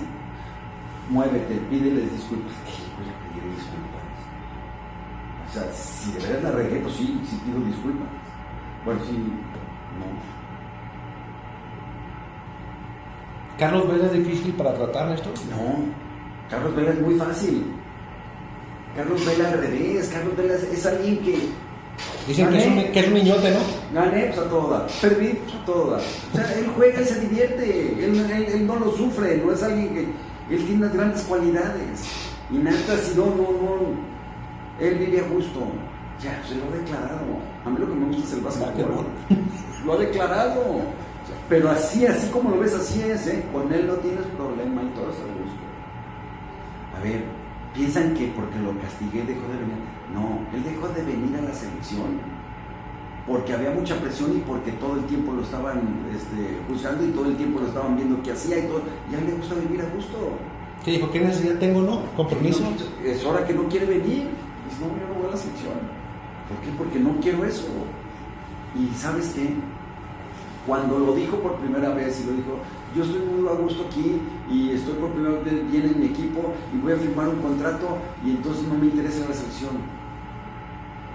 [1.08, 2.52] muévete, pídeles disculpas.
[2.66, 4.02] ¿Qué voy a pedir disculpas?
[5.52, 8.08] O sea, si de verdad la regué, pues sí, sí pido disculpas.
[8.84, 9.12] Bueno, sí,
[9.98, 10.32] no.
[13.58, 15.30] ¿Carlos Vela es difícil para tratar esto?
[15.50, 15.84] No,
[16.50, 17.64] Carlos Vela es muy fácil.
[18.96, 21.48] Carlos Vela al revés, Carlos Vela es, es alguien que
[22.26, 23.60] Dicen que es, un, que es un niñote, ¿no?
[24.00, 25.98] gané, pues a toda, perdí, pues a toda.
[25.98, 29.62] O sea, él juega y se divierte, él, él- él no lo sufre, no es
[29.62, 30.00] alguien que,
[30.54, 32.04] él tiene unas grandes cualidades.
[32.50, 33.78] Y nada, si no, no, no,
[34.80, 35.60] él vive a gusto.
[36.22, 37.24] Ya, se lo ha declarado.
[37.64, 38.94] A mí lo que me gusta es el Ah, básquetbol.
[39.28, 39.42] bueno.
[39.84, 40.62] Lo ha declarado.
[41.48, 43.44] Pero así, así como lo ves, así es, ¿eh?
[43.52, 45.62] Con él no tienes problema y todo es a gusto.
[46.98, 47.24] A ver,
[47.74, 49.82] piensan que porque lo castigué dejó de venir.
[50.14, 52.20] No, él dejó de venir a la selección
[53.26, 55.80] porque había mucha presión y porque todo el tiempo lo estaban
[56.14, 58.82] este, juzgando y todo el tiempo lo estaban viendo qué hacía y todo.
[59.10, 60.16] Y a él le gusta vivir a gusto.
[60.84, 61.10] ¿Qué dijo?
[61.10, 62.02] ¿Qué necesidad tengo, no?
[62.16, 62.62] ¿Compromiso?
[62.64, 64.28] No, es hora que no quiere venir.
[64.80, 65.74] No, yo no voy a la selección.
[66.48, 66.70] ¿Por qué?
[66.76, 67.66] Porque no quiero eso.
[68.74, 69.54] Y ¿sabes qué?
[70.66, 72.58] Cuando lo dijo por primera vez y lo dijo,
[72.94, 74.20] yo estoy muy a gusto aquí
[74.50, 77.98] y estoy por primera vez bien en mi equipo y voy a firmar un contrato
[78.24, 80.02] y entonces no me interesa la selección.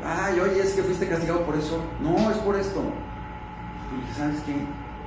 [0.06, 1.80] Ay, oye, es que fuiste castigado por eso.
[2.02, 2.82] No, es por esto.
[3.90, 4.56] Porque ¿sabes qué?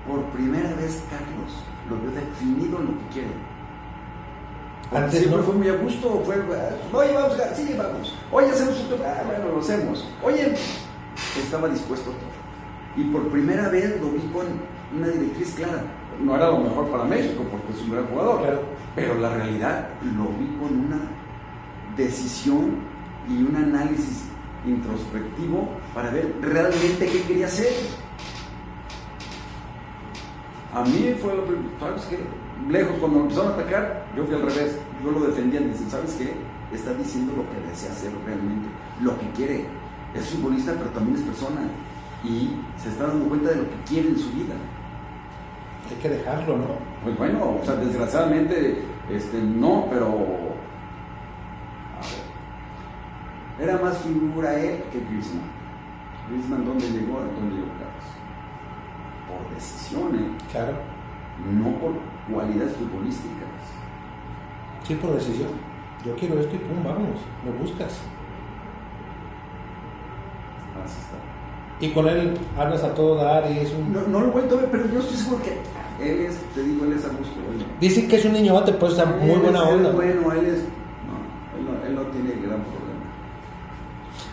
[0.09, 1.53] Por primera vez Carlos
[1.89, 3.31] lo veo definido en lo que quiere.
[4.91, 5.45] Porque Antes siempre no.
[5.47, 6.35] fue muy a gusto, fue,
[6.93, 8.15] oye, vamos, sí, vamos.
[8.33, 10.05] Oye, hacemos esto, ah, bueno, lo hacemos.
[10.23, 10.53] Oye,
[11.39, 12.31] estaba dispuesto a todo.
[12.97, 14.47] Y por primera vez lo vi con
[14.97, 15.85] una directriz clara.
[16.21, 18.62] No era lo mejor para México porque es un gran jugador, Claro.
[18.97, 20.99] pero la realidad lo vi con una
[21.97, 22.75] decisión
[23.29, 24.25] y un análisis
[24.67, 27.69] introspectivo para ver realmente qué quería hacer.
[30.75, 32.19] A mí fue lo primero, ¿sabes qué?
[32.69, 34.78] Lejos, cuando me empezaron a atacar, yo fui al revés.
[35.05, 36.35] Yo lo defendía, dicen, ¿sabes qué?
[36.74, 38.69] Está diciendo lo que desea hacer realmente,
[39.01, 39.65] lo que quiere.
[40.15, 41.62] Es futbolista, pero también es persona.
[42.23, 44.55] Y se está dando cuenta de lo que quiere en su vida.
[45.89, 46.66] Hay que dejarlo, ¿no?
[47.03, 50.07] Pues bueno, o sea, desgraciadamente, este, no, pero.
[51.97, 52.01] A
[53.61, 53.69] ver.
[53.69, 55.51] Era más figura él que Griezmann.
[56.28, 57.19] Griezmann, ¿dónde llegó?
[57.19, 58.07] ¿A dónde llegó Carlos?
[59.27, 60.23] Por decisiones,
[60.53, 60.74] Claro.
[61.53, 61.93] no por
[62.33, 63.49] cualidades futbolísticas.
[64.87, 65.49] Sí, por decisión.
[66.05, 67.93] Yo quiero esto y pum, vamos, me buscas.
[70.85, 71.17] Así está.
[71.87, 73.93] Y con él hablas a todo dar y es un...
[73.93, 75.53] No, no lo vuelto a ver, pero yo estoy seguro que
[76.03, 77.35] él es, te digo, él es a gusto.
[77.53, 79.91] Él, Dicen que es un niñote, pues está muy él buena es- onda.
[79.93, 80.61] bueno, él es.
[81.07, 82.81] No, él no, él no tiene gran problema.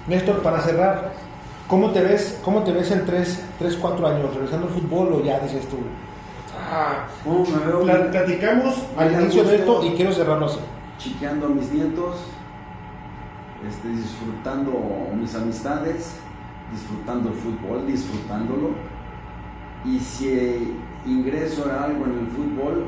[0.08, 1.14] Néstor, para cerrar,
[1.68, 4.34] ¿cómo te ves, cómo te ves en 3, 3 4 años?
[4.34, 5.78] ¿Regresando al fútbol o ya dices tú?
[7.24, 7.82] ¿Cómo me veo?
[7.84, 10.60] pla- platicamos al inicio de esto y quiero cerrarlo así.
[10.98, 12.16] chiqueando a mis nietos,
[13.68, 14.74] este, disfrutando
[15.20, 16.16] mis amistades,
[16.72, 18.72] disfrutando el fútbol, disfrutándolo.
[19.86, 20.76] Y si
[21.06, 22.86] ingreso a algo en el fútbol,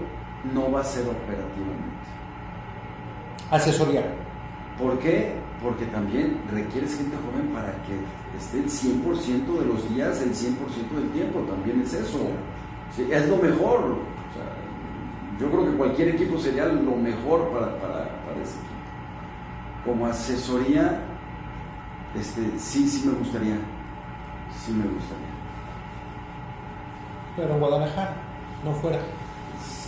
[0.54, 2.00] no va a ser operativamente.
[3.52, 4.04] Asesoría.
[4.78, 5.34] ¿Por qué?
[5.62, 8.00] Porque también requieres gente joven para que
[8.38, 12.20] esté el 100% de los días, el 100% del tiempo, también es eso.
[12.96, 13.80] Sí, es lo mejor.
[13.80, 17.94] O sea, yo creo que cualquier equipo sería lo mejor para, para,
[18.26, 18.76] para ese equipo.
[19.86, 21.00] Como asesoría,
[22.16, 23.56] este, sí, sí me gustaría.
[24.66, 25.30] Sí me gustaría.
[27.36, 28.14] Pero en Guadalajara,
[28.66, 29.00] no fuera.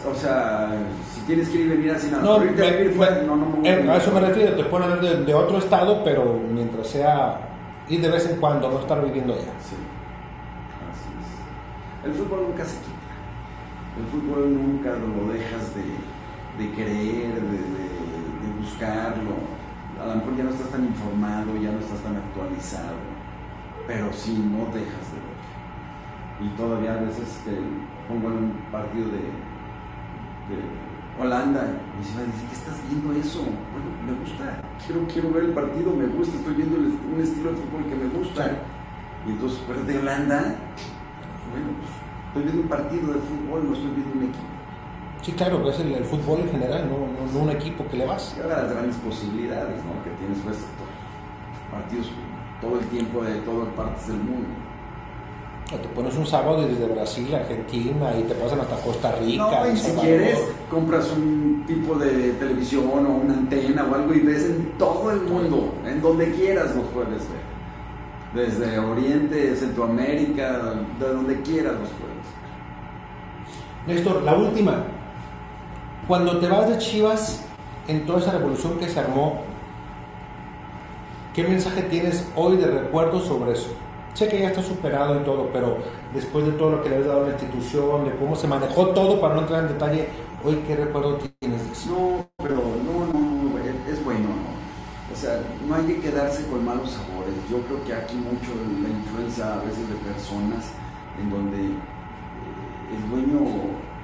[0.09, 0.69] O sea,
[1.13, 2.23] si tienes que ir y venir así, nada.
[2.23, 3.91] No, ahorita me- vivir fuera, me- no, no eh, venir.
[3.91, 7.39] a eso me refiero, te pueden hablar de, de otro estado, pero mientras sea
[7.89, 9.51] ir de vez en cuando, no estar viviendo allá.
[9.61, 9.75] Sí,
[10.91, 12.05] así es.
[12.07, 12.90] El fútbol nunca se quita.
[13.97, 15.83] El fútbol nunca lo dejas de,
[16.63, 19.35] de querer, de, de- de buscarlo.
[20.01, 22.95] A lo mejor ya no estás tan informado, ya no estás tan actualizado,
[23.85, 25.41] pero sí no dejas de ver.
[26.41, 27.51] Y todavía a veces que
[28.07, 29.51] pongo en un partido de,
[31.19, 31.67] Holanda
[31.99, 33.39] y se me dice, ¿qué estás viendo eso?
[33.43, 37.51] Bueno, me gusta, quiero, quiero ver el partido, me gusta, estoy viendo el- un estilo
[37.51, 38.51] de fútbol que me gusta.
[39.27, 40.39] Y entonces, pero de Holanda,
[41.51, 41.91] bueno, pues
[42.31, 44.47] estoy viendo un partido de fútbol, no estoy viendo un equipo.
[45.21, 48.05] Sí, claro, es el, el fútbol en general, no, no, no un equipo que le
[48.05, 48.33] vas.
[48.37, 50.03] Y ahora las grandes posibilidades, ¿no?
[50.03, 50.57] Que tienes pues
[51.69, 52.09] partidos
[52.61, 54.47] todo el tiempo de todas partes del mundo.
[55.73, 59.63] O te pones un sábado desde Brasil, Argentina y te pasan hasta Costa Rica.
[59.63, 60.39] No, y si quieres,
[60.69, 65.21] compras un tipo de televisión o una antena o algo y ves en todo el
[65.21, 67.51] mundo, en donde quieras los puedes ver.
[68.33, 72.20] Desde Oriente, Centroamérica, de donde quieras los puedes.
[73.87, 74.83] Néstor, la última.
[76.07, 77.43] Cuando te vas de Chivas,
[77.87, 79.41] en toda esa revolución que se armó,
[81.33, 83.69] ¿qué mensaje tienes hoy de recuerdo sobre eso?
[84.13, 85.77] Sé que ya está superado y todo, pero
[86.13, 88.87] después de todo lo que le has dado a la institución, de cómo se manejó
[88.87, 90.09] todo, para no entrar en detalle,
[90.43, 91.89] hoy qué recuerdo tienes de eso?
[91.91, 93.57] No, pero no, no,
[93.89, 94.61] es- bueno, ¿no?
[95.13, 97.33] O sea, no hay que quedarse con malos sabores.
[97.49, 98.51] Yo creo que aquí mucho
[98.81, 100.71] la influencia a veces de personas
[101.21, 101.57] en donde
[102.91, 103.39] el dueño,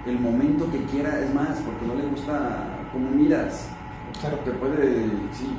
[0.06, 3.70] el momento que quiera es más, porque no le gusta cómo miras.
[4.20, 4.38] Claro.
[4.40, 5.50] Te puede, sí,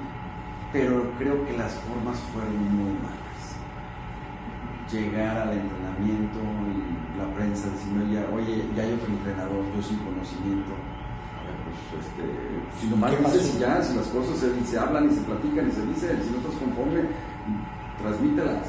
[0.73, 3.39] pero creo que las formas fueron muy malas.
[4.91, 9.99] Llegar al entrenamiento y la prensa diciendo ya, oye, ya hay otro entrenador, yo sin
[9.99, 10.73] conocimiento.
[10.73, 12.25] A ver, pues, este,
[12.81, 15.69] si nomás ¿Qué dices y ya, si las cosas se, se hablan y se platican
[15.69, 17.03] y se dicen, si no estás conforme,
[18.01, 18.69] transmítelas.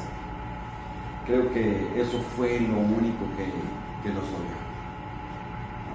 [1.26, 3.52] Creo que eso fue lo único que,
[4.02, 4.70] que dolió.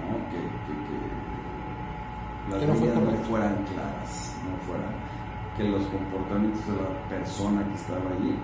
[0.00, 0.30] ¿no?
[0.30, 1.16] Que, que, que
[2.50, 2.88] las Que no fue
[3.28, 4.94] fueran claras, no fueran,
[5.56, 8.38] que los comportamientos de la persona que estaba allí,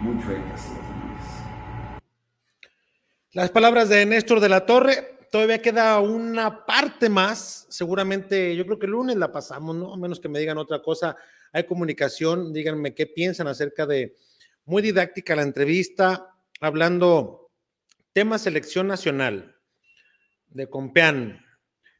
[0.00, 1.46] muy chuecas las líneas.
[3.32, 8.78] Las palabras de Néstor de la Torre, todavía queda una parte más, seguramente yo creo
[8.78, 9.94] que el lunes la pasamos, ¿no?
[9.94, 11.16] A menos que me digan otra cosa,
[11.52, 14.16] hay comunicación, díganme qué piensan acerca de,
[14.64, 17.50] muy didáctica la entrevista, hablando
[18.12, 19.56] tema selección nacional
[20.48, 21.44] de Compeán,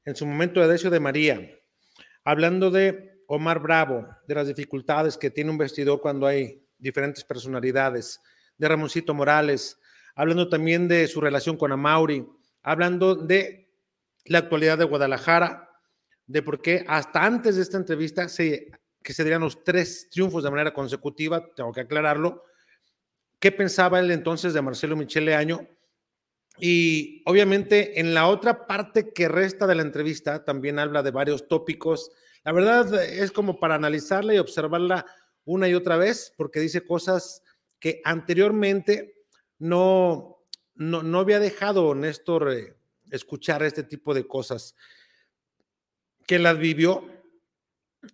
[0.04, 1.50] en su momento de Decio de María,
[2.24, 8.20] hablando de Omar Bravo, de las dificultades que tiene un vestidor cuando hay diferentes personalidades,
[8.56, 9.78] de Ramoncito Morales,
[10.14, 12.26] hablando también de su relación con Amauri,
[12.62, 13.70] hablando de
[14.24, 15.70] la actualidad de Guadalajara,
[16.26, 18.70] de por qué hasta antes de esta entrevista se,
[19.02, 22.42] que se dieran los tres triunfos de manera consecutiva, tengo que aclararlo,
[23.38, 25.68] qué pensaba él entonces de Marcelo Michele Año.
[26.58, 31.48] Y obviamente en la otra parte que resta de la entrevista también habla de varios
[31.48, 32.10] tópicos.
[32.44, 35.04] La verdad es como para analizarla y observarla
[35.44, 37.42] una y otra vez, porque dice cosas
[37.78, 39.26] que anteriormente
[39.58, 40.38] no,
[40.74, 42.76] no, no había dejado Néstor eh,
[43.10, 44.74] escuchar este tipo de cosas,
[46.26, 47.08] que las vivió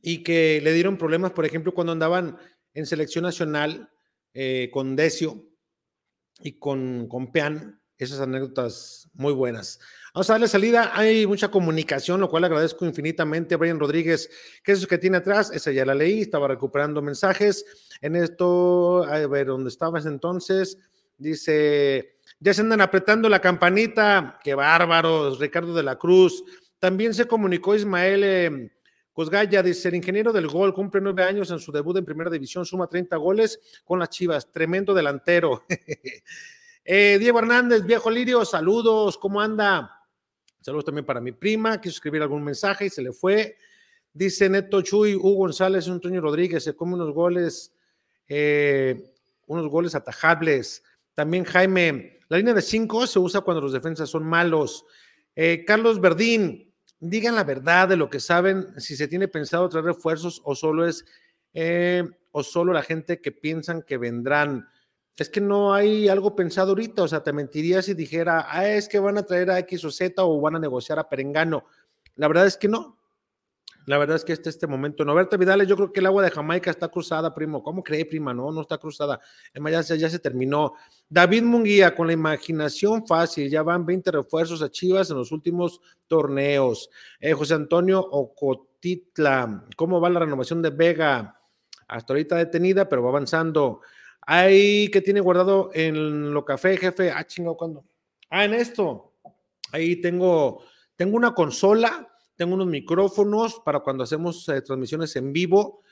[0.02, 2.38] y que le dieron problemas, por ejemplo, cuando andaban
[2.74, 3.90] en selección nacional
[4.34, 5.44] eh, con Decio
[6.40, 9.78] y con, con Pean, esas anécdotas muy buenas.
[10.14, 10.90] Vamos a darle salida.
[10.94, 14.28] Hay mucha comunicación, lo cual agradezco infinitamente a Brian Rodríguez.
[14.62, 15.50] ¿Qué es eso que tiene atrás?
[15.52, 17.64] Esa ya la leí, estaba recuperando mensajes.
[18.00, 20.78] En esto, a ver, ¿dónde estabas entonces?
[21.16, 24.38] Dice, ya se andan apretando la campanita.
[24.42, 26.44] Qué bárbaros, Ricardo de la Cruz.
[26.78, 28.72] También se comunicó Ismael eh,
[29.12, 32.64] Cosgaya, dice, el ingeniero del gol, cumple nueve años en su debut en primera división,
[32.64, 34.50] suma 30 goles con las Chivas.
[34.50, 35.64] Tremendo delantero.
[36.84, 40.02] Eh, Diego Hernández, viejo Lirio, saludos, ¿cómo anda?
[40.60, 43.56] Saludos también para mi prima, quiso escribir algún mensaje y se le fue.
[44.12, 47.72] Dice Neto Chuy, Hugo González, Antonio Rodríguez, se come unos goles,
[48.26, 49.14] eh,
[49.46, 50.82] unos goles atajables.
[51.14, 54.84] También Jaime, la línea de cinco se usa cuando los defensas son malos.
[55.36, 56.71] Eh, Carlos Verdín,
[57.02, 60.86] digan la verdad de lo que saben, si se tiene pensado traer refuerzos o solo
[60.86, 61.04] es,
[62.30, 64.68] o solo la gente que piensan que vendrán
[65.16, 68.88] es que no hay algo pensado ahorita, o sea, te mentiría si dijera, ah, es
[68.88, 71.66] que van a traer a X o Z o van a negociar a Perengano.
[72.16, 72.98] La verdad es que no.
[73.86, 75.14] La verdad es que este, este momento, no.
[75.14, 77.62] Berta Vidales, yo creo que el agua de Jamaica está cruzada, primo.
[77.62, 78.32] ¿Cómo cree, prima?
[78.32, 79.20] No, no está cruzada.
[79.50, 80.74] Además, ya, ya se terminó.
[81.08, 85.80] David Munguía, con la imaginación fácil, ya van 20 refuerzos a Chivas en los últimos
[86.06, 86.90] torneos.
[87.20, 91.40] Eh, José Antonio Ocotitla, ¿cómo va la renovación de Vega?
[91.88, 93.80] Hasta ahorita detenida, pero va avanzando.
[94.22, 97.10] Ahí que tiene guardado en lo café, jefe.
[97.10, 97.84] Ah, chingado, ¿cuándo?
[98.30, 99.14] Ah, en esto.
[99.72, 100.62] Ahí tengo,
[100.96, 105.82] tengo una consola, tengo unos micrófonos para cuando hacemos eh, transmisiones en vivo.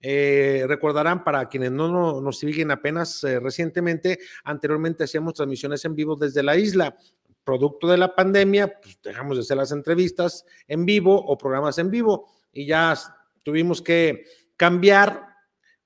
[0.00, 6.16] Eh, recordarán para quienes no, nos siguen apenas eh, recientemente, anteriormente hacíamos transmisiones en vivo
[6.16, 6.96] desde la isla.
[7.44, 11.90] Producto de la pandemia, pues dejamos de hacer las entrevistas en vivo o programas en
[11.90, 12.94] vivo y ya
[13.42, 14.24] tuvimos que
[14.56, 15.30] cambiar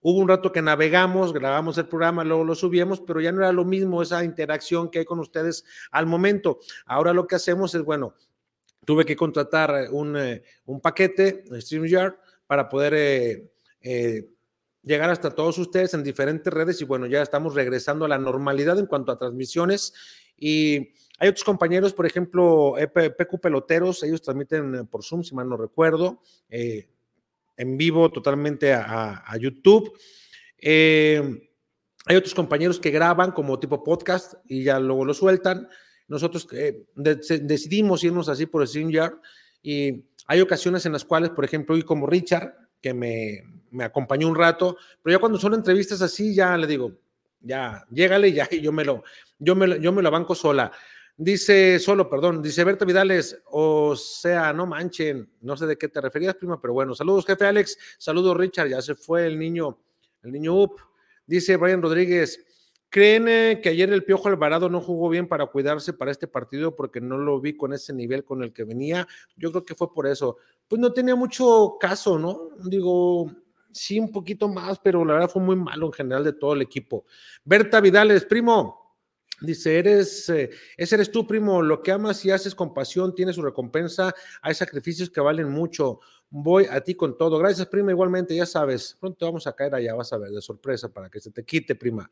[0.06, 3.52] Hubo un rato que navegamos, grabamos el programa, luego lo subíamos, pero ya no era
[3.52, 6.58] lo mismo esa interacción que hay con ustedes al momento.
[6.84, 8.14] Ahora lo que hacemos es, bueno,
[8.84, 12.14] tuve que contratar un, eh, un paquete, StreamYard,
[12.46, 13.50] para poder eh,
[13.80, 14.28] eh,
[14.82, 18.78] llegar hasta todos ustedes en diferentes redes y bueno, ya estamos regresando a la normalidad
[18.78, 19.94] en cuanto a transmisiones
[20.36, 25.56] y hay otros compañeros, por ejemplo, PQ Peloteros, ellos transmiten por Zoom, si mal no
[25.56, 26.20] recuerdo,
[27.56, 29.92] en vivo totalmente a, YouTube.
[30.58, 31.48] Eh,
[32.06, 35.68] hay otros compañeros que graban como tipo podcast y ya luego lo sueltan.
[36.08, 39.14] Nosotros eh, decidimos irnos así por el StreamYard
[39.62, 44.28] y hay ocasiones en las cuales, por ejemplo, hoy como Richard, que me, me, acompañó
[44.28, 46.92] un rato, pero ya cuando son entrevistas así, ya le digo,
[47.40, 49.04] ya, llégale ya, y yo me lo,
[49.38, 50.70] yo me, yo me lo banco sola.
[51.16, 56.00] Dice, solo, perdón, dice Berta Vidales, o sea, no manchen, no sé de qué te
[56.00, 59.78] referías, prima, pero bueno, saludos, jefe Alex, saludos, Richard, ya se fue el niño,
[60.22, 60.76] el niño Up.
[61.26, 62.44] Dice Brian Rodríguez,
[62.94, 66.76] ¿creen eh, que ayer el Piojo Alvarado no jugó bien para cuidarse para este partido
[66.76, 69.08] porque no lo vi con ese nivel con el que venía?
[69.36, 70.36] Yo creo que fue por eso.
[70.68, 72.50] Pues no tenía mucho caso, ¿no?
[72.64, 73.32] Digo,
[73.72, 76.62] sí, un poquito más, pero la verdad fue muy malo en general de todo el
[76.62, 77.04] equipo.
[77.44, 78.84] Berta Vidales, primo,
[79.40, 83.32] Dice, eres, eh, ese eres tú, primo, lo que amas y haces con pasión tiene
[83.32, 85.98] su recompensa, hay sacrificios que valen mucho,
[86.30, 87.38] voy a ti con todo.
[87.38, 90.92] Gracias, prima, igualmente, ya sabes, pronto vamos a caer allá, vas a ver, de sorpresa,
[90.92, 92.10] para que se te quite, prima.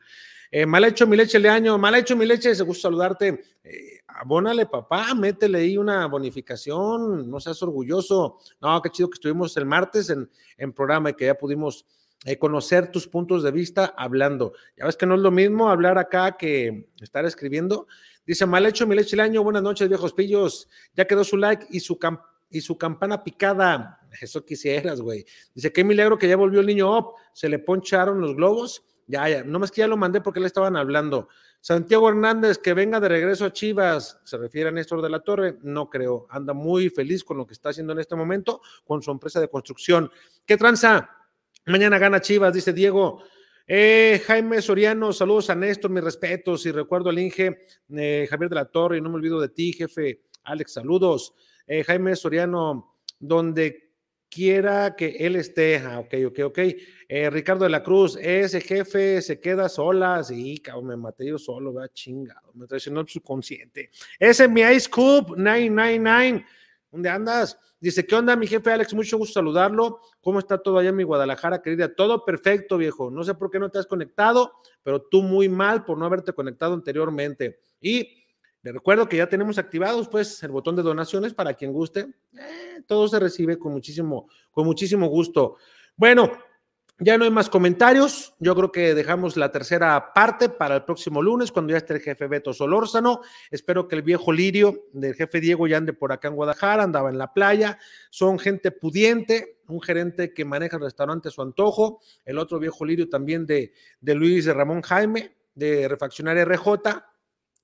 [0.50, 3.42] Eh, mal hecho, mi leche, Leaño, mal hecho, mi leche, se gusta saludarte.
[3.64, 8.38] Eh, abónale, papá, métele ahí una bonificación, no seas orgulloso.
[8.60, 11.86] No, qué chido que estuvimos el martes en, en programa y que ya pudimos
[12.24, 14.52] eh, conocer tus puntos de vista hablando.
[14.76, 17.88] Ya ves que no es lo mismo hablar acá que estar escribiendo.
[18.24, 20.68] Dice, mal hecho, mi leche año, buenas noches, viejos pillos.
[20.94, 21.98] Ya quedó su like y su,
[22.48, 24.01] y su campana picada.
[24.20, 25.24] Eso quisieras, güey.
[25.54, 27.14] Dice, qué milagro que ya volvió el niño up.
[27.32, 28.84] Se le poncharon los globos.
[29.06, 31.28] Ya, ya, no más que ya lo mandé porque le estaban hablando.
[31.60, 35.58] Santiago Hernández, que venga de regreso a Chivas, se refiere a Néstor de la Torre,
[35.62, 36.26] no creo.
[36.28, 39.48] Anda muy feliz con lo que está haciendo en este momento con su empresa de
[39.48, 40.10] construcción.
[40.44, 41.10] ¿Qué tranza?
[41.66, 43.22] Mañana gana Chivas, dice Diego.
[43.66, 47.66] Eh, Jaime Soriano, saludos a Néstor, mis respetos y recuerdo al Inge
[47.96, 51.32] eh, Javier de la Torre, y no me olvido de ti, jefe Alex, saludos.
[51.66, 53.91] Eh, Jaime Soriano, donde
[54.32, 56.58] quiera que él esté, ah, ok, ok, ok.
[57.06, 61.38] Eh, Ricardo de la Cruz, ese jefe se queda sola, sí, cabrón, me maté yo
[61.38, 63.90] solo, va chingado, me traicionó el subconsciente.
[64.18, 66.46] Ese es mi Ice Cube 999,
[66.90, 67.58] ¿dónde andas?
[67.78, 68.94] Dice, ¿qué onda, mi jefe Alex?
[68.94, 70.00] Mucho gusto saludarlo.
[70.22, 71.94] ¿Cómo está todo allá en mi Guadalajara, querida?
[71.94, 73.10] Todo perfecto, viejo.
[73.10, 74.52] No sé por qué no te has conectado,
[74.82, 77.60] pero tú muy mal por no haberte conectado anteriormente.
[77.80, 78.21] Y
[78.62, 82.14] le recuerdo que ya tenemos activados, pues, el botón de donaciones para quien guste.
[82.38, 85.56] Eh, todo se recibe con muchísimo, con muchísimo gusto.
[85.96, 86.30] Bueno,
[87.00, 88.34] ya no hay más comentarios.
[88.38, 92.00] Yo creo que dejamos la tercera parte para el próximo lunes, cuando ya esté el
[92.00, 93.22] jefe Beto Solórzano.
[93.50, 97.10] Espero que el viejo Lirio del jefe Diego ya ande por acá en Guadalajara, andaba
[97.10, 97.80] en la playa.
[98.10, 102.00] Son gente pudiente, un gerente que maneja el restaurante a su antojo.
[102.24, 106.68] El otro viejo Lirio también de, de Luis de Ramón Jaime, de Refaccionaria RJ.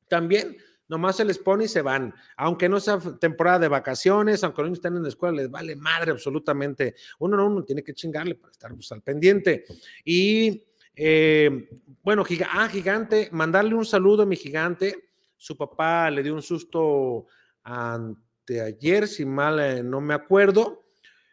[0.09, 0.57] También
[0.89, 2.15] nomás se les pone y se van.
[2.36, 6.12] Aunque no sea temporada de vacaciones, aunque no estén en la escuela, les vale madre
[6.12, 6.94] absolutamente.
[7.19, 9.65] Uno no, uno tiene que chingarle para estar pues, al pendiente.
[10.05, 10.65] Y
[11.01, 11.69] eh,
[12.02, 15.10] bueno, ah, gigante, mandarle un saludo a mi gigante.
[15.36, 17.27] Su papá le dio un susto
[17.62, 20.86] anteayer, si mal eh, no me acuerdo.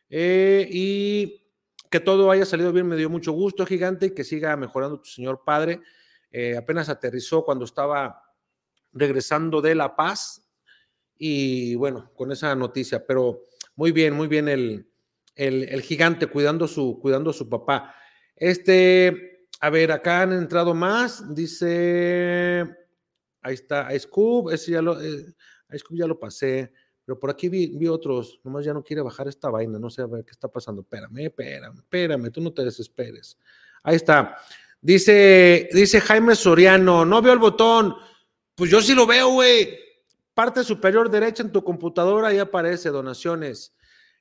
[0.10, 1.42] Eh, y
[1.90, 5.10] que todo haya salido bien, me dio mucho gusto, gigante, y que siga mejorando tu
[5.10, 5.82] señor padre.
[6.58, 8.25] apenas aterrizó cuando estaba
[8.96, 10.42] regresando de La Paz
[11.18, 13.44] y bueno, con esa noticia, pero
[13.76, 14.88] muy bien, muy bien el,
[15.36, 17.94] el, gigante cuidando su, cuidando a su papá.
[18.36, 22.66] Este, a ver, acá han entrado más, dice,
[23.42, 25.26] ahí está, a Scoop, ese ya lo, eh,
[25.92, 26.72] ya lo pasé,
[27.06, 30.02] pero por aquí vi, vi, otros, nomás ya no quiere bajar esta vaina, no sé
[30.02, 33.38] a ver qué está pasando, espérame, espérame, espérame, tú no te desesperes.
[33.84, 34.38] Ahí está.
[34.82, 37.96] Dice, dice Jaime Soriano, no veo el botón,
[38.56, 39.78] pues yo sí lo veo, güey.
[40.34, 43.76] Parte superior derecha en tu computadora y aparece donaciones.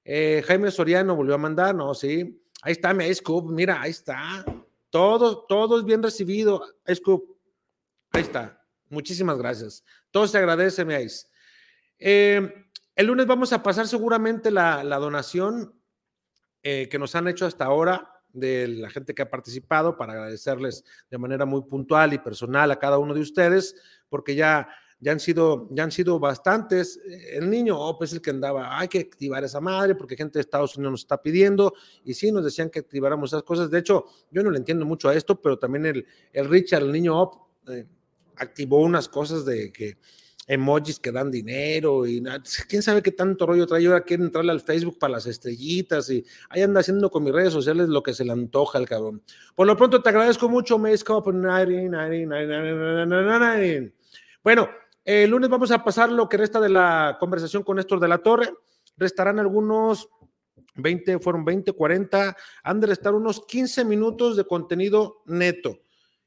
[0.04, 1.94] Eh, Jaime Soriano volvió a mandar, ¿no?
[1.94, 2.40] Sí.
[2.62, 4.44] Ahí está mi Scoop, mira, ahí está.
[4.90, 6.62] Todo, todo es bien recibido.
[6.92, 7.36] Scoop,
[8.12, 8.60] ahí está.
[8.88, 9.84] Muchísimas gracias.
[10.10, 11.26] Todo se agradece, mi Ice.
[11.98, 15.74] Eh, el lunes vamos a pasar seguramente la, donación
[16.62, 20.84] eh, que nos han hecho hasta ahora de la gente que ha participado para agradecerles
[21.10, 23.76] de manera muy puntual y personal a cada uno de ustedes
[24.08, 24.68] porque ya,
[25.00, 27.00] ya, han, sido, ya han sido bastantes.
[27.32, 30.40] El niño oh, pues el que andaba, hay que activar esa madre porque gente de
[30.40, 31.72] Estados Unidos nos está pidiendo
[32.04, 33.70] y sí nos decían que activáramos esas cosas.
[33.70, 36.92] De hecho, yo no le entiendo mucho a esto, pero también el, el Richard, el
[36.92, 37.34] niño Op,
[37.68, 37.86] eh,
[38.36, 39.96] activó unas cosas de que
[40.46, 42.22] emojis que dan dinero y
[42.68, 43.86] quién sabe qué tanto rollo trae.
[43.86, 47.52] Ahora quiere entrarle al Facebook para las estrellitas y ahí anda haciendo con mis redes
[47.52, 49.22] sociales lo que se le antoja al cabrón.
[49.54, 51.24] Por lo pronto te agradezco mucho, Cup
[54.42, 54.68] bueno,
[55.04, 58.18] el lunes vamos a pasar lo que resta de la conversación con Néstor de la
[58.18, 58.52] Torre.
[58.96, 60.08] Restarán algunos
[60.76, 65.78] 20, fueron 20, 40, han de restar unos 15 minutos de contenido neto.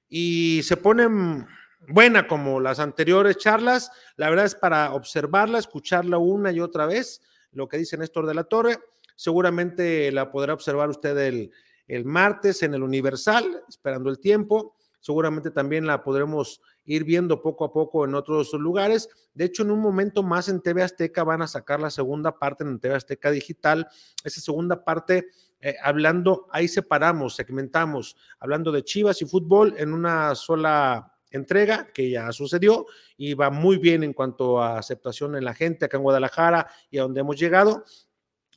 [0.10, 1.45] Y se ponen
[1.88, 3.91] buena como las anteriores charlas.
[4.15, 8.34] La verdad es para observarla, escucharla una y otra vez, lo que dice Néstor de
[8.34, 8.77] la Torre.
[9.15, 11.51] Seguramente la podrá observar usted el,
[11.88, 14.76] el martes en el Universal, esperando el tiempo.
[14.99, 19.09] Seguramente también la podremos ir viendo poco a poco en otros lugares.
[19.34, 22.64] De hecho, en un momento más en TV Azteca van a sacar la segunda parte
[22.64, 23.88] en TV Azteca Digital.
[24.23, 25.27] Esa segunda parte,
[25.61, 32.09] eh, hablando, ahí separamos, segmentamos, hablando de Chivas y fútbol en una sola entrega que
[32.09, 32.85] ya sucedió
[33.17, 36.97] y va muy bien en cuanto a aceptación en la gente acá en Guadalajara y
[36.97, 37.83] a donde hemos llegado.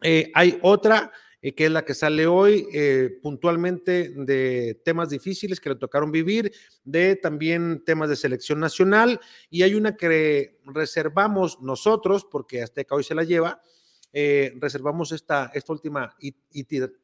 [0.02, 5.58] Eh, hay otra eh, que es la que sale hoy eh, puntualmente de temas difíciles
[5.58, 6.52] que le tocaron vivir,
[6.84, 9.18] de también temas de selección nacional,
[9.48, 13.62] y hay una que reservamos nosotros, porque Azteca hoy se la lleva,
[14.12, 16.32] eh, reservamos esta, esta última y,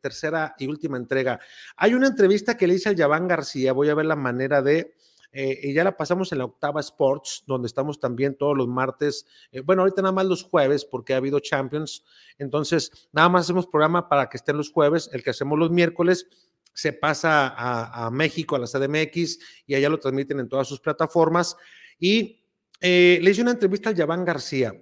[0.01, 1.41] tercera y última entrega.
[1.77, 4.95] Hay una entrevista que le hice al Yaván García, voy a ver la manera de
[5.39, 9.27] eh, y ya la pasamos en la octava Sports, donde estamos también todos los martes.
[9.53, 12.05] Eh, bueno, ahorita nada más los jueves, porque ha habido Champions.
[12.39, 15.11] Entonces, nada más hacemos programa para que estén los jueves.
[15.13, 16.27] El que hacemos los miércoles
[16.73, 21.55] se pasa a, México, a la CDMX, y allá lo transmiten en todas sus plataformas.
[21.99, 22.41] Y
[22.81, 24.73] eh, le hice una entrevista al Yaván García.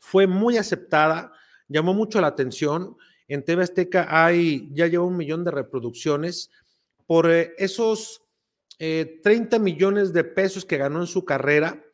[0.00, 1.32] Fue muy aceptada,
[1.66, 2.94] llamó mucho la atención.
[3.26, 6.50] En TV Azteca hay, ya lleva un millón de reproducciones
[7.06, 8.27] por esos
[8.78, 11.84] 30 eh, millones de pesos que ganó en su carrera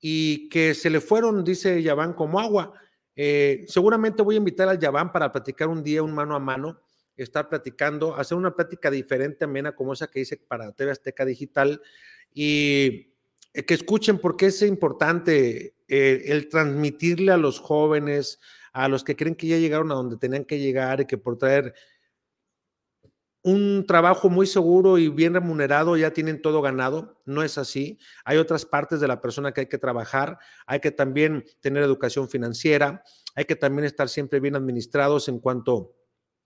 [0.00, 2.74] y que se le fueron, dice Yaván, como agua.
[3.16, 6.80] Eh, seguramente voy a invitar al Yaván para platicar un día un mano a mano.
[7.16, 11.82] estar platicando, hacer una plática diferente, amena, como esa que hice para TV Azteca Digital
[12.32, 13.10] y
[13.52, 18.40] eh, que escuchen porque es importante eh, el transmitirle a los jóvenes,
[18.72, 21.36] a los que creen que ya llegaron a donde tenían que llegar y que por
[21.36, 21.74] traer
[23.42, 27.20] un trabajo muy seguro y bien remunerado, ya tienen todo ganado.
[27.24, 27.98] No es así.
[28.24, 30.38] Hay otras partes de la persona que hay que trabajar.
[30.66, 33.02] Hay que también tener educación financiera.
[33.34, 35.94] Hay que también estar siempre bien administrados en cuanto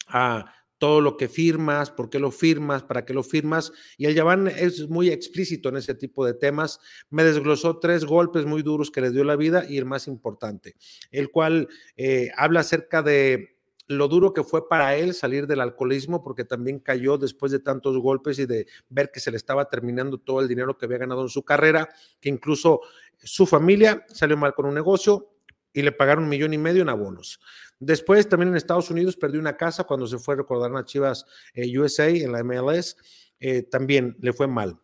[0.07, 3.73] a todo lo que firmas, por qué lo firmas, para qué lo firmas.
[3.97, 6.79] Y el Yaván es muy explícito en ese tipo de temas.
[7.11, 10.77] Me desglosó tres golpes muy duros que le dio la vida y el más importante,
[11.11, 13.54] el cual eh, habla acerca de
[13.87, 17.99] lo duro que fue para él salir del alcoholismo, porque también cayó después de tantos
[17.99, 21.23] golpes y de ver que se le estaba terminando todo el dinero que había ganado
[21.23, 21.89] en su carrera,
[22.21, 22.81] que incluso
[23.23, 25.35] su familia salió mal con un negocio
[25.73, 27.41] y le pagaron un millón y medio en abonos.
[27.79, 31.27] Después también en Estados Unidos perdió una casa cuando se fue a recordar a Chivas
[31.53, 32.97] eh, USA en la MLS,
[33.41, 34.81] eh, también le fue mal.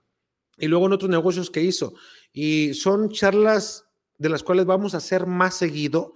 [0.58, 1.94] Y luego en otros negocios que hizo.
[2.32, 3.86] Y son charlas
[4.18, 6.12] de las cuales vamos a hacer más seguido.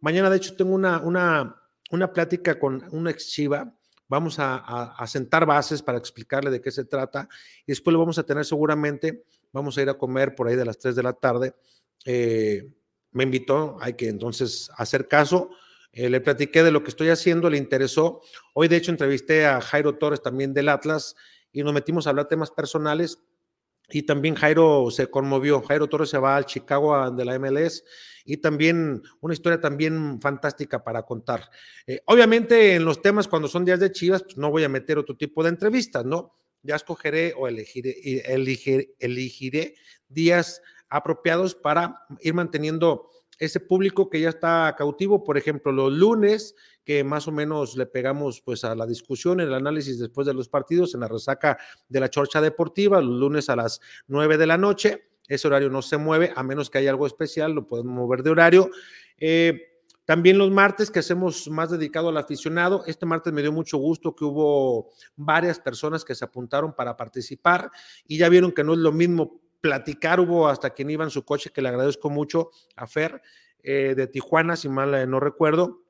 [0.00, 1.57] Mañana, de hecho, tengo una, una
[1.90, 3.74] una plática con una ex Chiva.
[4.08, 7.28] Vamos a, sentar bases para explicarle de qué se trata
[7.66, 9.24] y después lo vamos a tener seguramente.
[9.52, 11.54] Vamos a ir a comer por ahí de las 3 de la tarde.
[12.04, 12.70] Eh,
[13.12, 15.50] me invitó, hay que entonces hacer caso.
[15.92, 18.20] Eh, le platiqué de lo que estoy haciendo, le interesó.
[18.54, 21.16] Hoy, de hecho, entrevisté a Jairo Torres también del Atlas
[21.52, 23.18] y nos metimos a hablar temas personales.
[23.90, 25.62] Y también Jairo se conmovió.
[25.62, 27.84] Jairo Torres se va al Chicago de la MLS
[28.24, 31.48] y también una historia también fantástica para contar.
[31.86, 34.98] Eh, obviamente en los temas cuando son días de Chivas, pues no voy a meter
[34.98, 36.36] otro tipo de entrevistas, ¿no?
[36.62, 37.96] Ya escogeré o elegiré,
[38.26, 39.76] elegiré, elegiré
[40.08, 40.60] días
[40.90, 43.08] apropiados para ir manteniendo
[43.38, 46.54] ese público que ya está cautivo, por ejemplo, los lunes,
[46.84, 50.48] que más o menos le pegamos pues a la discusión, el análisis después de los
[50.48, 51.58] partidos en la resaca
[51.88, 55.82] de la chorcha deportiva, los lunes a las nueve de la noche, ese horario no
[55.82, 58.70] se mueve, a menos que haya algo especial, lo podemos mover de horario.
[59.18, 59.68] Eh,
[60.08, 62.82] también los martes que hacemos más dedicado al aficionado.
[62.86, 67.70] Este martes me dio mucho gusto que hubo varias personas que se apuntaron para participar
[68.06, 70.20] y ya vieron que no es lo mismo platicar.
[70.20, 73.22] Hubo hasta quien iba en su coche, que le agradezco mucho a Fer
[73.62, 75.82] eh, de Tijuana, si mal eh, no recuerdo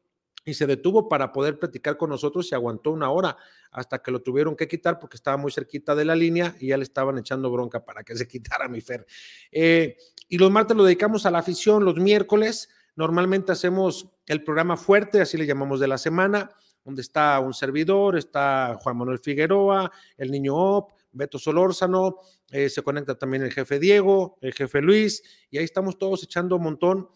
[0.49, 3.37] y se detuvo para poder platicar con nosotros y aguantó una hora
[3.71, 6.79] hasta que lo tuvieron que quitar porque estaba muy cerquita de la línea y ya
[6.79, 9.07] le estaban echando bronca para que se quitara mi Fer.
[9.53, 9.97] Eh,
[10.29, 15.21] y los martes lo dedicamos a la afición, los miércoles normalmente hacemos el programa fuerte,
[15.21, 16.51] así le llamamos de la semana,
[16.85, 22.83] donde está un servidor, está Juan Manuel Figueroa, el niño Op, Beto Solórzano, eh, se
[22.83, 27.09] conecta también el jefe Diego, el jefe Luis, y ahí estamos todos echando un montón.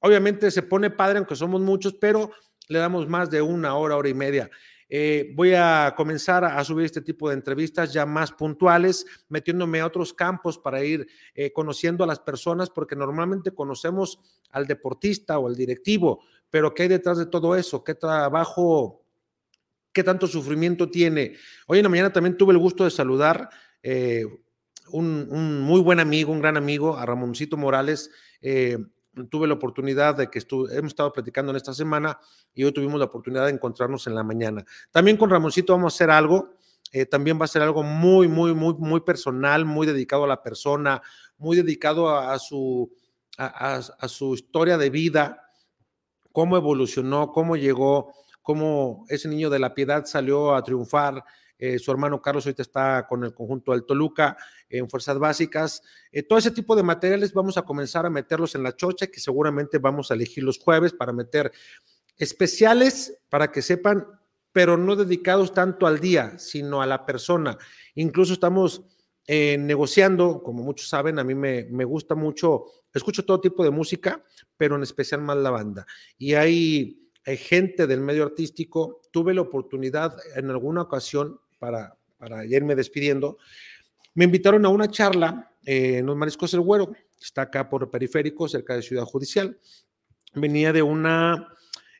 [0.00, 2.30] Obviamente se pone padre, aunque somos muchos, pero
[2.68, 4.50] le damos más de una hora, hora y media.
[4.90, 9.86] Eh, voy a comenzar a, subir este tipo de entrevistas ya más puntuales, metiéndome a
[9.86, 14.18] otros campos para ir eh, conociendo a las personas, porque normalmente conocemos
[14.50, 17.84] al deportista o al directivo, pero ¿qué hay detrás de todo eso?
[17.84, 19.04] ¿Qué trabajo,
[19.92, 21.34] qué tanto sufrimiento tiene?
[21.66, 23.50] Hoy en la mañana también tuve el gusto de saludar
[24.90, 28.10] un, muy buen amigo, un gran amigo, a Ramoncito Morales
[29.26, 30.40] tuve la oportunidad de que
[30.70, 32.18] hemos estado platicando en esta semana
[32.54, 34.64] y hoy tuvimos la oportunidad de encontrarnos en la mañana.
[34.90, 36.50] También con Ramoncito vamos a hacer algo,
[36.92, 40.42] eh, también va a ser algo muy, muy, muy, muy personal, muy dedicado a la
[40.42, 41.02] persona,
[41.36, 42.90] muy dedicado a, su,
[43.36, 45.50] a, su historia de vida,
[46.32, 48.12] cómo evolucionó, cómo llegó,
[48.42, 51.24] cómo ese niño de la piedad salió a triunfar,
[51.58, 54.36] eh, su hermano Carlos ahorita está con el conjunto del Toluca
[54.70, 55.82] en fuerzas básicas.
[56.12, 59.20] Eh, todo ese tipo de materiales vamos a comenzar a meterlos en la chocha, que
[59.20, 61.52] seguramente vamos a elegir los jueves para meter
[62.16, 64.06] especiales para que sepan,
[64.52, 67.56] pero no dedicados tanto al día, sino a la persona.
[67.94, 68.82] Incluso estamos
[69.26, 73.70] eh, negociando, como muchos saben, a mí me, me gusta mucho, escucho todo tipo de
[73.70, 74.24] música,
[74.56, 75.86] pero en especial más la banda.
[76.16, 79.02] Y hay gente del medio artístico.
[79.10, 83.38] Tuve la oportunidad en alguna ocasión para, para irme despidiendo,
[84.14, 88.74] me invitaron a una charla en los Mariscos del Güero, está acá por periférico, cerca
[88.74, 89.58] de Ciudad Judicial.
[90.34, 91.52] Venía de una,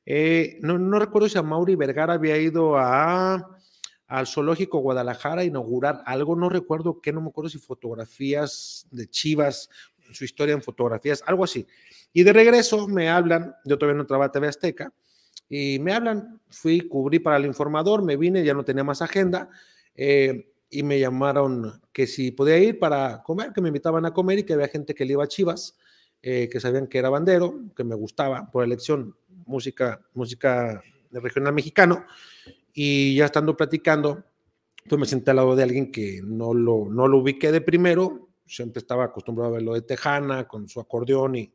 [0.07, 3.59] eh, no, no, recuerdo si a Mauri Vergara había ido a,
[4.07, 9.09] al Zoológico Guadalajara a inaugurar algo, no recuerdo qué, no me acuerdo si fotografías de
[9.09, 9.69] Chivas,
[10.13, 11.67] su historia en fotografías, algo así.
[12.13, 14.93] Y de regreso me hablan, yo todavía no trabajaba TV Azteca,
[15.49, 19.49] y me hablan, fui, cubrí para el informador, me vine, ya no tenía más agenda
[19.95, 24.41] eh, y me llamaron que si podía ir para comer, que me invitaban a comer
[24.41, 25.77] y que había gente que le iba a Chivas,
[26.23, 29.17] eh, que sabían que era bandero, que me gustaba por elección,
[29.47, 32.05] música, música regional mexicano.
[32.75, 34.25] y ya estando platicando,
[34.89, 38.29] pues me senté al lado de alguien que no lo, no lo ubiqué de primero,
[38.47, 41.53] siempre estaba acostumbrado a verlo de Tejana, con su acordeón y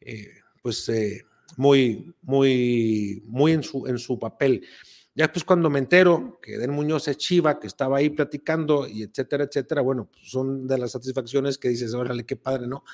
[0.00, 0.30] eh,
[0.62, 1.22] pues eh,
[1.56, 4.64] muy, muy, muy en su, en su papel.
[5.16, 9.02] Ya pues cuando me entero que Den Muñoz es Chiva, que estaba ahí platicando y
[9.02, 12.84] etcétera, etcétera, bueno, pues son de las satisfacciones que dices, órale, qué padre, ¿no?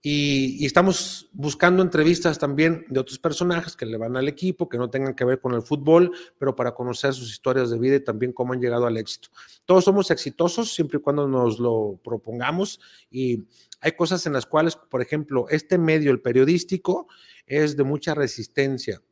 [0.00, 4.78] Y, y, estamos buscando entrevistas también de otros personajes que le van al equipo, que
[4.78, 8.00] no tengan que ver con el fútbol, pero para conocer sus historias de vida y
[8.00, 9.28] también cómo han llegado al éxito.
[9.66, 12.80] Todos somos exitosos siempre y cuando nos lo propongamos
[13.10, 13.44] y
[13.80, 17.06] hay cosas en las cuales, por ejemplo, este medio, el periodístico,
[17.46, 19.02] es de mucha resistencia.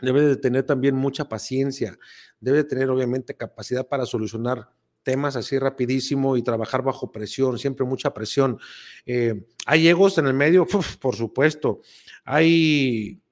[0.00, 1.98] Debe de tener también mucha paciencia,
[2.40, 4.68] debe de tener obviamente capacidad para solucionar
[5.04, 8.58] temas así rapidísimo y trabajar bajo presión, siempre mucha presión.
[9.06, 10.66] Eh, hay egos en el medio,
[11.00, 11.82] por supuesto.
[12.24, 13.22] Hay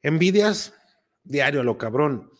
[0.00, 0.72] envidias
[1.24, 2.30] diario a lo cabrón.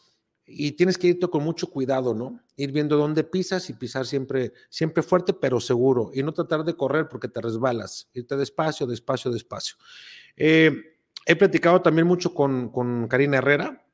[0.47, 2.39] Y tienes que irte con mucho cuidado, ¿no?
[2.57, 6.11] Ir viendo dónde pisas y pisar siempre, siempre fuerte, pero seguro.
[6.13, 8.11] Y no tratar de correr porque te resbalas.
[8.13, 9.77] Irte despacio, despacio, despacio.
[10.37, 10.94] Eh,
[11.27, 13.85] he platicado también mucho con, con Karina Herrera,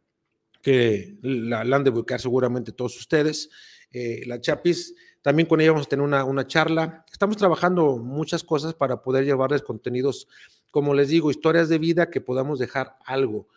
[0.62, 3.50] que la, la han de buscar seguramente todos ustedes
[3.92, 4.94] eh, la Chapis.
[5.22, 7.04] También con ella vamos a tener una, una, charla.
[7.12, 10.28] Estamos trabajando muchas cosas para poder llevarles contenidos,
[10.70, 13.48] como les digo, historias de vida que podamos dejar algo.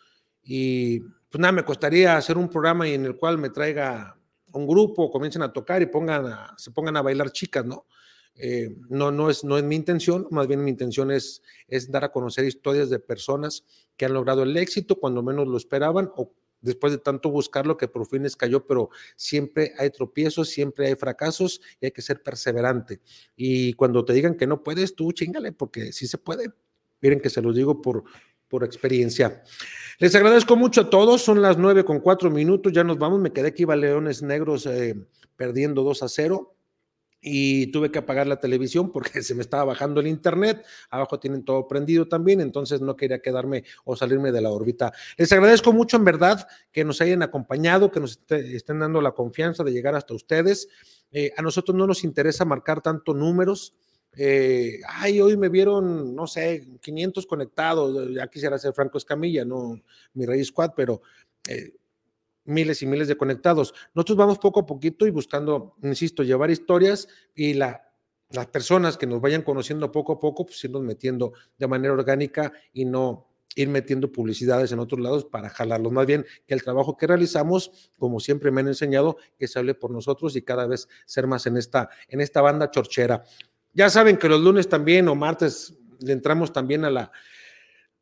[0.42, 4.18] Y pues nada, me costaría hacer un programa en el cual me traiga
[4.52, 7.86] un grupo, comiencen a tocar y pongan a, se pongan a bailar chicas, ¿no?
[8.36, 12.04] Eh, no, no, es, no es mi intención, más bien mi intención es, es dar
[12.04, 13.64] a conocer historias de personas
[13.96, 17.88] que han logrado el éxito cuando menos lo esperaban o después de tanto buscarlo que
[17.88, 22.22] por fin les cayó, pero siempre hay tropiezos, siempre hay fracasos y hay que ser
[22.22, 23.00] perseverante.
[23.36, 26.50] Y cuando te digan que no puedes, tú chingale, porque sí se puede.
[27.02, 28.04] Miren que se los digo por,
[28.48, 29.42] por experiencia.
[29.98, 33.32] Les agradezco mucho a todos, son las nueve con cuatro minutos, ya nos vamos, me
[33.32, 34.94] quedé aquí, va Leones Negros eh,
[35.36, 36.53] perdiendo 2 a 0
[37.26, 40.64] y tuve que apagar la televisión porque se me estaba bajando el internet.
[40.90, 44.92] Abajo tienen todo prendido también, entonces no quería quedarme o salirme de la órbita.
[45.16, 49.64] Les agradezco mucho en verdad que nos hayan acompañado, que nos estén dando la confianza
[49.64, 50.68] de llegar hasta ustedes.
[51.10, 53.74] Eh, a nosotros no nos interesa marcar tanto números.
[54.16, 58.12] Eh, ay, hoy me vieron, no sé, 500 conectados.
[58.14, 59.80] Ya quisiera ser Franco Escamilla, no
[60.12, 61.02] mi Rey Squad, pero
[61.48, 61.72] eh,
[62.44, 63.74] miles y miles de conectados.
[63.94, 67.88] Nosotros vamos poco a poquito y buscando, insisto, llevar historias y la,
[68.30, 72.52] las personas que nos vayan conociendo poco a poco, pues irnos metiendo de manera orgánica
[72.72, 75.92] y no ir metiendo publicidades en otros lados para jalarlos.
[75.92, 79.74] Más bien que el trabajo que realizamos, como siempre me han enseñado, que se hable
[79.74, 83.24] por nosotros y cada vez ser más en esta, en esta banda chorchera.
[83.72, 87.12] Ya saben que los lunes también o martes le entramos también a la,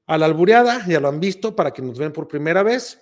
[0.07, 3.02] a la albureada, ya lo han visto para que nos ven por primera vez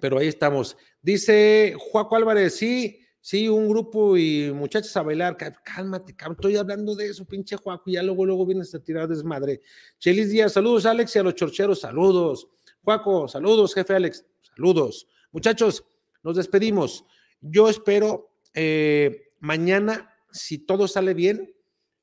[0.00, 0.76] pero ahí estamos.
[1.02, 5.36] Dice Juaco Álvarez, sí, sí, un grupo y muchachos a bailar.
[5.64, 9.62] Cálmate, cabrón, estoy hablando de eso, pinche Juaco, ya luego, luego vienes a tirar desmadre.
[9.98, 12.48] Chelis Díaz, saludos, Alex, y a los chorcheros, saludos.
[12.82, 15.08] Juaco, saludos, jefe Alex, saludos.
[15.32, 15.84] Muchachos,
[16.22, 17.04] nos despedimos.
[17.40, 21.54] Yo espero eh, mañana, si todo sale bien,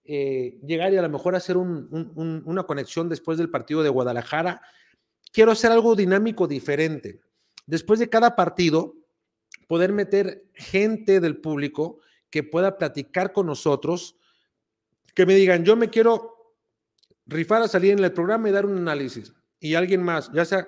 [0.06, 3.90] eh, llegar y a lo mejor hacer un, un, una conexión después del partido de
[3.90, 4.62] Guadalajara.
[5.32, 7.22] Quiero hacer algo dinámico diferente
[7.66, 8.96] después de cada partido,
[9.68, 12.00] poder meter gente del público
[12.30, 14.18] que pueda platicar con nosotros,
[15.14, 16.56] que me digan, yo me quiero
[17.26, 19.34] rifar a salir en el programa y dar un análisis.
[19.60, 20.68] Y alguien más, ya sea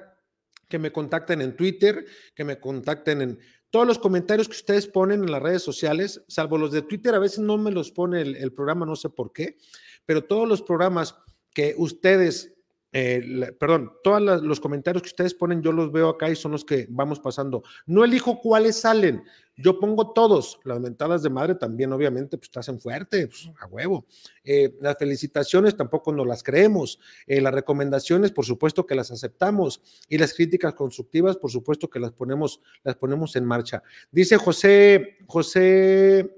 [0.69, 3.39] que me contacten en Twitter, que me contacten en
[3.69, 7.19] todos los comentarios que ustedes ponen en las redes sociales, salvo los de Twitter, a
[7.19, 9.57] veces no me los pone el, el programa, no sé por qué,
[10.05, 11.15] pero todos los programas
[11.53, 12.55] que ustedes
[12.97, 16.63] eh, perdón, todos los comentarios que ustedes ponen, yo los veo acá y son los
[16.63, 17.61] que vamos pasando.
[17.85, 19.22] No elijo cuáles salen,
[19.57, 20.61] yo pongo todos.
[20.63, 24.05] Las mentadas de madre también, obviamente, pues te hacen fuerte, pues, a huevo.
[24.45, 26.97] Eh, las felicitaciones tampoco nos las creemos.
[27.27, 29.81] Eh, las recomendaciones, por supuesto que las aceptamos.
[30.07, 33.84] Y las críticas constructivas, por supuesto que las ponemos, las ponemos en marcha.
[34.09, 36.34] Dice José, José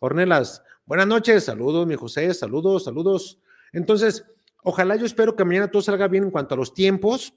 [0.00, 3.38] Ornelas, buenas noches, saludos, mi José, saludos, saludos.
[3.74, 4.24] Entonces,
[4.62, 7.34] Ojalá yo espero que mañana todo salga bien en cuanto a los tiempos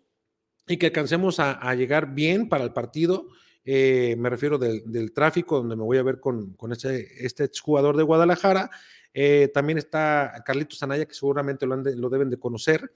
[0.68, 3.28] y que alcancemos a, llegar bien para el partido.
[3.64, 8.04] Eh, me refiero del, tráfico, donde me voy a ver con, este, este jugador de
[8.04, 8.70] Guadalajara.
[9.14, 12.92] Eh, también está Carlitos Anaya, que seguramente lo, lo, deben de conocer.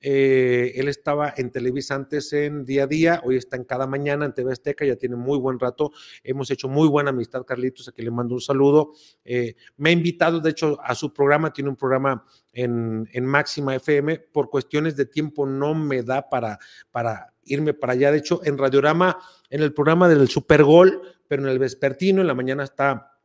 [0.00, 4.24] Eh, él estaba en Televisa antes en día a día, hoy está en cada mañana
[4.24, 5.92] en TV Azteca, ya tiene muy buen rato.
[6.24, 8.92] Hemos hecho muy buena amistad, Carlitos, a quien le mando un saludo.
[9.24, 13.74] Eh, me ha invitado, de hecho, a su programa, tiene un programa en, en, Máxima
[13.74, 14.18] FM.
[14.32, 16.58] Por cuestiones de tiempo no me da para,
[16.90, 18.10] para irme para allá.
[18.10, 19.18] De hecho, en Radiorama,
[19.50, 23.19] en el programa del Super Gol, pero en el vespertino, en la mañana está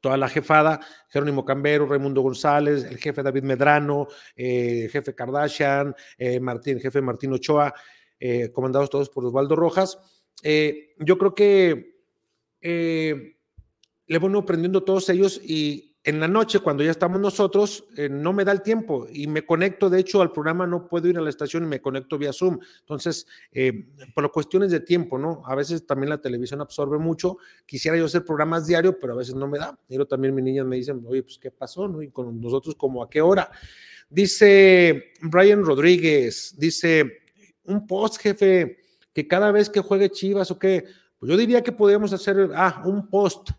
[0.00, 5.94] toda la jefada, Jerónimo Cambero, Raimundo González, el jefe David Medrano, eh, el jefe Kardashian,
[6.16, 7.74] eh, Martín, el jefe Martín Ochoa,
[8.18, 9.98] eh, comandados todos por Osvaldo Rojas.
[10.42, 11.94] Yo creo que
[12.60, 18.32] le voy aprendiendo todos ellos y en la noche, cuando ya estamos nosotros, eh, no
[18.32, 21.20] me da el tiempo y me conecto, de hecho, al programa no puedo ir a
[21.20, 22.58] la estación y me conecto vía Zoom.
[22.80, 25.42] Entonces, eh, por cuestiones de tiempo, ¿no?
[25.44, 27.38] A veces también la televisión absorbe mucho.
[27.66, 29.78] Quisiera yo hacer programas diarios, pero a veces no me da.
[29.88, 31.88] Pero también mis niñas me dicen, oye, pues, ¿qué pasó?
[31.88, 32.00] ¿no?
[32.00, 33.50] Y con nosotros, como a qué hora?
[34.08, 37.18] Dice Brian Rodríguez, dice,
[37.64, 38.78] un post, jefe,
[39.12, 40.84] que cada vez que juegue Chivas o qué,
[41.18, 43.50] pues yo diría que podríamos hacer, ah, un post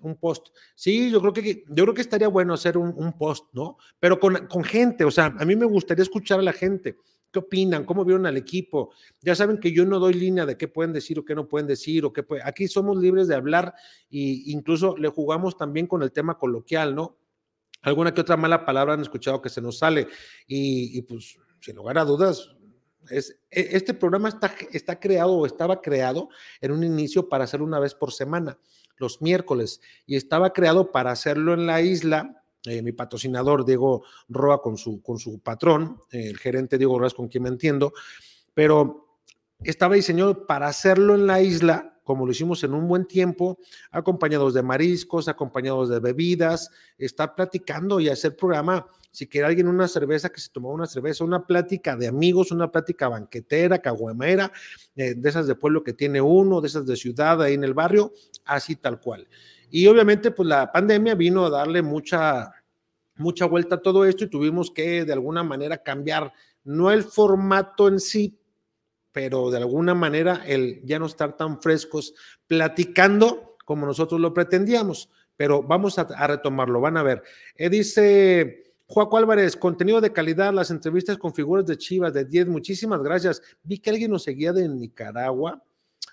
[0.00, 0.48] un post.
[0.74, 3.76] Sí, yo creo que, yo creo que estaría bueno hacer un, post, ¿no?
[3.98, 6.96] Pero con, con, gente, o sea, a mí me gustaría escuchar a la gente.
[7.30, 7.84] ¿Qué opinan?
[7.84, 8.92] ¿Cómo vieron al equipo?
[9.20, 11.66] Ya saben que yo no doy línea de qué pueden decir o qué no pueden
[11.66, 12.42] decir o qué puede...
[12.44, 13.74] Aquí somos libres de hablar
[14.10, 17.18] e incluso le jugamos también con el tema coloquial, ¿no?
[17.82, 20.08] Alguna que otra mala palabra han escuchado que se nos sale
[20.46, 22.56] y, y pues, sin lugar a dudas,
[23.10, 26.28] e, este programa está, está creado o estaba creado
[26.60, 28.58] en un inicio para hacerlo una vez por semana
[28.98, 32.42] los miércoles y estaba creado para hacerlo en la isla.
[32.64, 37.10] Eh, mi patrocinador Diego Roa con su, con su patrón, eh, el gerente Diego Roa
[37.10, 37.92] con quien me entiendo,
[38.54, 39.20] pero
[39.62, 43.58] estaba diseñado para hacerlo en la isla como lo hicimos en un buen tiempo,
[43.90, 48.86] acompañados de mariscos, acompañados de bebidas, estar platicando y hacer programa.
[49.10, 52.70] Si quiere alguien una cerveza, que se tomó una cerveza, una plática de amigos, una
[52.70, 54.52] plática banquetera, caguamera,
[54.94, 57.74] eh, de esas de pueblo que tiene uno, de esas de ciudad ahí en el
[57.74, 58.12] barrio,
[58.44, 59.26] así tal cual.
[59.68, 62.52] Y obviamente, pues la pandemia vino a darle mucha,
[63.16, 67.88] mucha vuelta a todo esto y tuvimos que de alguna manera cambiar, no el formato
[67.88, 68.38] en sí,
[69.16, 72.12] pero de alguna manera el ya no estar tan frescos
[72.46, 75.08] platicando como nosotros lo pretendíamos.
[75.38, 77.22] Pero vamos a, retomarlo, van a ver.
[77.54, 82.48] Eh, dice Juaco Álvarez, contenido de calidad, las entrevistas con figuras de Chivas de 10,
[82.48, 83.40] muchísimas gracias.
[83.62, 85.64] Vi que alguien nos seguía de Nicaragua.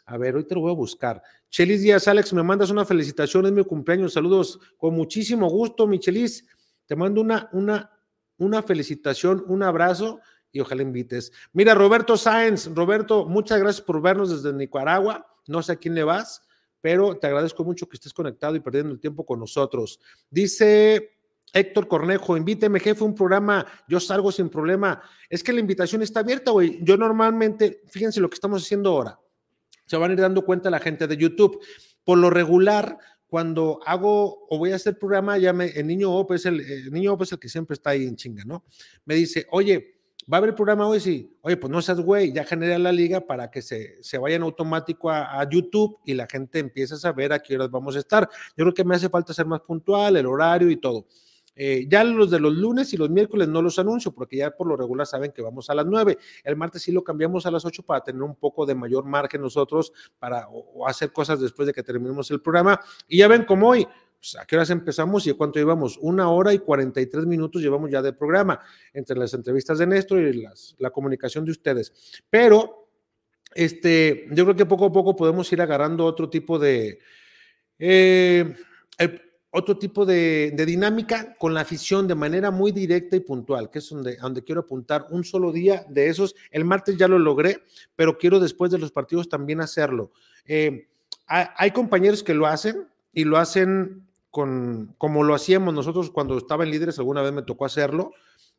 [0.05, 1.21] A ver, hoy te lo voy a buscar.
[1.49, 6.47] Chelis Díaz, Alex, me mandas una felicitación, es mi cumpleaños, saludos, con muchísimo gusto, Michelis.
[6.85, 7.91] Te mando una, una,
[8.37, 10.21] una felicitación, un abrazo
[10.53, 11.33] y ojalá invites.
[11.51, 15.27] Mira, Roberto Sáenz, Roberto, muchas gracias por vernos desde Nicaragua.
[15.47, 16.43] No sé a quién le vas,
[16.79, 19.99] pero te agradezco mucho que estés conectado y perdiendo el tiempo con nosotros.
[20.29, 21.17] Dice
[21.51, 25.01] Héctor Cornejo, invíteme, jefe, un programa, yo salgo sin problema.
[25.27, 26.79] Es que la invitación está abierta, güey.
[26.83, 29.19] Yo normalmente, fíjense lo que estamos haciendo ahora.
[29.85, 31.59] Se van a ir dando cuenta la gente de YouTube.
[32.03, 36.33] Por lo regular, cuando hago o voy a hacer programa, ya me, el niño Op
[36.33, 38.63] es el, el niño Op es el que siempre está ahí en chinga, ¿no?
[39.05, 40.99] Me dice, oye, ¿Va a haber programa hoy?
[40.99, 41.37] Sí.
[41.41, 45.09] Oye, pues no seas güey, ya genera la liga para que se, se vayan automático
[45.09, 48.29] a, a, YouTube y la gente empiece a saber a qué horas vamos a estar.
[48.55, 51.05] Yo creo que me hace falta ser más puntual, el horario y todo.
[51.55, 54.65] Eh, ya los de los lunes y los miércoles no los anuncio porque ya por
[54.65, 56.17] lo regular saben que vamos a las 9.
[56.43, 59.41] El martes sí lo cambiamos a las 8 para tener un poco de mayor margen
[59.41, 62.79] nosotros para o, o hacer cosas después de que terminemos el programa.
[63.07, 63.87] Y ya ven como hoy,
[64.23, 65.97] pues, ¿a qué horas empezamos y cuánto llevamos?
[65.99, 68.57] Una hora y 43 minutos llevamos ya de programa,
[68.93, 70.47] entre las entrevistas de Néstor y
[70.77, 71.91] la comunicación de ustedes.
[72.29, 72.87] Pero
[73.53, 76.99] este, yo creo que poco a poco podemos ir agarrando otro tipo de,
[77.77, 78.55] eh,
[79.51, 83.89] otro tipo de, dinámica con la afición de manera muy directa y puntual, que es
[83.89, 86.33] donde, donde quiero apuntar un solo día de esos.
[86.49, 87.61] El martes ya lo logré,
[87.97, 90.13] pero quiero después de los partidos también hacerlo.
[90.45, 90.87] Eh,
[91.27, 96.63] hay compañeros que lo hacen y lo hacen con, como lo hacíamos nosotros cuando estaba
[96.63, 98.13] en líderes, alguna vez me tocó hacerlo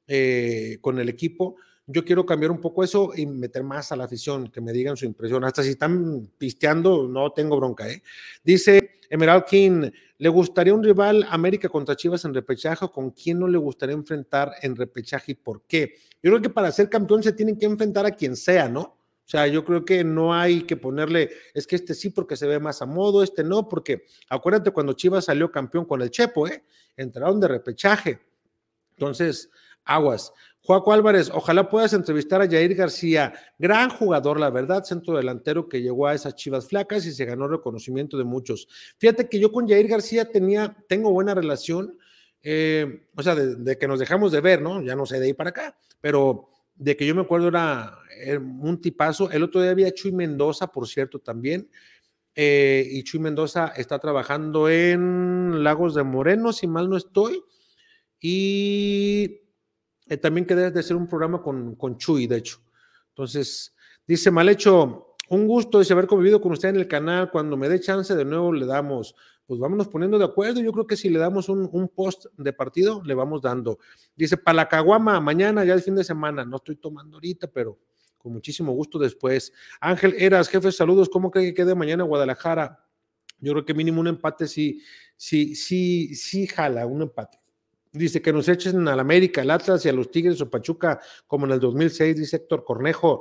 [0.07, 1.57] eh, con el equipo.
[1.89, 4.97] Yo quiero cambiar un poco eso y meter más a la afición, que me digan
[4.97, 5.43] su impresión.
[5.43, 7.91] Hasta si están pisteando, no tengo bronca.
[7.91, 8.05] ¿eh?
[8.45, 13.41] Dice Emerald King, ¿le gustaría un rival América contra Chivas en repechaje o con quién
[13.41, 15.97] no le gustaría enfrentar en repechaje y por qué?
[16.23, 18.97] Yo creo que para ser campeón se tienen que enfrentar a quien sea, ¿no?
[19.27, 22.47] O sea, yo creo que no hay que ponerle, es que este sí porque se
[22.47, 26.47] ve más a modo, este no, porque acuérdate cuando Chivas salió campeón con el Chepo,
[26.47, 26.63] ¿eh?
[26.97, 28.21] Entraron de repechaje.
[28.91, 29.51] Entonces,
[29.85, 30.33] aguas.
[30.61, 35.83] Juaco Álvarez, ojalá puedas entrevistar a Jair García, gran jugador, la verdad, centro delantero que
[35.83, 38.67] llegó a esas chivas flacas y se ganó reconocimiento de muchos.
[38.99, 41.99] Fíjate que yo con Jair García tenía, tengo buena relación,
[42.43, 44.83] eh, o sea, de, de, que nos dejamos de ver, ¿no?
[44.83, 48.41] Ya no sé de ahí para acá, pero de que yo me acuerdo era, era
[48.41, 49.31] un tipazo.
[49.31, 51.69] El otro día había Chuy Mendoza, por cierto, también.
[52.35, 57.43] Eh, y Chuy Mendoza está trabajando en Lagos de Moreno, si mal no estoy.
[58.21, 59.41] Y
[60.07, 62.61] eh, también quedé de hacer un programa con, con Chuy, de hecho.
[63.11, 63.77] Entonces,
[64.07, 67.31] dice Malhecho, un gusto de haber convivido con usted en el canal.
[67.31, 69.15] Cuando me dé chance, de nuevo le damos.
[69.47, 70.61] Pues vámonos poniendo de acuerdo.
[70.61, 73.79] Yo creo que si le damos un, post de partido, le vamos dando.
[74.16, 76.45] Dice, para caguama, mañana, ya el fin de semana.
[76.45, 77.79] No estoy tomando ahorita, pero
[78.16, 79.53] con muchísimo gusto después.
[79.81, 81.11] Ángel Eras, jefe, saludos.
[81.11, 82.87] ¿Cómo cree que quede mañana Guadalajara?
[83.39, 84.81] Yo creo que mínimo un empate sí,
[85.16, 87.39] sí, sí, sí jala, un empate.
[87.93, 91.47] Dice que nos echen al América, al Atlas y a los Tigres o Pachuca como
[91.47, 93.21] en el 2006, dice Héctor Cornejo.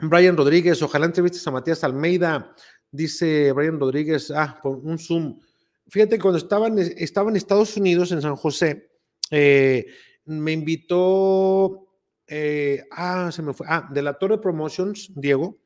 [0.00, 2.54] Brian Rodríguez, ojalá entrevistes a Matías Almeida,
[2.94, 5.40] dice Brian Rodríguez, ah, por un Zoom.
[5.88, 8.90] Fíjate, cuando estaba en, estaba en Estados Unidos, en San José,
[9.30, 9.86] eh,
[10.26, 11.88] me invitó,
[12.26, 15.58] eh, ah, se me fue, ah, de la Torre Promotions, Diego,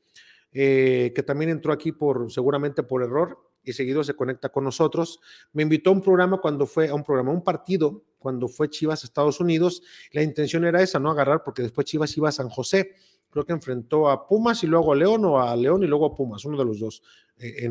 [0.52, 5.20] eh, que también entró aquí por, seguramente por error, y seguido se conecta con nosotros.
[5.52, 9.04] Me invitó a un programa cuando fue a un programa, un partido, cuando fue Chivas
[9.04, 9.82] a Estados Unidos.
[10.12, 12.94] La intención era esa, no agarrar, porque después Chivas iba a San José.
[13.30, 16.14] Creo que enfrentó a Pumas y luego a León, o a León y luego a
[16.14, 17.02] Pumas, uno de los dos.
[17.38, 17.70] Eh,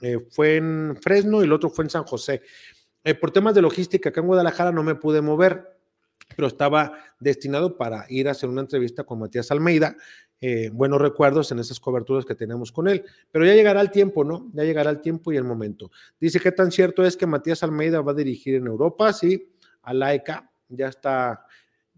[0.00, 2.42] eh, fue en Fresno y el otro fue en San José.
[3.04, 5.78] Eh, por temas de logística, acá en Guadalajara no me pude mover,
[6.34, 9.96] pero estaba destinado para ir a hacer una entrevista con Matías Almeida.
[10.72, 13.04] Buenos recuerdos en esas coberturas que tenemos con él.
[13.30, 14.50] Pero ya llegará el tiempo, ¿no?
[14.52, 15.90] Ya llegará el tiempo y el momento.
[16.20, 19.12] Dice, ¿qué tan cierto es que Matías Almeida va a dirigir en Europa?
[19.12, 19.50] Sí,
[19.82, 21.45] a la ECA, ya está,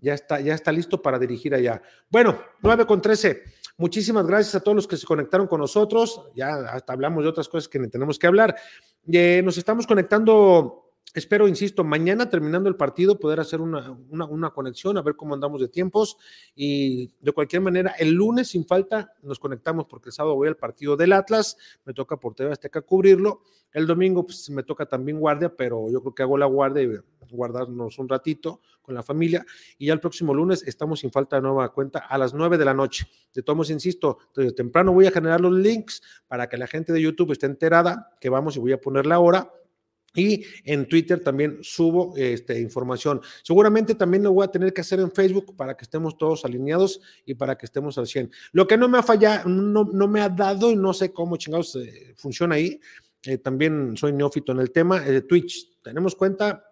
[0.00, 1.82] ya está, ya está listo para dirigir allá.
[2.10, 3.42] Bueno, 9 con 13.
[3.76, 6.30] Muchísimas gracias a todos los que se conectaron con nosotros.
[6.34, 8.56] Ya hasta hablamos de otras cosas que tenemos que hablar.
[9.10, 10.87] Eh, nos estamos conectando
[11.18, 15.34] Espero, insisto, mañana terminando el partido poder hacer una, una, una, conexión, a ver cómo
[15.34, 16.16] andamos de tiempos.
[16.54, 20.56] Y de cualquier manera, el lunes sin falta nos conectamos porque el sábado voy al
[20.56, 23.42] partido del Atlas, me toca por TV Azteca cubrirlo.
[23.72, 27.34] El domingo pues, me toca también guardia, pero yo creo que hago la guardia y
[27.34, 29.44] guardarnos un ratito con la familia.
[29.76, 32.64] Y ya el próximo lunes estamos sin falta de nueva cuenta a las 9 de
[32.64, 33.08] la noche.
[33.34, 37.02] De todos insisto, desde temprano voy a generar los links para que la gente de
[37.02, 39.52] YouTube esté enterada que vamos y voy a poner la hora
[40.14, 43.20] y en Twitter también subo este, información.
[43.42, 47.00] Seguramente también lo voy a tener que hacer en Facebook para que estemos todos alineados
[47.24, 48.30] y para que estemos al 100.
[48.52, 51.76] Lo que no me ha fallado, no, me ha dado y no sé cómo chingados
[51.76, 52.80] eh, funciona ahí.
[53.24, 55.06] Eh, también soy neófito en el tema.
[55.06, 56.64] Eh, Twitch, tenemos cuenta,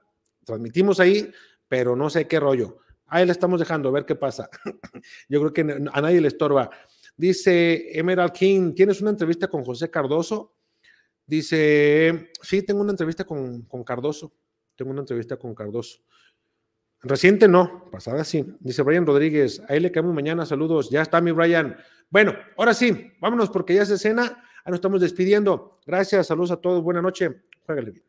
[0.44, 1.30] transmitimos ahí,
[1.68, 2.78] pero no sé qué rollo.
[3.08, 4.48] Ahí le estamos dejando, a ver qué pasa.
[5.28, 6.70] Yo creo que a nadie le estorba.
[7.16, 10.55] Dice Emerald King, ¿tienes una entrevista con José Cardoso?
[11.26, 14.32] Dice, sí, tengo una entrevista con, con, Cardoso.
[14.76, 16.00] Tengo una entrevista con Cardoso.
[17.02, 18.44] Reciente no, pasada sí.
[18.60, 20.90] Dice Brian Rodríguez, ahí le caemos mañana, saludos.
[20.90, 21.76] Ya está mi Brian.
[22.10, 24.22] Bueno, ahora sí, vámonos porque ya se cena.
[24.64, 25.80] Ahí nos estamos despidiendo.
[25.86, 27.42] Gracias, saludos a todos, buena noche.
[27.64, 28.05] Juegale bien.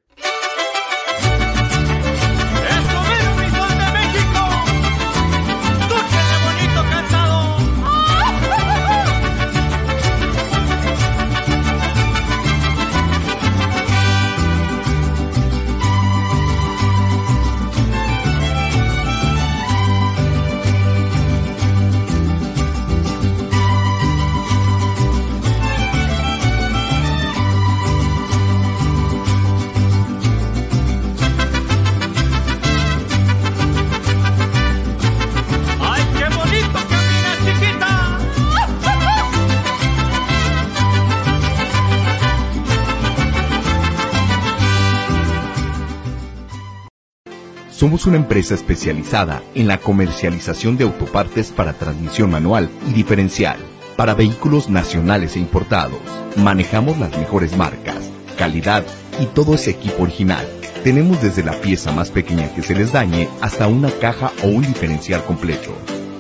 [47.87, 53.55] Somos una empresa especializada en la comercialización de autopartes para transmisión manual y diferencial
[53.95, 56.01] para vehículos nacionales e importados.
[56.35, 58.83] Manejamos las mejores marcas, calidad
[59.21, 60.45] y todo ese equipo original.
[60.83, 64.63] Tenemos desde la pieza más pequeña que se les dañe hasta una caja o un
[64.63, 65.73] diferencial completo.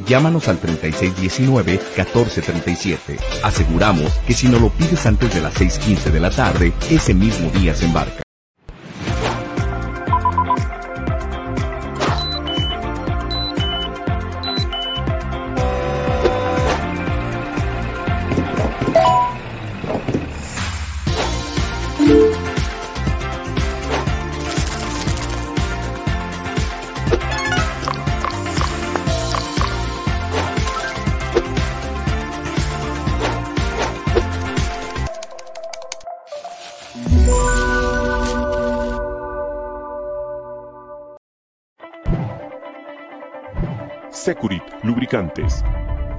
[0.07, 2.97] Llámanos al 3619-1437.
[3.43, 7.49] Aseguramos que si no lo pides antes de las 6.15 de la tarde, ese mismo
[7.49, 8.26] día se embarca.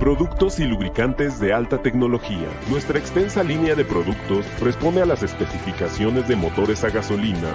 [0.00, 2.48] Productos y lubricantes de alta tecnología.
[2.68, 7.52] Nuestra extensa línea de productos responde a las especificaciones de motores a gasolina,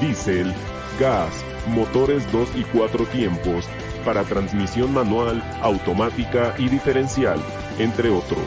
[0.00, 0.52] diésel,
[1.00, 3.68] gas, motores 2 y 4 tiempos,
[4.04, 7.40] para transmisión manual, automática y diferencial,
[7.78, 8.44] entre otros.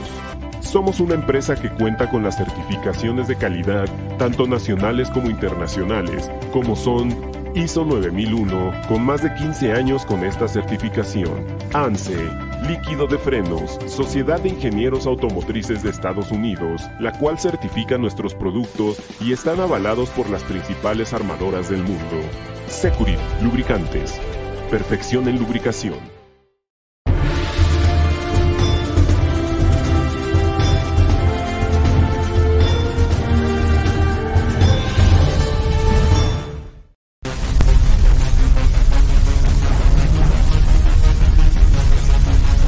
[0.60, 3.88] Somos una empresa que cuenta con las certificaciones de calidad,
[4.20, 7.16] tanto nacionales como internacionales, como son
[7.56, 11.46] ISO 9001, con más de 15 años con esta certificación.
[11.72, 12.18] ANSE,
[12.68, 19.02] Líquido de Frenos, Sociedad de Ingenieros Automotrices de Estados Unidos, la cual certifica nuestros productos
[19.22, 22.20] y están avalados por las principales armadoras del mundo.
[22.68, 24.20] Securit, lubricantes.
[24.70, 26.25] Perfección en lubricación.